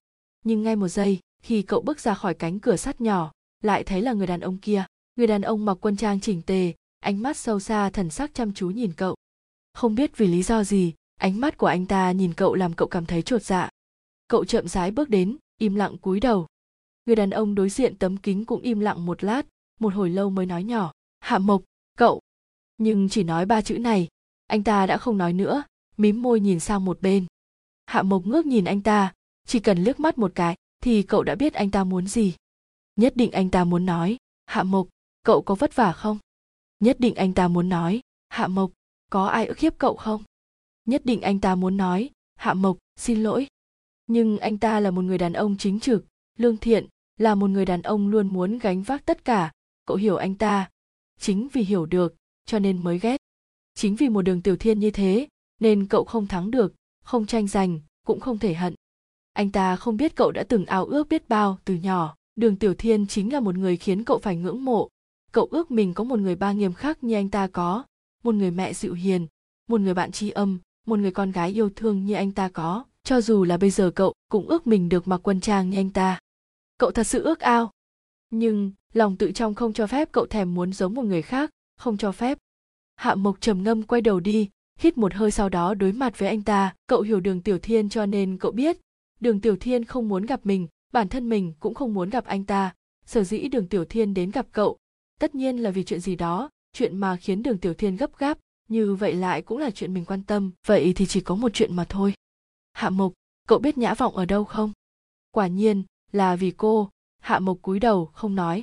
[0.46, 3.32] nhưng ngay một giây khi cậu bước ra khỏi cánh cửa sắt nhỏ,
[3.64, 4.86] lại thấy là người đàn ông kia.
[5.16, 8.54] Người đàn ông mặc quân trang chỉnh tề, ánh mắt sâu xa thần sắc chăm
[8.54, 9.16] chú nhìn cậu.
[9.74, 12.88] Không biết vì lý do gì, ánh mắt của anh ta nhìn cậu làm cậu
[12.88, 13.70] cảm thấy chột dạ.
[14.28, 16.48] Cậu chậm rãi bước đến, im lặng cúi đầu.
[17.06, 19.46] Người đàn ông đối diện tấm kính cũng im lặng một lát,
[19.80, 21.64] một hồi lâu mới nói nhỏ, hạ mộc,
[21.98, 22.22] cậu.
[22.78, 24.08] Nhưng chỉ nói ba chữ này,
[24.48, 25.64] anh ta đã không nói nữa
[25.98, 27.26] mím môi nhìn sang một bên.
[27.86, 29.14] Hạ mộc ngước nhìn anh ta,
[29.48, 32.36] chỉ cần liếc mắt một cái thì cậu đã biết anh ta muốn gì.
[32.96, 34.88] Nhất định anh ta muốn nói, hạ mộc,
[35.24, 36.18] cậu có vất vả không?
[36.80, 38.72] Nhất định anh ta muốn nói, hạ mộc,
[39.10, 40.24] có ai ức hiếp cậu không?
[40.86, 43.48] Nhất định anh ta muốn nói, hạ mộc, xin lỗi.
[44.08, 46.06] Nhưng anh ta là một người đàn ông chính trực,
[46.38, 46.88] lương thiện,
[47.18, 49.52] là một người đàn ông luôn muốn gánh vác tất cả.
[49.86, 50.70] Cậu hiểu anh ta.
[51.20, 52.16] Chính vì hiểu được,
[52.46, 53.18] cho nên mới ghét.
[53.76, 55.28] Chính vì một đường tiểu thiên như thế
[55.62, 58.76] nên cậu không thắng được, không tranh giành, cũng không thể hận.
[59.34, 62.16] Anh ta không biết cậu đã từng ao ước biết bao từ nhỏ.
[62.36, 64.90] Đường tiểu thiên chính là một người khiến cậu phải ngưỡng mộ.
[65.32, 67.84] Cậu ước mình có một người ba nghiêm khắc như anh ta có,
[68.24, 69.28] một người mẹ dịu hiền,
[69.68, 72.86] một người bạn tri âm, một người con gái yêu thương như anh ta có.
[73.04, 75.90] Cho dù là bây giờ cậu cũng ước mình được mặc quân trang như anh
[75.90, 76.20] ta.
[76.78, 77.72] Cậu thật sự ước ao.
[78.30, 81.98] Nhưng lòng tự trong không cho phép cậu thèm muốn giống một người khác, không
[81.98, 82.38] cho phép.
[82.96, 84.50] Hạ mộc trầm ngâm quay đầu đi
[84.82, 86.76] hít một hơi sau đó đối mặt với anh ta.
[86.88, 88.78] Cậu hiểu đường tiểu thiên cho nên cậu biết,
[89.20, 92.44] đường tiểu thiên không muốn gặp mình, bản thân mình cũng không muốn gặp anh
[92.46, 92.74] ta.
[93.06, 94.78] Sở dĩ đường tiểu thiên đến gặp cậu,
[95.20, 98.38] tất nhiên là vì chuyện gì đó, chuyện mà khiến đường tiểu thiên gấp gáp,
[98.70, 100.52] như vậy lại cũng là chuyện mình quan tâm.
[100.68, 102.14] Vậy thì chỉ có một chuyện mà thôi.
[102.74, 103.14] Hạ mộc,
[103.48, 104.72] cậu biết nhã vọng ở đâu không?
[105.32, 108.62] Quả nhiên là vì cô, hạ mộc cúi đầu không nói.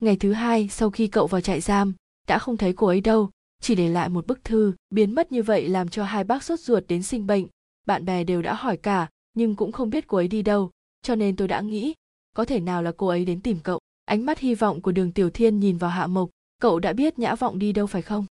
[0.00, 1.94] Ngày thứ hai, sau khi cậu vào trại giam,
[2.28, 3.30] đã không thấy cô ấy đâu
[3.60, 6.60] chỉ để lại một bức thư, biến mất như vậy làm cho hai bác sốt
[6.60, 7.46] ruột đến sinh bệnh.
[7.86, 10.70] Bạn bè đều đã hỏi cả, nhưng cũng không biết cô ấy đi đâu,
[11.02, 11.94] cho nên tôi đã nghĩ,
[12.34, 13.80] có thể nào là cô ấy đến tìm cậu.
[14.04, 16.30] Ánh mắt hy vọng của đường tiểu thiên nhìn vào hạ mộc,
[16.60, 18.26] cậu đã biết nhã vọng đi đâu phải không?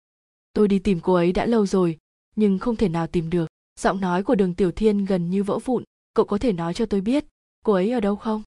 [0.53, 1.97] Tôi đi tìm cô ấy đã lâu rồi,
[2.35, 3.47] nhưng không thể nào tìm được.
[3.79, 6.85] Giọng nói của đường tiểu thiên gần như vỡ vụn, cậu có thể nói cho
[6.85, 7.25] tôi biết,
[7.63, 8.43] cô ấy ở đâu không?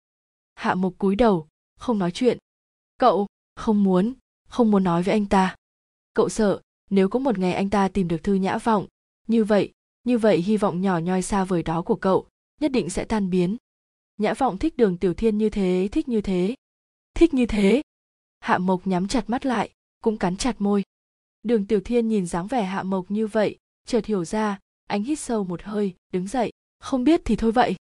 [0.55, 1.49] Hạ mộc cúi đầu,
[1.79, 2.39] không nói chuyện.
[2.99, 3.27] Cậu
[3.57, 4.15] không muốn
[4.49, 5.57] không muốn nói với anh ta.
[6.15, 6.61] Cậu sợ
[6.91, 8.87] nếu có một ngày anh ta tìm được thư nhã vọng,
[9.27, 9.73] như vậy
[10.05, 12.27] như vậy hy vọng nhỏ nhoi xa vời đó của cậu
[12.61, 13.57] nhất định sẽ tan biến.
[14.19, 16.55] Nhã vọng thích đường tiểu thiên như thế, thích như thế,
[17.15, 17.83] thích như thế.
[18.41, 19.71] Hạ mộc nhắm chặt mắt lại,
[20.03, 20.83] cũng cắn chặt môi.
[21.43, 25.19] Đường tiểu thiên nhìn dáng vẻ hạ mộc như vậy, chợt hiểu ra, anh hít
[25.19, 26.53] sâu một hơi, đứng dậy.
[26.79, 27.75] Không biết thì thôi vậy.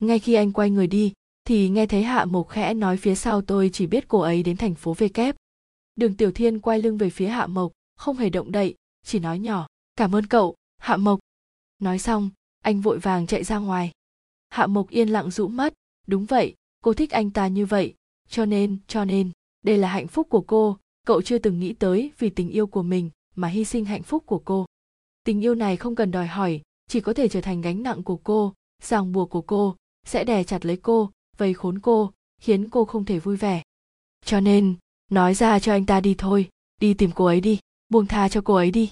[0.00, 1.12] Ngay khi anh quay người đi,
[1.44, 4.56] thì nghe thấy hạ mộc khẽ nói phía sau, tôi chỉ biết cô ấy đến
[4.56, 5.36] thành phố v kép
[5.96, 8.74] đường tiểu thiên quay lưng về phía hạ mộc không hề động đậy,
[9.04, 9.66] chỉ nói nhỏ,
[9.96, 11.20] cảm ơn cậu, hạ mộc.
[11.78, 12.30] Nói xong,
[12.60, 13.92] anh vội vàng chạy ra ngoài.
[14.50, 15.72] Hạ mộc yên lặng rũ mắt,
[16.06, 17.94] đúng vậy, cô thích anh ta như vậy,
[18.28, 19.30] cho nên cho nên,
[19.62, 22.82] đây là hạnh phúc của cô, cậu chưa từng nghĩ tới vì tình yêu của
[22.82, 24.66] mình mà hy sinh hạnh phúc của cô.
[25.24, 28.16] Tình yêu này không cần đòi hỏi, chỉ có thể trở thành gánh nặng của
[28.16, 29.76] cô, ràng buộc của cô,
[30.06, 33.62] sẽ đè chặt lấy cô, vây khốn cô, khiến cô không thể vui vẻ.
[34.24, 34.74] Cho nên,
[35.10, 36.48] nói ra cho anh ta đi thôi,
[36.80, 37.58] đi tìm cô ấy đi
[37.92, 38.90] buông tha cho cô ấy đi.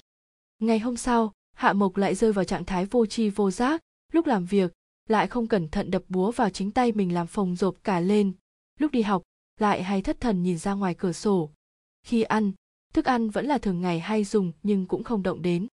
[0.59, 3.81] Ngày hôm sau, hạ mộc lại rơi vào trạng thái vô tri vô giác,
[4.11, 4.71] lúc làm việc,
[5.09, 8.33] lại không cẩn thận đập búa vào chính tay mình làm phồng rộp cả lên.
[8.79, 9.21] Lúc đi học,
[9.59, 11.49] lại hay thất thần nhìn ra ngoài cửa sổ.
[12.03, 12.51] Khi ăn,
[12.93, 15.67] thức ăn vẫn là thường ngày hay dùng nhưng cũng không động đến.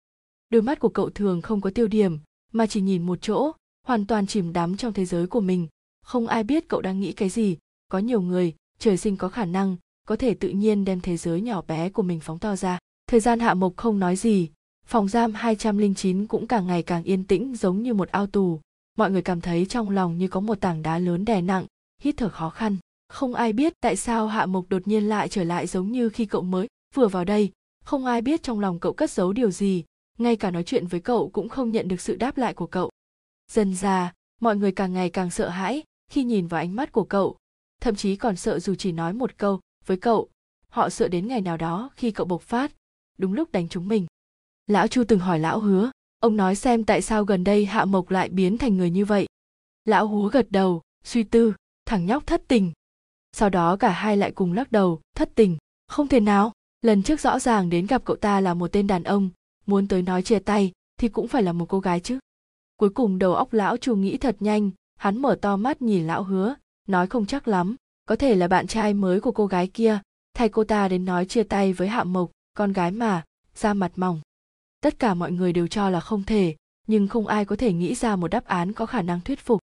[0.51, 2.19] Đôi mắt của cậu thường không có tiêu điểm,
[2.53, 3.53] mà chỉ nhìn một chỗ,
[3.87, 5.69] hoàn toàn chìm đắm trong thế giới của mình.
[6.03, 7.57] Không ai biết cậu đang nghĩ cái gì,
[7.89, 9.77] có nhiều người, trời sinh có khả năng,
[10.09, 12.79] có thể tự nhiên đem thế giới nhỏ bé của mình phóng to ra
[13.15, 14.51] thời gian hạ mộc không nói gì,
[14.87, 18.61] phòng giam 209 cũng càng ngày càng yên tĩnh giống như một ao tù.
[18.99, 21.67] Mọi người cảm thấy trong lòng như có một tảng đá lớn đè nặng,
[22.03, 22.77] hít thở khó khăn.
[23.09, 26.27] Không ai biết tại sao hạ mộc đột nhiên lại trở lại giống như khi
[26.27, 27.53] cậu mới vừa vào đây.
[27.85, 29.85] Không ai biết trong lòng cậu cất giấu điều gì,
[30.19, 32.91] ngay cả nói chuyện với cậu cũng không nhận được sự đáp lại của cậu.
[33.53, 37.05] Dần già mọi người càng ngày càng sợ hãi khi nhìn vào ánh mắt của
[37.05, 37.37] cậu.
[37.81, 40.29] Thậm chí còn sợ dù chỉ nói một câu với cậu,
[40.69, 42.73] họ sợ đến ngày nào đó khi cậu bộc phát
[43.19, 44.07] đúng lúc đánh chúng mình.
[44.67, 48.11] Lão chu từng hỏi lão hứa, ông nói xem tại sao gần đây hạ mộc
[48.11, 49.27] lại biến thành người như vậy.
[49.85, 51.55] Lão hứa gật đầu, suy tư,
[51.87, 52.73] thằng nhóc thất tình.
[53.33, 55.57] Sau đó cả hai lại cùng lắc đầu, thất tình,
[55.89, 56.53] không thể nào,
[56.83, 59.31] lần trước rõ ràng đến gặp cậu ta là một tên đàn ông,
[59.67, 62.19] muốn tới nói chia tay, thì cũng phải là một cô gái chứ.
[62.77, 66.23] Cuối cùng đầu óc lão chu nghĩ thật nhanh, hắn mở to mắt nhìn lão
[66.23, 66.55] hứa,
[66.89, 69.99] nói không chắc lắm, có thể là bạn trai mới của cô gái kia,
[70.35, 73.25] thay cô ta đến nói chia tay với hạ mộc con gái mà,
[73.55, 74.21] da mặt mỏng.
[74.81, 77.95] Tất cả mọi người đều cho là không thể, nhưng không ai có thể nghĩ
[77.95, 79.61] ra một đáp án có khả năng thuyết phục.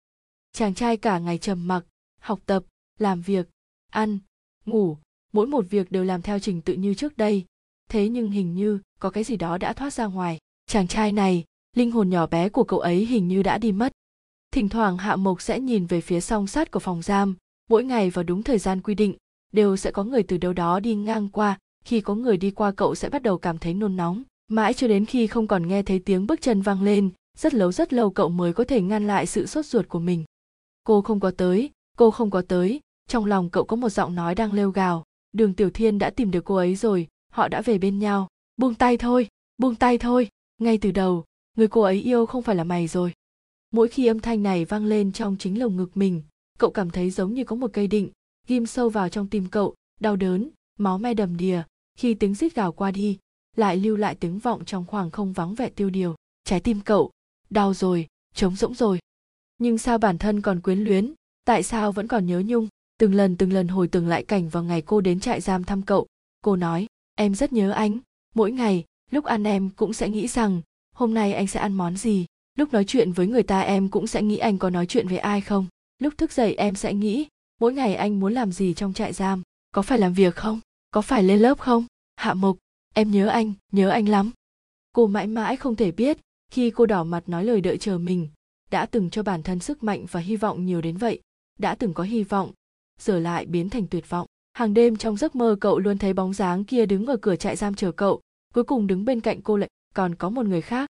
[0.52, 1.86] Chàng trai cả ngày trầm mặc,
[2.20, 2.64] học tập,
[3.00, 3.50] làm việc,
[3.90, 4.20] ăn,
[4.66, 4.98] ngủ,
[5.34, 7.46] mỗi một việc đều làm theo trình tự như trước đây.
[7.90, 10.40] Thế nhưng hình như, có cái gì đó đã thoát ra ngoài.
[10.68, 11.44] Chàng trai này,
[11.76, 13.92] linh hồn nhỏ bé của cậu ấy hình như đã đi mất.
[14.52, 17.36] Thỉnh thoảng hạ mộc sẽ nhìn về phía song sắt của phòng giam.
[17.70, 19.16] Mỗi ngày vào đúng thời gian quy định,
[19.52, 22.72] đều sẽ có người từ đâu đó đi ngang qua khi có người đi qua
[22.72, 24.24] cậu sẽ bắt đầu cảm thấy nôn nóng.
[24.48, 27.72] Mãi cho đến khi không còn nghe thấy tiếng bước chân vang lên, rất lâu
[27.72, 30.24] rất lâu cậu mới có thể ngăn lại sự sốt ruột của mình.
[30.84, 32.80] Cô không có tới, cô không có tới.
[33.08, 35.04] Trong lòng cậu có một giọng nói đang lêu gào.
[35.32, 38.28] Đường tiểu thiên đã tìm được cô ấy rồi, họ đã về bên nhau.
[38.58, 39.28] Buông tay thôi,
[39.58, 40.30] buông tay thôi.
[40.58, 41.26] Ngay từ đầu,
[41.58, 43.14] người cô ấy yêu không phải là mày rồi.
[43.72, 46.22] Mỗi khi âm thanh này vang lên trong chính lồng ngực mình,
[46.58, 48.10] cậu cảm thấy giống như có một cây định,
[48.48, 51.62] ghim sâu vào trong tim cậu, đau đớn, máu me đầm đìa
[52.00, 53.18] khi tiếng rít gào qua đi,
[53.56, 56.16] lại lưu lại tiếng vọng trong khoảng không vắng vẻ tiêu điều.
[56.44, 57.12] Trái tim cậu,
[57.50, 59.00] đau rồi, trống rỗng rồi.
[59.58, 61.14] Nhưng sao bản thân còn quyến luyến?
[61.46, 62.68] Tại sao vẫn còn nhớ nhung?
[63.00, 65.82] Từng lần từng lần hồi tưởng lại cảnh vào ngày cô đến trại giam thăm
[65.82, 66.08] cậu.
[66.42, 67.98] Cô nói, em rất nhớ anh.
[68.36, 70.62] Mỗi ngày, lúc ăn em cũng sẽ nghĩ rằng,
[70.96, 72.26] hôm nay anh sẽ ăn món gì?
[72.58, 75.18] Lúc nói chuyện với người ta em cũng sẽ nghĩ anh có nói chuyện với
[75.18, 75.68] ai không?
[76.02, 77.28] Lúc thức dậy em sẽ nghĩ,
[77.60, 79.42] mỗi ngày anh muốn làm gì trong trại giam?
[79.72, 80.60] Có phải làm việc không?
[80.92, 81.86] Có phải lên lớp không?
[82.16, 82.58] Hạ mộc,
[82.94, 84.32] em nhớ anh nhớ anh lắm.
[84.94, 86.18] Cô mãi mãi không thể biết,
[86.52, 88.30] khi cô đỏ mặt nói lời đợi chờ mình,
[88.72, 91.22] đã từng cho bản thân sức mạnh và hy vọng nhiều đến vậy,
[91.60, 92.52] đã từng có hy vọng,
[93.00, 94.28] giờ lại biến thành tuyệt vọng.
[94.54, 97.56] Hàng đêm trong giấc mơ cậu luôn thấy bóng dáng kia đứng ở cửa trại
[97.56, 98.22] giam chờ cậu,
[98.54, 100.90] cuối cùng đứng bên cạnh cô lại, còn có một người khác.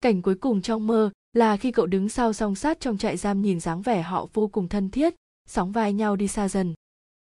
[0.00, 3.42] Cảnh cuối cùng trong mơ là khi cậu đứng sau song sát trong trại giam
[3.42, 5.14] nhìn dáng vẻ họ vô cùng thân thiết,
[5.48, 6.74] sóng vai nhau đi xa dần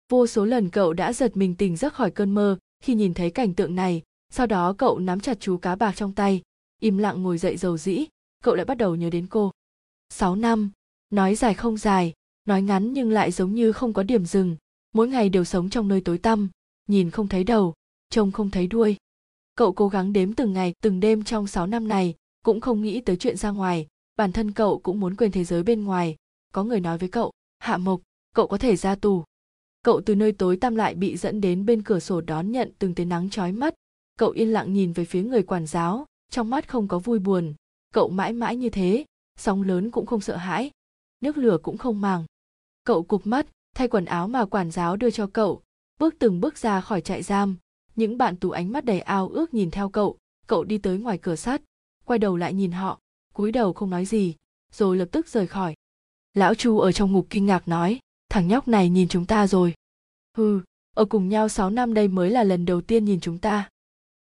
[0.09, 3.31] vô số lần cậu đã giật mình tỉnh giấc khỏi cơn mơ khi nhìn thấy
[3.31, 4.01] cảnh tượng này.
[4.29, 6.41] Sau đó cậu nắm chặt chú cá bạc trong tay,
[6.79, 8.05] im lặng ngồi dậy dầu dĩ.
[8.43, 9.51] Cậu lại bắt đầu nhớ đến cô.
[10.09, 10.71] Sáu năm,
[11.09, 12.13] nói dài không dài,
[12.45, 14.55] nói ngắn nhưng lại giống như không có điểm dừng.
[14.93, 16.49] Mỗi ngày đều sống trong nơi tối tăm,
[16.87, 17.73] nhìn không thấy đầu,
[18.09, 18.97] trông không thấy đuôi.
[19.55, 23.01] Cậu cố gắng đếm từng ngày, từng đêm trong sáu năm này, cũng không nghĩ
[23.01, 23.87] tới chuyện ra ngoài.
[24.15, 26.15] Bản thân cậu cũng muốn quên thế giới bên ngoài.
[26.53, 28.01] Có người nói với cậu, hạ mộc,
[28.35, 29.23] cậu có thể ra tù
[29.81, 32.95] cậu từ nơi tối tăm lại bị dẫn đến bên cửa sổ đón nhận từng
[32.95, 33.73] tia nắng chói mắt.
[34.17, 37.53] Cậu yên lặng nhìn về phía người quản giáo, trong mắt không có vui buồn.
[37.93, 39.05] Cậu mãi mãi như thế,
[39.37, 40.71] sóng lớn cũng không sợ hãi,
[41.21, 42.25] nước lửa cũng không màng.
[42.83, 45.61] Cậu cụp mắt, thay quần áo mà quản giáo đưa cho cậu,
[45.99, 47.57] bước từng bước ra khỏi trại giam.
[47.95, 50.17] Những bạn tù ánh mắt đầy ao ước nhìn theo cậu
[50.49, 51.61] cậu đi tới ngoài cửa sắt,
[52.05, 52.99] quay đầu lại nhìn họ,
[53.33, 54.35] cúi đầu không nói gì,
[54.71, 55.75] rồi lập tức rời khỏi.
[56.33, 57.99] Lão chu ở trong ngục kinh ngạc nói
[58.29, 59.73] thằng nhóc này nhìn chúng ta rồi.
[60.37, 60.61] Hừ,
[60.95, 63.69] ở cùng nhau 6 năm đây mới là lần đầu tiên nhìn chúng ta.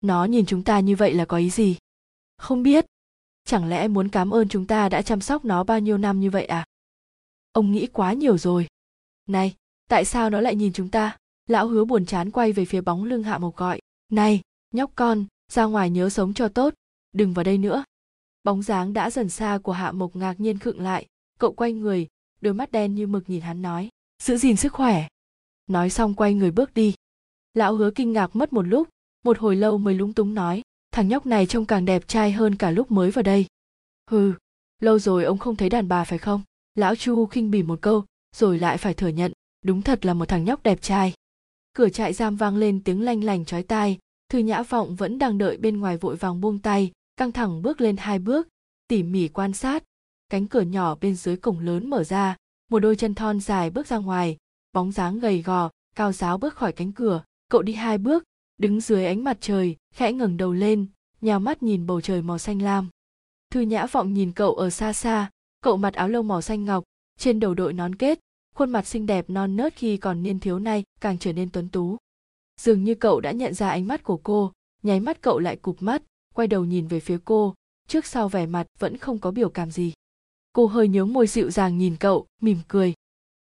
[0.00, 1.76] Nó nhìn chúng ta như vậy là có ý gì?
[2.36, 2.86] Không biết.
[3.44, 6.30] Chẳng lẽ muốn cảm ơn chúng ta đã chăm sóc nó bao nhiêu năm như
[6.30, 6.64] vậy à?
[7.52, 8.66] Ông nghĩ quá nhiều rồi.
[9.28, 9.54] Này,
[9.88, 11.16] tại sao nó lại nhìn chúng ta?
[11.46, 13.80] Lão hứa buồn chán quay về phía bóng lưng hạ mộc gọi.
[14.10, 14.40] Này,
[14.74, 16.74] nhóc con, ra ngoài nhớ sống cho tốt.
[17.12, 17.84] Đừng vào đây nữa.
[18.44, 21.06] Bóng dáng đã dần xa của hạ mộc ngạc nhiên khựng lại.
[21.38, 22.08] Cậu quay người
[22.42, 23.88] đôi mắt đen như mực nhìn hắn nói,
[24.22, 25.08] giữ gìn sức khỏe.
[25.66, 26.94] Nói xong quay người bước đi.
[27.54, 28.88] Lão hứa kinh ngạc mất một lúc,
[29.24, 30.62] một hồi lâu mới lúng túng nói,
[30.92, 33.46] thằng nhóc này trông càng đẹp trai hơn cả lúc mới vào đây.
[34.10, 34.32] Hừ,
[34.80, 36.42] lâu rồi ông không thấy đàn bà phải không?
[36.74, 38.04] Lão chu khinh bỉ một câu,
[38.36, 39.32] rồi lại phải thừa nhận,
[39.64, 41.14] đúng thật là một thằng nhóc đẹp trai.
[41.72, 45.38] Cửa trại giam vang lên tiếng lanh lành chói tai, thư nhã vọng vẫn đang
[45.38, 48.48] đợi bên ngoài vội vàng buông tay, căng thẳng bước lên hai bước,
[48.88, 49.84] tỉ mỉ quan sát
[50.32, 52.36] cánh cửa nhỏ bên dưới cổng lớn mở ra,
[52.70, 54.36] một đôi chân thon dài bước ra ngoài,
[54.72, 58.24] bóng dáng gầy gò, cao giáo bước khỏi cánh cửa, cậu đi hai bước,
[58.58, 60.86] đứng dưới ánh mặt trời, khẽ ngẩng đầu lên
[61.20, 62.88] nhào mắt nhìn bầu trời màu xanh lam.
[63.50, 65.30] Thư nhã vọng nhìn cậu ở xa xa,
[65.60, 66.84] cậu mặc áo lông màu xanh ngọc,
[67.18, 68.18] trên đầu đội nón kết,
[68.54, 71.68] khuôn mặt xinh đẹp non nớt khi còn niên thiếu nay càng trở nên tuấn
[71.68, 71.96] tú.
[72.60, 74.52] Dường như cậu đã nhận ra ánh mắt của cô,
[74.82, 76.02] nháy mắt cậu lại cụp mắt,
[76.34, 77.54] quay đầu nhìn về phía cô,
[77.88, 79.92] trước sau vẻ mặt vẫn không có biểu cảm gì
[80.52, 82.94] cô hơi nhớ môi dịu dàng nhìn cậu, mỉm cười.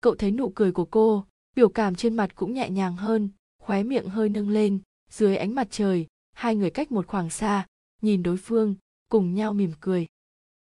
[0.01, 1.25] Cậu thấy nụ cười của cô,
[1.57, 3.29] biểu cảm trên mặt cũng nhẹ nhàng hơn,
[3.63, 4.79] khóe miệng hơi nâng lên,
[5.11, 7.67] dưới ánh mặt trời, hai người cách một khoảng xa,
[8.03, 8.75] nhìn đối phương,
[9.09, 10.07] cùng nhau mỉm cười.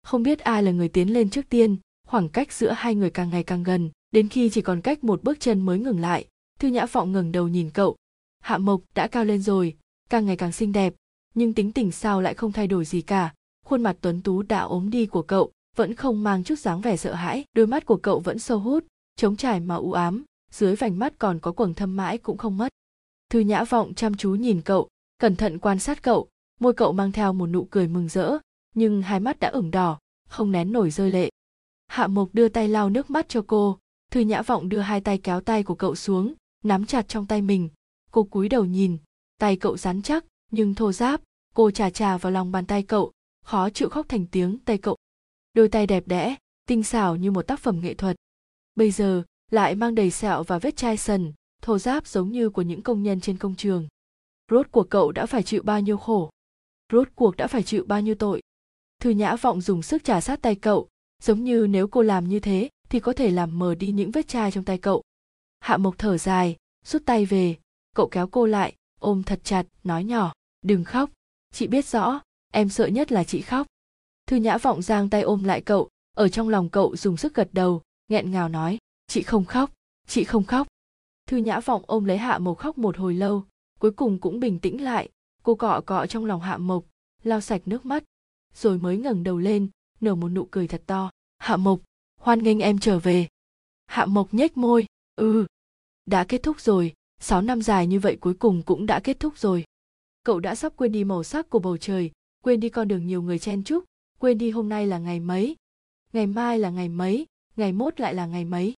[0.02, 1.76] Không biết ai là người tiến lên trước tiên,
[2.06, 5.22] khoảng cách giữa hai người càng ngày càng gần, đến khi chỉ còn cách một
[5.22, 6.28] bước chân mới ngừng lại,
[6.58, 7.96] thư nhã phọng ngẩng đầu nhìn cậu.
[8.40, 9.76] Hạ mộc đã cao lên rồi,
[10.10, 10.94] càng ngày càng xinh đẹp,
[11.34, 13.34] nhưng tính tình sao lại không thay đổi gì cả,
[13.64, 16.96] khuôn mặt tuấn tú đã ốm đi của cậu vẫn không mang chút dáng vẻ
[16.96, 18.84] sợ hãi, đôi mắt của cậu vẫn sâu hút,
[19.16, 22.56] trống trải mà u ám, dưới vành mắt còn có quầng thâm mãi cũng không
[22.56, 22.68] mất.
[23.30, 26.28] Thư nhã vọng chăm chú nhìn cậu, cẩn thận quan sát cậu,
[26.60, 28.38] môi cậu mang theo một nụ cười mừng rỡ,
[28.74, 29.98] nhưng hai mắt đã ửng đỏ,
[30.28, 31.30] không nén nổi rơi lệ.
[31.86, 33.78] Hạ mộc đưa tay lau nước mắt cho cô,
[34.10, 37.42] thư nhã vọng đưa hai tay kéo tay của cậu xuống, nắm chặt trong tay
[37.42, 37.68] mình.
[38.10, 38.96] Cô cúi đầu nhìn,
[39.40, 41.20] tay cậu rắn chắc, nhưng thô ráp,
[41.54, 43.12] cô chà chà vào lòng bàn tay cậu,
[43.44, 44.96] khó chịu khóc thành tiếng, tay cậu
[45.52, 46.36] đôi tay đẹp đẽ,
[46.66, 48.16] tinh xảo như một tác phẩm nghệ thuật.
[48.74, 51.32] Bây giờ, lại mang đầy sẹo và vết chai sần,
[51.62, 53.88] thô ráp giống như của những công nhân trên công trường.
[54.50, 56.30] Rốt cuộc cậu đã phải chịu bao nhiêu khổ?
[56.92, 58.42] Rốt cuộc đã phải chịu bao nhiêu tội?
[59.00, 60.88] Thư nhã vọng dùng sức trả sát tay cậu,
[61.22, 64.28] giống như nếu cô làm như thế, thì có thể làm mờ đi những vết
[64.28, 65.02] chai trong tay cậu.
[65.60, 67.56] Hạ mộc thở dài, rút tay về,
[67.94, 70.32] cậu kéo cô lại, ôm thật chặt, nói nhỏ,
[70.62, 71.10] đừng khóc,
[71.52, 72.20] chị biết rõ,
[72.52, 73.66] em sợ nhất là chị khóc
[74.28, 77.48] thư nhã vọng giang tay ôm lại cậu, ở trong lòng cậu dùng sức gật
[77.52, 79.70] đầu, nghẹn ngào nói, chị không khóc,
[80.06, 80.66] chị không khóc.
[81.26, 83.44] Thư nhã vọng ôm lấy hạ mộc khóc một hồi lâu,
[83.78, 85.08] cuối cùng cũng bình tĩnh lại,
[85.42, 86.84] cô cọ cọ trong lòng hạ mộc,
[87.22, 88.04] lau sạch nước mắt,
[88.54, 89.68] rồi mới ngẩng đầu lên,
[90.00, 91.80] nở một nụ cười thật to, hạ mộc,
[92.20, 93.28] hoan nghênh em trở về.
[93.86, 94.86] Hạ mộc nhếch môi
[95.16, 95.46] ừ
[96.06, 99.38] đã kết thúc rồi, sáu năm dài như vậy cuối cùng cũng đã kết thúc
[99.38, 99.64] rồi.
[100.22, 102.10] Cậu đã sắp quên đi màu sắc của bầu trời,
[102.44, 103.84] quên đi con đường nhiều người chen chúc
[104.18, 105.56] quên đi hôm nay là ngày mấy.
[106.12, 107.26] Ngày mai là ngày mấy.
[107.56, 108.74] Ngày mốt lại là ngày mấy.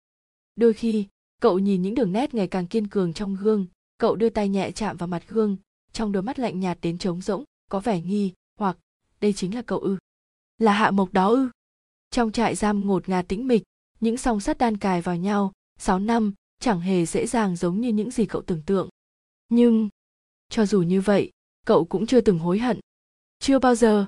[0.56, 1.06] Đôi khi,
[1.40, 3.66] cậu nhìn những đường nét ngày càng kiên cường trong gương.
[3.98, 5.56] Cậu đưa tay nhẹ chạm vào mặt gương.
[5.92, 8.78] Trong đôi mắt lạnh nhạt đến trống rỗng, có vẻ nghi, hoặc,
[9.20, 9.98] đây chính là cậu ư?
[10.58, 11.48] Là hạ mộc đó ư?
[12.10, 13.62] Trong trại giam ngột ngạt tĩnh mịch,
[14.00, 17.88] những song sắt đan cài vào nhau, sáu năm, chẳng hề dễ dàng giống như
[17.88, 18.88] những gì cậu tưởng tượng.
[19.48, 19.88] Nhưng,
[20.48, 21.30] cho dù như vậy,
[21.66, 22.80] cậu cũng chưa từng hối hận.
[23.38, 24.06] Chưa bao giờ